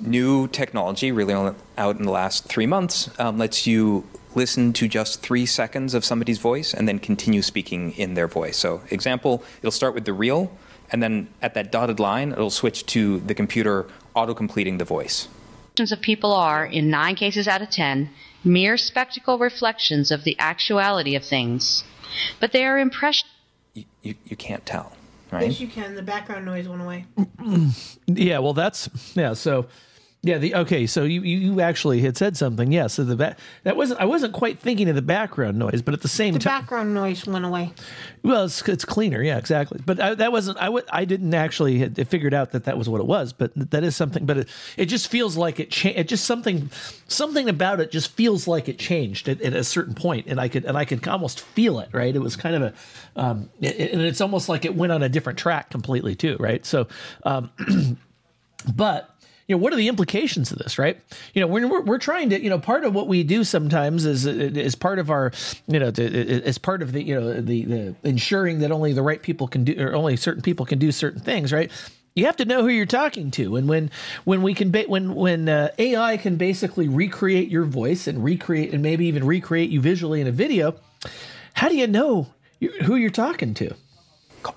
[0.00, 4.04] New technology, really only out in the last three months, um, lets you
[4.34, 8.56] listen to just three seconds of somebody's voice and then continue speaking in their voice.
[8.56, 10.50] So, example, it'll start with the real,
[10.90, 15.28] and then at that dotted line, it'll switch to the computer auto completing the voice.
[15.92, 18.10] of people are, in nine cases out of ten,
[18.44, 21.84] mere spectacle reflections of the actuality of things.
[22.40, 23.30] But they are impressions.
[23.74, 24.92] You, you, you can't tell,
[25.32, 25.46] right?
[25.48, 25.94] Yes, you can.
[25.94, 27.06] The background noise went away.
[28.06, 29.32] Yeah, well, that's yeah.
[29.32, 29.66] So,
[30.24, 30.86] yeah, the okay.
[30.86, 32.70] So you you actually had said something.
[32.70, 32.86] Yeah.
[32.86, 36.00] So the back that wasn't I wasn't quite thinking of the background noise, but at
[36.02, 37.72] the same The time, background noise went away.
[38.22, 39.20] well, it's it's cleaner.
[39.20, 39.80] Yeah, exactly.
[39.84, 42.88] But I, that wasn't I w- I didn't actually had figured out that that was
[42.88, 43.32] what it was.
[43.32, 44.24] But that is something.
[44.24, 45.98] But it, it just feels like it changed.
[45.98, 46.70] It just something
[47.08, 50.46] something about it just feels like it changed at, at a certain point, and I
[50.46, 51.88] could and I could almost feel it.
[51.92, 52.14] Right.
[52.14, 52.74] It was kind of a
[53.20, 56.36] um, it- and it's almost like it went on a different track completely too.
[56.38, 56.64] Right.
[56.64, 56.86] So,
[57.24, 57.50] um,
[58.74, 59.11] but
[59.46, 61.00] you know what are the implications of this right?
[61.34, 64.06] You know we're, we're, we're trying to you know part of what we do sometimes
[64.06, 65.32] is is part of our
[65.66, 69.22] you know as part of the you know the the ensuring that only the right
[69.22, 71.70] people can do or only certain people can do certain things right?
[72.14, 73.56] You have to know who you're talking to.
[73.56, 73.90] And when
[74.24, 78.74] when we can ba- when when uh, ai can basically recreate your voice and recreate
[78.74, 80.76] and maybe even recreate you visually in a video
[81.54, 82.28] how do you know
[82.84, 83.74] who you're talking to?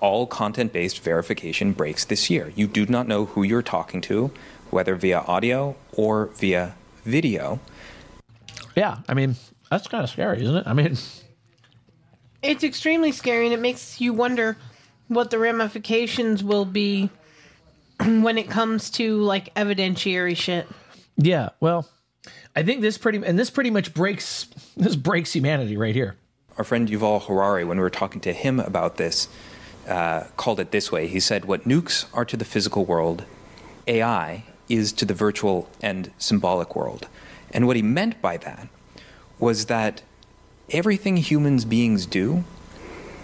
[0.00, 2.52] All content based verification breaks this year.
[2.56, 4.32] You do not know who you're talking to,
[4.70, 6.74] whether via audio or via
[7.04, 7.60] video.
[8.74, 9.36] yeah i mean
[9.70, 10.96] that's kind of scary isn't it i mean
[12.42, 14.56] It's extremely scary, and it makes you wonder
[15.08, 17.10] what the ramifications will be
[18.00, 20.68] when it comes to like evidentiary shit.
[21.16, 21.88] Yeah, well,
[22.54, 26.14] I think this pretty and this pretty much breaks this breaks humanity right here.
[26.58, 29.28] Our friend Yuval Harari, when we were talking to him about this,
[29.88, 31.06] uh, called it this way.
[31.08, 33.24] He said, What nukes are to the physical world,
[33.88, 37.08] AI is to the virtual and symbolic world.
[37.50, 38.68] And what he meant by that
[39.38, 40.02] was that
[40.70, 42.44] everything humans beings do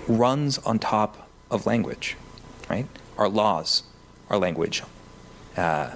[0.07, 2.17] runs on top of language,
[2.69, 2.87] right?
[3.17, 3.83] Our laws
[4.33, 4.83] our language.
[5.57, 5.91] Uh,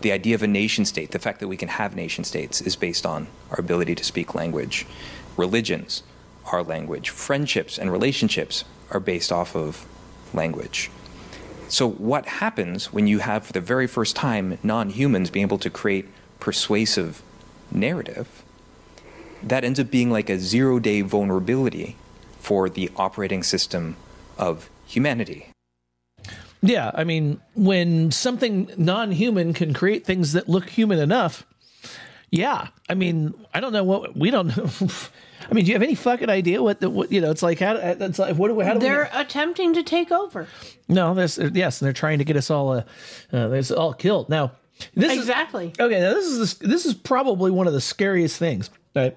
[0.00, 2.76] the idea of a nation state, the fact that we can have nation states, is
[2.76, 4.86] based on our ability to speak language.
[5.36, 6.02] Religions
[6.50, 7.10] are language.
[7.10, 9.86] Friendships and relationships are based off of
[10.32, 10.90] language.
[11.72, 15.56] So, what happens when you have, for the very first time, non humans being able
[15.56, 16.06] to create
[16.38, 17.22] persuasive
[17.70, 18.42] narrative?
[19.42, 21.96] That ends up being like a zero day vulnerability
[22.38, 23.96] for the operating system
[24.36, 25.48] of humanity.
[26.60, 31.46] Yeah, I mean, when something non-human can create things that look human enough,
[32.30, 32.68] yeah.
[32.90, 34.68] I mean, I don't know what we don't know.
[35.50, 37.30] I mean, do you have any fucking idea what the what, you know?
[37.30, 40.46] It's like how it's like what do we how do They're attempting to take over.
[40.88, 42.82] No, there's yes, and they're trying to get us all uh,
[43.32, 44.28] uh there's all killed.
[44.28, 44.52] Now,
[44.94, 45.68] this exactly.
[45.68, 49.16] Is, okay, now this is this is probably one of the scariest things, right?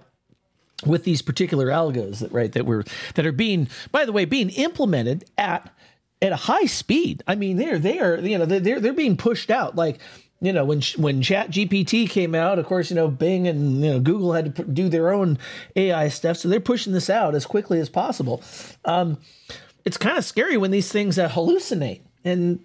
[0.86, 2.84] With these particular algos that right that were
[3.16, 5.74] that are being by the way being implemented at
[6.22, 7.24] at a high speed.
[7.28, 10.00] I mean, they're they are you know they're they're being pushed out like
[10.42, 13.94] you know when when Chat GPT came out, of course you know Bing and you
[13.94, 15.38] know Google had to p- do their own
[15.76, 18.44] AI stuff, so they're pushing this out as quickly as possible.
[18.84, 19.18] Um,
[19.86, 22.60] it's kind of scary when these things uh, hallucinate and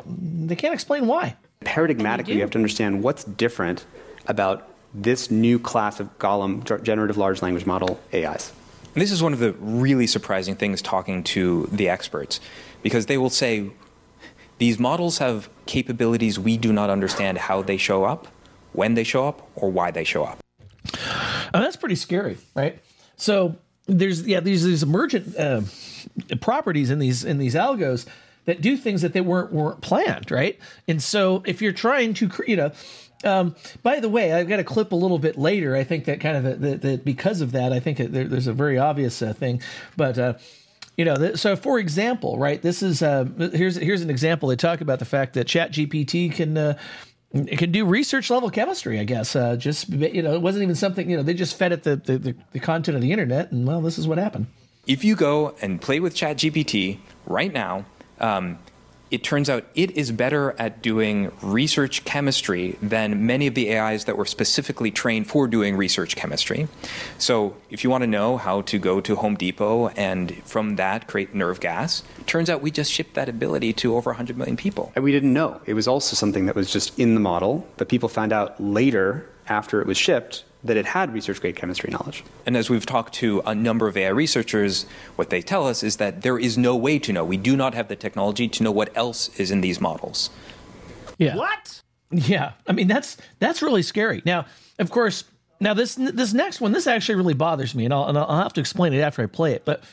[0.49, 1.37] they can't explain why.
[1.65, 3.85] Paradigmatically, you have to understand what's different
[4.27, 8.53] about this new class of Golem generative large language model AIs.
[8.95, 12.41] And this is one of the really surprising things talking to the experts,
[12.83, 13.71] because they will say
[14.61, 18.29] these models have capabilities we do not understand how they show up,
[18.73, 20.39] when they show up, or why they show up.
[21.55, 22.79] And that's pretty scary, right?
[23.17, 23.57] So
[23.87, 25.63] there's yeah these these emergent uh,
[26.41, 28.07] properties in these in these algos
[28.45, 30.59] that do things that they weren't weren't planned, right?
[30.87, 32.73] And so if you're trying to you know.
[33.23, 35.77] Um, by the way, I've got a clip a little bit later.
[35.77, 38.79] I think that kind of that, because of that, I think there, there's a very
[38.79, 39.61] obvious uh, thing.
[39.95, 40.35] But uh,
[40.97, 42.61] you know, so for example, right?
[42.61, 44.49] This is uh, here's here's an example.
[44.49, 46.57] They talk about the fact that Chat GPT can.
[46.57, 46.79] Uh,
[47.33, 49.37] can do research level chemistry, I guess.
[49.37, 51.23] Uh, just you know, it wasn't even something you know.
[51.23, 54.09] They just fed it the, the, the, content of the internet, and well, this is
[54.09, 54.49] what happened.
[54.89, 57.85] If you go and play with ChatGPT right now,
[58.19, 58.59] um,
[59.11, 64.05] it turns out it is better at doing research chemistry than many of the AIs
[64.05, 66.69] that were specifically trained for doing research chemistry.
[67.19, 71.09] So, if you want to know how to go to Home Depot and from that
[71.09, 74.93] create nerve gas, turns out we just shipped that ability to over 100 million people.
[74.95, 75.61] And we didn't know.
[75.67, 79.29] It was also something that was just in the model, but people found out later
[79.49, 82.23] after it was shipped that it had research grade chemistry knowledge.
[82.45, 84.85] And as we've talked to a number of AI researchers,
[85.17, 87.25] what they tell us is that there is no way to know.
[87.25, 90.31] We do not have the technology to know what else is in these models.
[91.19, 91.37] Yeah.
[91.37, 91.81] What?
[92.11, 92.53] Yeah.
[92.67, 94.23] I mean, that's that's really scary.
[94.25, 94.47] Now,
[94.79, 95.25] of course,
[95.61, 98.55] now this this next one, this actually really bothers me, and I'll and I'll have
[98.55, 99.65] to explain it after I play it.
[99.65, 99.85] But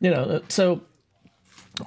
[0.00, 0.82] you know, so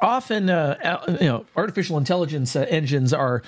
[0.01, 3.43] often, uh, you know, artificial intelligence uh, engines are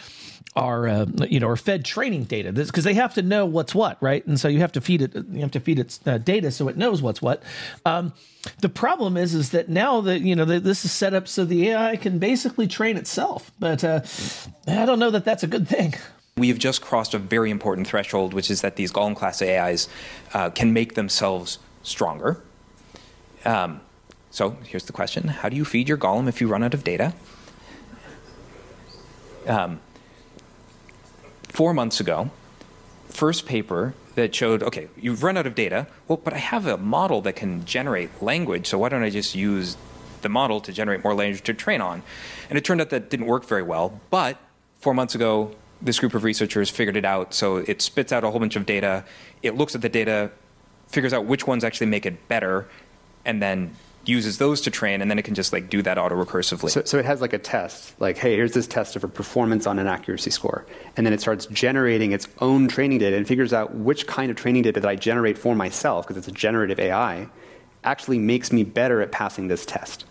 [0.56, 3.98] are uh, you know are fed training data because they have to know what's what,
[4.02, 4.26] right?
[4.28, 6.68] And so you have to feed it you have to feed it uh, data so
[6.68, 7.42] it knows what's what.
[7.86, 8.14] Um,
[8.60, 11.46] the problem is is that now that you know that this is set up so
[11.46, 14.02] the AI can basically train itself, but uh,
[14.68, 15.96] I don't know that that's a good thing.
[16.38, 19.90] We have just crossed a very important threshold, which is that these Golem class AIs
[20.34, 22.42] uh, can make themselves stronger.
[23.44, 23.82] Um,
[24.32, 26.84] so here's the question How do you feed your Golem if you run out of
[26.84, 27.14] data?
[29.48, 29.80] Um,
[31.52, 32.32] four months ago,
[33.10, 35.88] first paper that showed okay, you've run out of data.
[36.08, 39.36] Well, but I have a model that can generate language, so why don't I just
[39.36, 39.78] use
[40.22, 42.04] the model to generate more language to train on?
[42.50, 44.00] And it turned out that didn't work very well.
[44.10, 44.38] But
[44.80, 47.34] four months ago, this group of researchers figured it out.
[47.34, 49.04] So it spits out a whole bunch of data.
[49.42, 50.32] It looks at the data,
[50.88, 52.68] figures out which ones actually make it better,
[53.26, 53.76] and then
[54.06, 56.70] uses those to train, and then it can just like do that auto recursively.
[56.70, 59.68] So, so it has like a test, like, hey, here's this test of a performance
[59.68, 60.66] on an accuracy score.
[60.98, 64.38] And then it starts generating its own training data and figures out which kind of
[64.38, 67.30] training data that I generate for myself, because it's a generative AI,
[67.84, 70.06] actually makes me better at passing this test.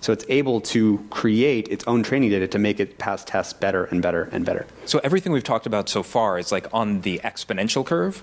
[0.00, 3.84] So it's able to create its own training data to make it pass tests better
[3.84, 4.66] and better and better.
[4.84, 8.22] So everything we've talked about so far is like on the exponential curve.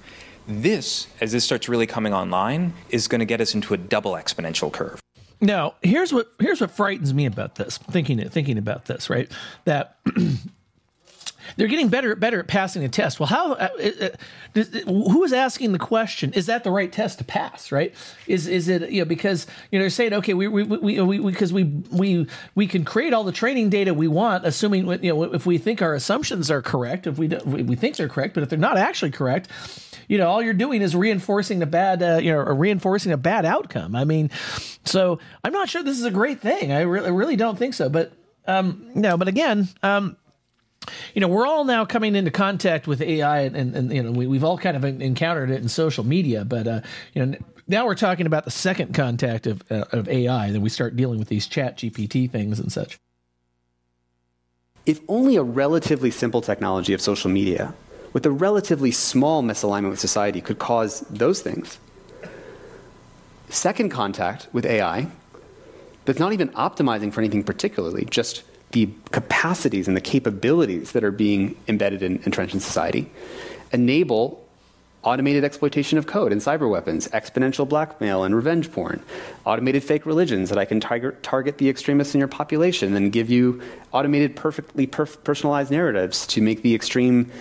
[0.49, 4.13] This, as this starts really coming online, is going to get us into a double
[4.13, 4.99] exponential curve.
[5.39, 7.77] Now, here's what here's what frightens me about this.
[7.77, 9.31] Thinking thinking about this, right?
[9.65, 9.97] That
[11.57, 13.19] they're getting better better at passing a test.
[13.19, 13.69] Well, how uh,
[14.01, 14.09] uh,
[14.53, 16.33] does- who is asking the question?
[16.33, 17.71] Is that the right test to pass?
[17.71, 17.93] Right?
[18.27, 21.19] Is is it you know because you know they're saying okay we we we we
[21.19, 25.23] because we, we we can create all the training data we want, assuming you know
[25.33, 28.33] if we think our assumptions are correct, if we don't, we we think they're correct,
[28.33, 29.47] but if they're not actually correct.
[30.07, 33.17] You know, all you're doing is reinforcing the bad, uh, you know, or reinforcing a
[33.17, 33.95] bad outcome.
[33.95, 34.31] I mean,
[34.83, 36.71] so I'm not sure this is a great thing.
[36.71, 37.89] I really, really don't think so.
[37.89, 38.11] But
[38.47, 40.17] um, no, but again, um,
[41.13, 44.11] you know, we're all now coming into contact with AI, and, and, and you know,
[44.11, 46.45] we, we've all kind of encountered it in social media.
[46.45, 46.81] But uh,
[47.13, 47.37] you know,
[47.67, 50.51] now we're talking about the second contact of uh, of AI.
[50.51, 52.99] Then we start dealing with these Chat GPT things and such.
[54.85, 57.73] If only a relatively simple technology of social media
[58.13, 61.77] with a relatively small misalignment with society could cause those things.
[63.49, 65.07] Second contact with AI
[66.05, 71.11] that's not even optimizing for anything particularly, just the capacities and the capabilities that are
[71.11, 73.09] being embedded in entrenched in society
[73.71, 74.43] enable
[75.03, 79.01] automated exploitation of code and cyber weapons, exponential blackmail and revenge porn,
[79.45, 83.29] automated fake religions that I can target, target the extremists in your population and give
[83.29, 83.61] you
[83.93, 87.31] automated, perfectly perf- personalized narratives to make the extreme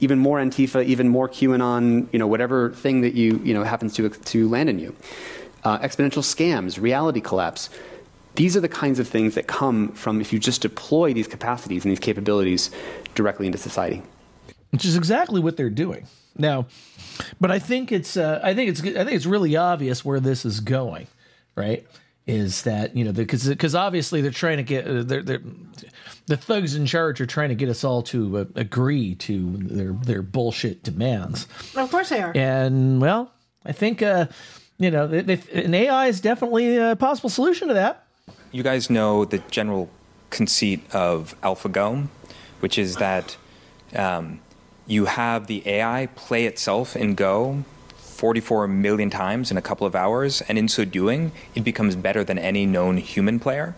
[0.00, 3.94] even more Antifa, even more QAnon, you know, whatever thing that you, you know, happens
[3.94, 4.94] to, to land in you.
[5.64, 7.68] Uh, exponential scams, reality collapse.
[8.34, 11.84] These are the kinds of things that come from if you just deploy these capacities
[11.84, 12.70] and these capabilities
[13.14, 14.02] directly into society.
[14.70, 16.06] which is exactly what they're doing
[16.36, 16.66] now.
[17.40, 20.44] But I think it's uh, I think it's I think it's really obvious where this
[20.44, 21.06] is going,
[21.56, 21.86] right?
[22.26, 25.42] Is that you know because because obviously they're trying to get uh, they're, they're,
[26.26, 29.92] the thugs in charge are trying to get us all to uh, agree to their
[29.92, 31.46] their bullshit demands.
[31.74, 32.32] Of course they are.
[32.36, 33.32] And well,
[33.64, 34.26] I think uh,
[34.78, 38.04] you know they, they, an AI is definitely a possible solution to that.
[38.50, 39.90] You guys know the general
[40.30, 42.08] conceit of AlphaGo,
[42.60, 43.36] which is that
[43.94, 44.40] um,
[44.86, 47.64] you have the AI play itself in Go
[47.96, 52.24] 44 million times in a couple of hours, and in so doing, it becomes better
[52.24, 53.76] than any known human player.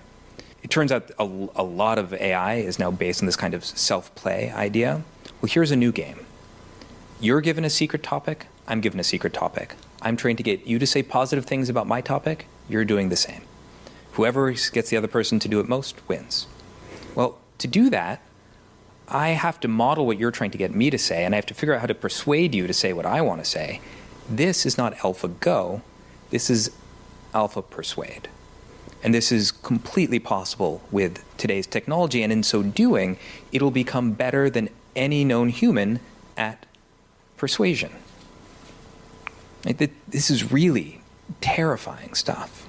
[0.62, 1.24] It turns out a,
[1.56, 5.02] a lot of AI is now based on this kind of self play idea.
[5.42, 6.24] Well, here's a new game.
[7.20, 9.74] You're given a secret topic, I'm given a secret topic.
[10.00, 13.16] I'm trying to get you to say positive things about my topic, you're doing the
[13.16, 13.42] same.
[14.12, 16.46] Whoever gets the other person to do it most wins.
[17.14, 18.22] Well, to do that,
[19.08, 21.46] I have to model what you're trying to get me to say, and I have
[21.46, 23.80] to figure out how to persuade you to say what I want to say.
[24.28, 25.82] This is not alpha go,
[26.30, 26.70] this is
[27.34, 28.28] Alpha Persuade.
[29.02, 33.16] And this is completely possible with today's technology, and in so doing,
[33.50, 36.00] it'll become better than any known human
[36.36, 36.66] at
[37.36, 37.92] persuasion.
[39.62, 41.00] This is really
[41.40, 42.59] terrifying stuff.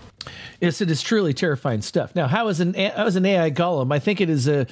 [0.61, 2.15] Yes, it is truly terrifying stuff.
[2.15, 3.91] Now, how is an how is an AI golem?
[3.91, 4.67] I think it is a.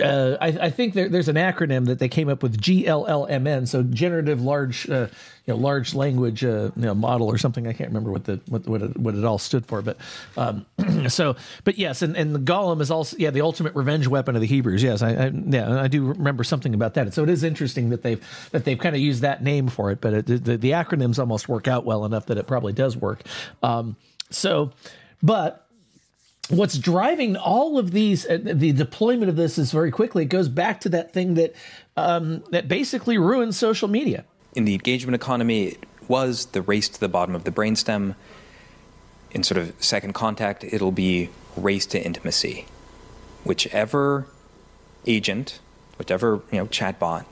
[0.00, 3.82] Uh, I, I think there, there's an acronym that they came up with GLLMN, so
[3.82, 5.08] generative large, uh,
[5.44, 7.66] you know, large language uh, you know, model or something.
[7.66, 9.96] I can't remember what the what what it, what it all stood for, but
[10.36, 10.66] um,
[11.08, 14.42] so but yes, and, and the golem is also yeah the ultimate revenge weapon of
[14.42, 14.82] the Hebrews.
[14.82, 17.14] Yes, I, I yeah I do remember something about that.
[17.14, 18.22] So it is interesting that they've
[18.52, 21.48] that they've kind of used that name for it, but it, the, the acronyms almost
[21.48, 23.22] work out well enough that it probably does work.
[23.62, 23.96] Um,
[24.30, 24.72] so,
[25.22, 25.66] but
[26.48, 30.48] what's driving all of these uh, the deployment of this is very quickly it goes
[30.48, 31.54] back to that thing that
[31.96, 34.24] um, that basically ruins social media
[34.54, 38.14] in the engagement economy, it was the race to the bottom of the brainstem.
[39.30, 42.66] In sort of second contact, it'll be race to intimacy.
[43.44, 44.26] Whichever
[45.06, 45.60] agent,
[45.98, 47.26] whichever you know chatbot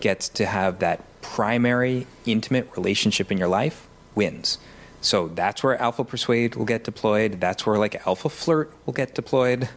[0.00, 4.58] gets to have that primary intimate relationship in your life wins.
[5.00, 7.40] So that's where Alpha Persuade will get deployed.
[7.40, 9.68] That's where like Alpha Flirt will get deployed.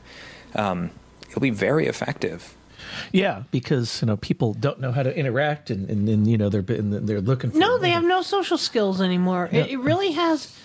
[0.55, 0.89] Um,
[1.29, 2.55] it'll be very effective.
[3.11, 6.49] yeah because you know people don't know how to interact and and, and you know
[6.49, 9.47] they're and they're looking for No, they have no social skills anymore.
[9.51, 10.57] It, it really has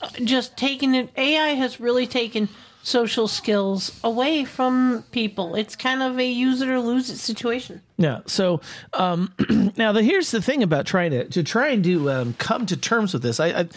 [0.00, 1.10] uh, just taken it.
[1.16, 2.48] AI has really taken
[2.86, 5.56] social skills away from people.
[5.56, 7.82] It's kind of a use it or lose it situation.
[7.98, 8.20] Yeah.
[8.26, 8.60] So
[8.92, 9.34] um,
[9.76, 12.76] now, the, here's the thing about trying to to try and do um, come to
[12.76, 13.40] terms with this.
[13.40, 13.68] I I,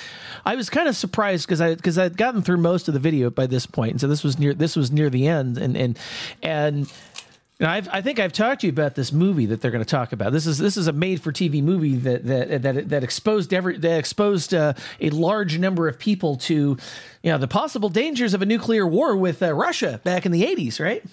[0.45, 3.31] I was kind of surprised because I because I'd gotten through most of the video
[3.31, 5.97] by this point, and so this was near this was near the end, and and
[6.43, 6.91] and.
[7.59, 9.89] Now, I've, I think I've talked to you about this movie that they're going to
[9.89, 10.31] talk about.
[10.31, 14.53] This is this is a made-for-TV movie that that that, that exposed every that exposed
[14.53, 16.77] uh, a large number of people to,
[17.21, 20.43] you know, the possible dangers of a nuclear war with uh, Russia back in the
[20.43, 21.03] '80s, right?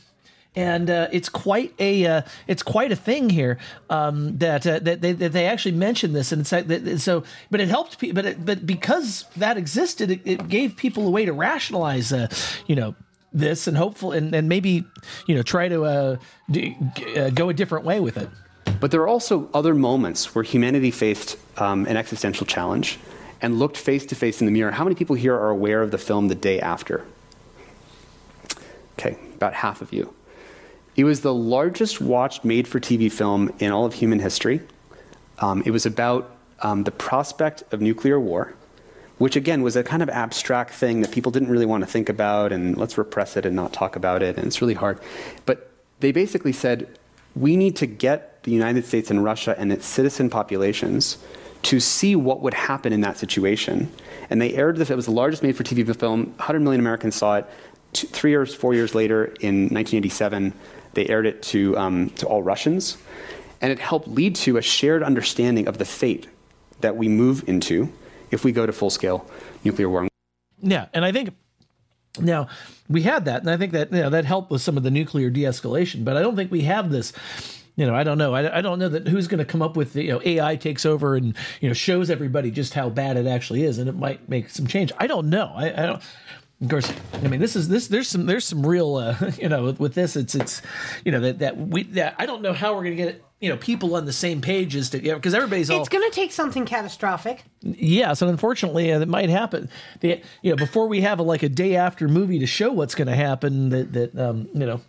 [0.57, 3.59] and uh, it's quite a uh, it's quite a thing here
[3.91, 7.69] um, that uh, that they that they actually mentioned this and like so but it
[7.69, 11.33] helped people but it, but because that existed it, it gave people a way to
[11.33, 12.27] rationalize uh,
[12.67, 12.95] you know
[13.33, 14.85] this and hopeful and, and maybe
[15.27, 16.17] you know try to uh,
[17.17, 18.29] uh, go a different way with it.
[18.81, 22.99] But there are also other moments where humanity faced um, an existential challenge
[23.41, 24.71] and looked face to face in the mirror.
[24.71, 27.05] How many people here are aware of the film The Day After?
[28.99, 30.15] Okay, about half of you.
[30.97, 34.61] It was the largest watched made for TV film in all of human history.
[35.39, 38.55] Um, it was about um, the prospect of nuclear war,
[39.19, 42.09] which again was a kind of abstract thing that people didn't really want to think
[42.09, 45.01] about, and let's repress it and not talk about it, and it's really hard.
[45.47, 45.71] But
[46.01, 46.99] they basically said
[47.35, 51.19] we need to get the United States and Russia and its citizen populations
[51.63, 53.93] to see what would happen in that situation.
[54.31, 57.17] And they aired this, it was the largest made for TV film, 100 million Americans
[57.17, 57.47] saw it.
[57.93, 60.53] Three years, four years later, in 1987,
[60.95, 62.99] they aired it to, um, to all Russians.
[63.61, 66.29] And it helped lead to a shared understanding of the fate
[66.81, 67.93] that we move into
[68.31, 69.29] if we go to full scale
[69.65, 70.09] nuclear war.
[70.61, 71.31] Yeah, and I think
[72.19, 72.49] now
[72.89, 74.91] we had that, and I think that you know, that helped with some of the
[74.91, 76.05] nuclear de-escalation.
[76.05, 77.13] But I don't think we have this.
[77.77, 78.35] You know, I don't know.
[78.35, 80.57] I, I don't know that who's going to come up with the, you know AI
[80.57, 83.97] takes over and you know shows everybody just how bad it actually is, and it
[83.97, 84.93] might make some change.
[84.99, 85.53] I don't know.
[85.55, 86.03] I, I don't.
[86.63, 87.89] Of course, I mean this is this.
[87.89, 90.63] There's some there's some real uh, you know with, with this it's it's
[91.05, 93.49] you know that that we that I don't know how we're going to get you
[93.51, 96.33] know people on the same page as to because everybody's all It's going to take
[96.33, 97.45] something catastrophic.
[97.61, 99.69] yeah, so unfortunately, uh, that might happen.
[100.01, 102.95] The, you know, before we have a, like a day after movie to show what's
[102.95, 104.81] going to happen, that that um, you know,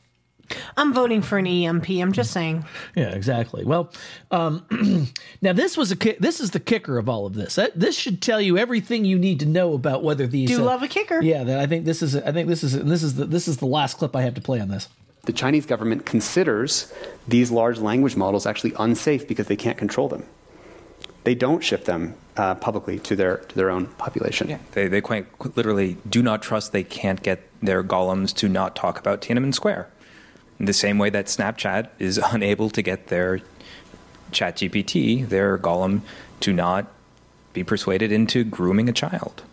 [0.77, 1.89] I'm voting for an EMP.
[1.89, 2.63] I'm just saying.
[2.95, 3.65] yeah, exactly.
[3.65, 3.91] Well,
[4.31, 4.65] um,
[5.41, 7.55] now this was a ki- this is the kicker of all of this.
[7.55, 10.49] That, this should tell you everything you need to know about whether these.
[10.49, 11.21] Do uh, love a kicker.
[11.21, 12.15] Yeah, that I think this is.
[12.15, 12.75] I think this is.
[12.75, 14.87] And this is the this is the last clip I have to play on this.
[15.27, 16.93] The Chinese government considers
[17.27, 20.23] these large language models actually unsafe because they can't control them.
[21.25, 24.47] They don't ship them uh, publicly to their to their own population.
[24.47, 25.27] Yeah, they, they quite
[25.57, 29.89] literally do not trust they can't get their golems to not talk about Tiananmen Square.
[30.59, 33.41] In the same way that Snapchat is unable to get their
[34.31, 36.03] ChatGPT, their golem,
[36.39, 36.87] to not
[37.51, 39.43] be persuaded into grooming a child.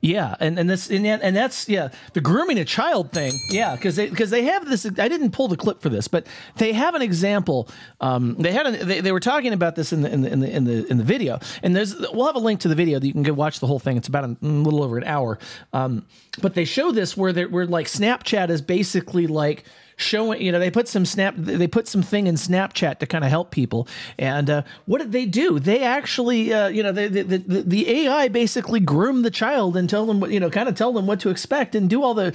[0.00, 3.32] Yeah, and and this and, and that's yeah the grooming a child thing.
[3.48, 4.84] Yeah, because they because they have this.
[4.84, 7.68] I didn't pull the clip for this, but they have an example.
[8.00, 10.40] Um, they had a, they, they were talking about this in the in the in
[10.40, 12.98] the in the in the video, and there's we'll have a link to the video
[12.98, 13.96] that you can go watch the whole thing.
[13.96, 15.38] It's about a, little over an hour.
[15.72, 16.06] Um,
[16.42, 19.64] but they show this where they where like Snapchat is basically like
[19.96, 23.24] showing you know they put some snap they put some thing in snapchat to kind
[23.24, 23.88] of help people.
[24.18, 25.58] And uh, what did they do?
[25.58, 30.06] They actually uh, you know the, the, the, ai basically groom the child and tell
[30.06, 32.34] them what you know kind of tell them what to expect and do all the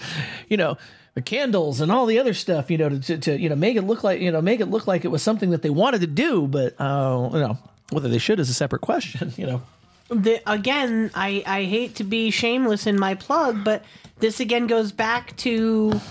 [0.50, 0.78] you know
[1.14, 3.76] the candles and all the other stuff you know to, to, to you know make
[3.76, 6.02] it look like you know make it look like it was something that they wanted
[6.02, 6.48] to do.
[6.48, 7.58] But uh, you know
[7.92, 9.62] whether they should is a separate question you know.
[10.10, 13.86] The, again, I, I hate to be shameless in my plug, but
[14.20, 16.02] this again goes back to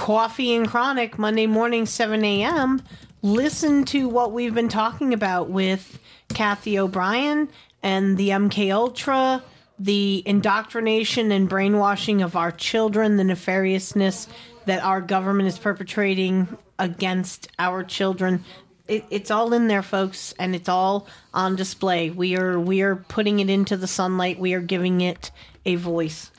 [0.00, 2.80] Coffee and Chronic Monday morning, 7 a.m.
[3.20, 6.00] Listen to what we've been talking about with
[6.30, 7.50] Cathy O'Brien
[7.82, 9.44] and the MK Ultra,
[9.78, 14.26] the indoctrination and brainwashing of our children, the nefariousness
[14.64, 16.48] that our government is perpetrating
[16.78, 18.42] against our children.
[18.88, 22.08] It, it's all in there, folks, and it's all on display.
[22.08, 24.40] We are we are putting it into the sunlight.
[24.40, 25.30] We are giving it
[25.66, 26.30] a voice.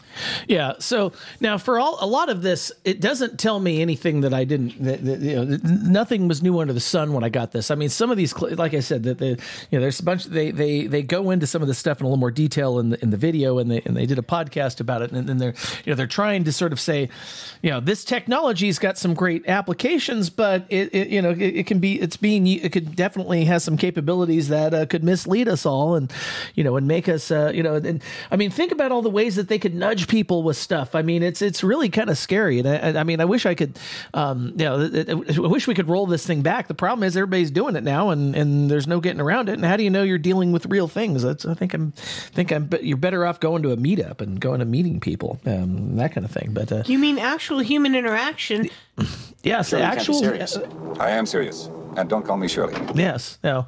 [0.48, 0.74] Yeah.
[0.80, 4.44] So now, for all a lot of this, it doesn't tell me anything that I
[4.44, 4.84] didn't.
[4.84, 7.72] That, that, you know, nothing was new under the sun when I got this.
[7.72, 9.38] I mean, some of these, like I said, that you
[9.72, 10.26] know, there's a bunch.
[10.26, 12.90] They they they go into some of this stuff in a little more detail in
[12.90, 15.38] the in the video, and they and they did a podcast about it, and, then
[15.38, 15.54] they're
[15.86, 17.10] you know they're trying to sort of say,
[17.62, 21.68] you know, this technology's got some great applications, but it, it you know it, it
[21.68, 25.66] can be it's being it could definitely has some capabilities that uh, could mislead us
[25.66, 26.12] all, and
[26.56, 29.10] you know, and make us uh, you know, and I mean, think about all the
[29.10, 30.96] ways that they could nudge people with stuff.
[30.96, 32.60] I mean, it's it's really kind of scary.
[32.60, 33.78] And I, I mean, I wish I could,
[34.14, 36.68] um, you know, I wish we could roll this thing back.
[36.68, 39.54] The problem is everybody's doing it now, and and there's no getting around it.
[39.54, 41.24] And how do you know you're dealing with real things?
[41.24, 44.40] That's I think I'm think I'm but you're better off going to a meetup and
[44.40, 46.54] going to meeting people, um, that kind of thing.
[46.54, 48.70] But uh, You mean actual human interaction?
[49.44, 50.20] yes, Shirley can't actual.
[50.20, 50.58] serious.
[51.00, 52.76] I am serious, and don't call me Shirley.
[52.96, 53.38] Yes.
[53.44, 53.68] No.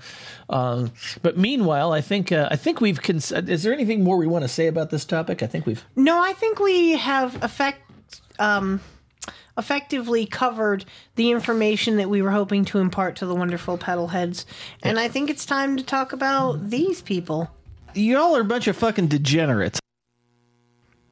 [0.50, 0.92] Um,
[1.22, 3.02] but meanwhile, I think uh, I think we've.
[3.02, 5.44] Cons- is there anything more we want to say about this topic?
[5.44, 5.84] I think we've.
[5.96, 7.82] No, I think we have effect
[8.40, 8.82] um,
[9.58, 10.86] effectively covered
[11.16, 14.46] the information that we were hoping to impart to the wonderful petal heads,
[14.82, 17.52] and I think it's time to talk about these people.
[17.94, 19.80] Y'all are a bunch of fucking degenerates.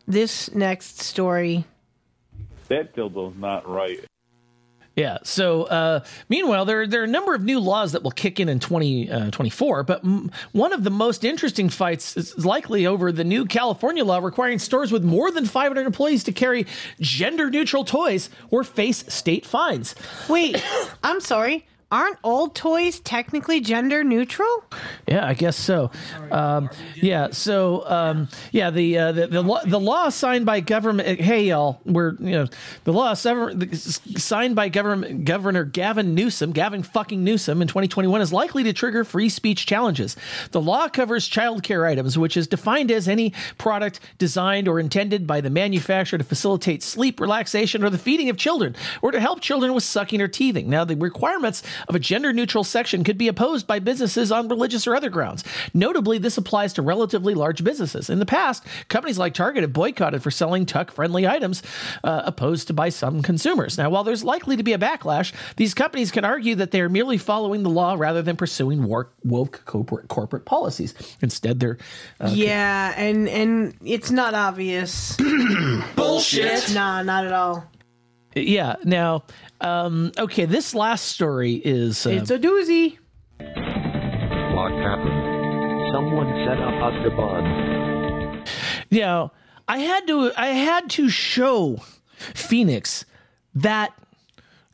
[0.08, 1.66] This next story.
[2.68, 4.04] That dildo's not right.
[4.96, 5.20] Yeah.
[5.24, 8.50] So, uh, meanwhile, there there are a number of new laws that will kick in
[8.50, 13.46] in 2024, but mm, one of the most interesting fights is likely over the new
[13.46, 16.68] California law requiring stores with more than 500 employees to carry
[17.00, 19.96] gender neutral toys or face state fines.
[20.28, 20.62] Wait,
[21.04, 21.66] I'm sorry.
[21.92, 24.64] Aren't all toys technically gender neutral?
[25.08, 25.92] Yeah, I guess so.
[26.32, 31.20] Um, yeah, so um, yeah, the, uh, the the law, the law signed by government.
[31.20, 32.48] Hey, y'all, we're you know
[32.86, 38.64] the law signed by government Governor Gavin Newsom, Gavin fucking Newsom, in 2021 is likely
[38.64, 40.16] to trigger free speech challenges.
[40.52, 45.42] The law covers childcare items, which is defined as any product designed or intended by
[45.42, 49.74] the manufacturer to facilitate sleep, relaxation, or the feeding of children, or to help children
[49.74, 50.70] with sucking or teething.
[50.70, 54.88] Now, the requirements of a gender neutral section could be opposed by businesses on religious
[54.88, 55.44] or other grounds.
[55.74, 58.10] Notably, this applies to relatively large businesses.
[58.10, 61.64] In the past, companies like Target have boycotted for selling tuck friendly items,
[62.04, 63.78] uh, opposed to by some consumers.
[63.78, 66.90] Now, while there's likely to be a backlash, these companies can argue that they are
[66.90, 70.94] merely following the law rather than pursuing work, woke corporate, corporate policies.
[71.22, 71.78] Instead, they're.
[72.20, 75.18] Uh, yeah, and and it's not obvious.
[75.96, 76.74] Bullshit.
[76.74, 77.71] Nah, not at all.
[78.36, 78.76] Yeah.
[78.84, 79.24] Now,
[79.60, 82.06] um, okay, this last story is.
[82.06, 82.98] Uh, It's a doozy.
[83.40, 85.92] What happened?
[85.94, 88.48] Someone set up a bug.
[88.90, 89.32] you know,
[89.68, 91.78] I had to I had to show
[92.34, 93.06] Pheonix
[93.56, 93.94] that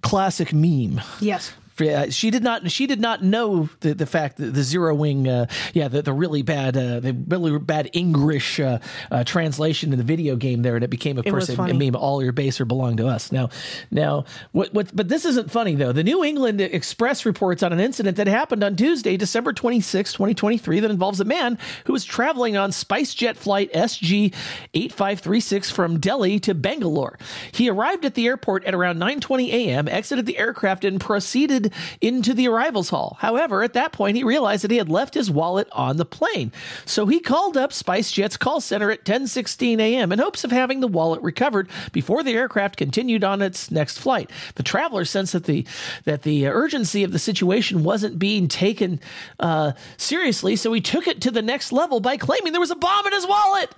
[0.01, 1.01] classic meme.
[1.19, 1.53] Yes.
[1.80, 2.70] Yeah, she did not.
[2.72, 6.14] She did not know the, the fact that the zero wing, uh, yeah, the, the
[6.14, 8.80] really bad, uh, the really bad English uh,
[9.12, 11.62] uh, translation in the video game there, and it became, of It course, was a,
[11.62, 11.95] a meme.
[11.95, 13.32] All your base or belong to us.
[13.32, 13.49] Now,
[13.91, 14.95] now, what, what?
[14.95, 15.91] But this isn't funny though.
[15.91, 20.80] The New Indian Express reports on an incident that happened on Tuesday, December 26, 2023,
[20.80, 24.34] that involves a man who was traveling on SpiceJet flight SG
[24.74, 27.18] 8536 from Delhi to Bangalore.
[27.52, 31.66] He arrived at the airport at around 9:20 a.m., exited the aircraft, and proceeded
[32.02, 33.18] into the arrivals hall.
[33.19, 36.52] However, at that point, he realized that he had left his wallet on the plane.
[36.85, 40.11] So he called up SpiceJet's call center at 10:16 a.m.
[40.11, 44.31] in hopes of having the wallet recovered before the aircraft continued on its next flight.
[44.56, 45.65] The traveler sensed that the
[46.06, 48.99] that the urgency of the situation wasn't being taken
[49.39, 52.76] uh, seriously, so he took it to the next level by claiming there was a
[52.76, 53.73] bomb in his wallet.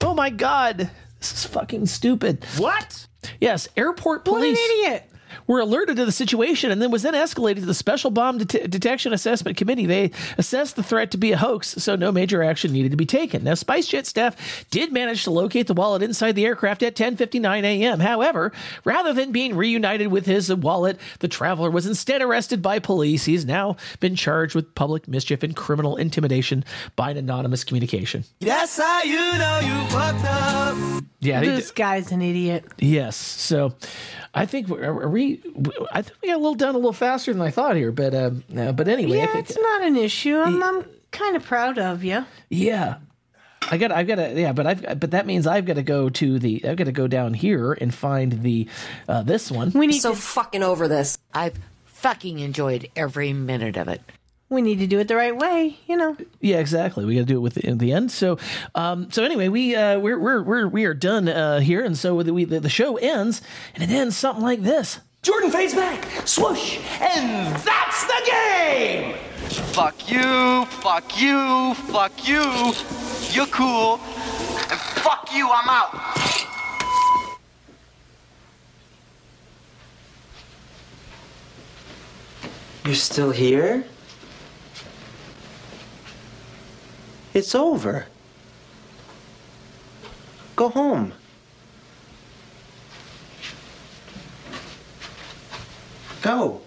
[0.00, 2.44] Oh my god, this is fucking stupid.
[2.56, 3.06] What?
[3.40, 4.58] Yes, airport police.
[4.58, 5.09] idiot.
[5.50, 8.70] Were alerted to the situation and then was then escalated to the Special Bomb Det-
[8.70, 9.84] Detection Assessment Committee.
[9.84, 13.04] They assessed the threat to be a hoax, so no major action needed to be
[13.04, 13.42] taken.
[13.42, 17.98] Now, SpiceJet staff did manage to locate the wallet inside the aircraft at 10:59 a.m.
[17.98, 18.52] However,
[18.84, 23.24] rather than being reunited with his wallet, the traveler was instead arrested by police.
[23.24, 26.62] He's now been charged with public mischief and criminal intimidation
[26.94, 28.22] by an anonymous communication.
[28.38, 31.09] That's how you know you fucked up.
[31.20, 32.64] Yeah, they- this guy's an idiot.
[32.78, 33.16] Yes.
[33.16, 33.74] So
[34.34, 35.40] I think we're, are we.
[35.92, 38.14] I think we got a little done a little faster than I thought here, but
[38.14, 40.36] uh, uh, but anyway, I Yeah, think, it's not an issue.
[40.38, 42.24] I'm, I'm kind of proud of you.
[42.48, 42.96] yeah.
[43.70, 43.92] I got.
[43.92, 44.32] I've got to.
[44.40, 44.98] Yeah, but I've.
[44.98, 46.64] But that means I've got to go to the.
[46.66, 48.66] I've got to go down here and find the.
[49.06, 49.70] Uh, this one.
[49.72, 51.18] We need so to- fucking over this.
[51.34, 54.00] I've fucking enjoyed every minute of it.
[54.50, 56.16] We need to do it the right way, you know.
[56.40, 57.04] Yeah, exactly.
[57.04, 58.10] We got to do it with the, in the end.
[58.10, 58.36] So,
[58.74, 62.20] um, so anyway, we uh, we're we're we're we are done uh, here, and so
[62.24, 63.42] the, we the, the show ends,
[63.76, 64.98] and it ends something like this.
[65.22, 69.14] Jordan fades back, swoosh, and that's the game!
[69.72, 72.42] Fuck you, fuck you, fuck you.
[73.30, 74.00] You're cool.
[74.68, 75.94] And fuck you, I'm out.
[82.84, 83.84] You're still here?
[87.32, 88.06] It's over.
[90.56, 91.12] Go home.
[96.22, 96.60] Go.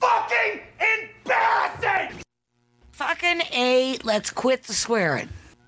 [0.00, 0.60] Fucking
[1.24, 2.22] embarrassing!
[2.92, 5.28] Fucking A, let's quit the swearing.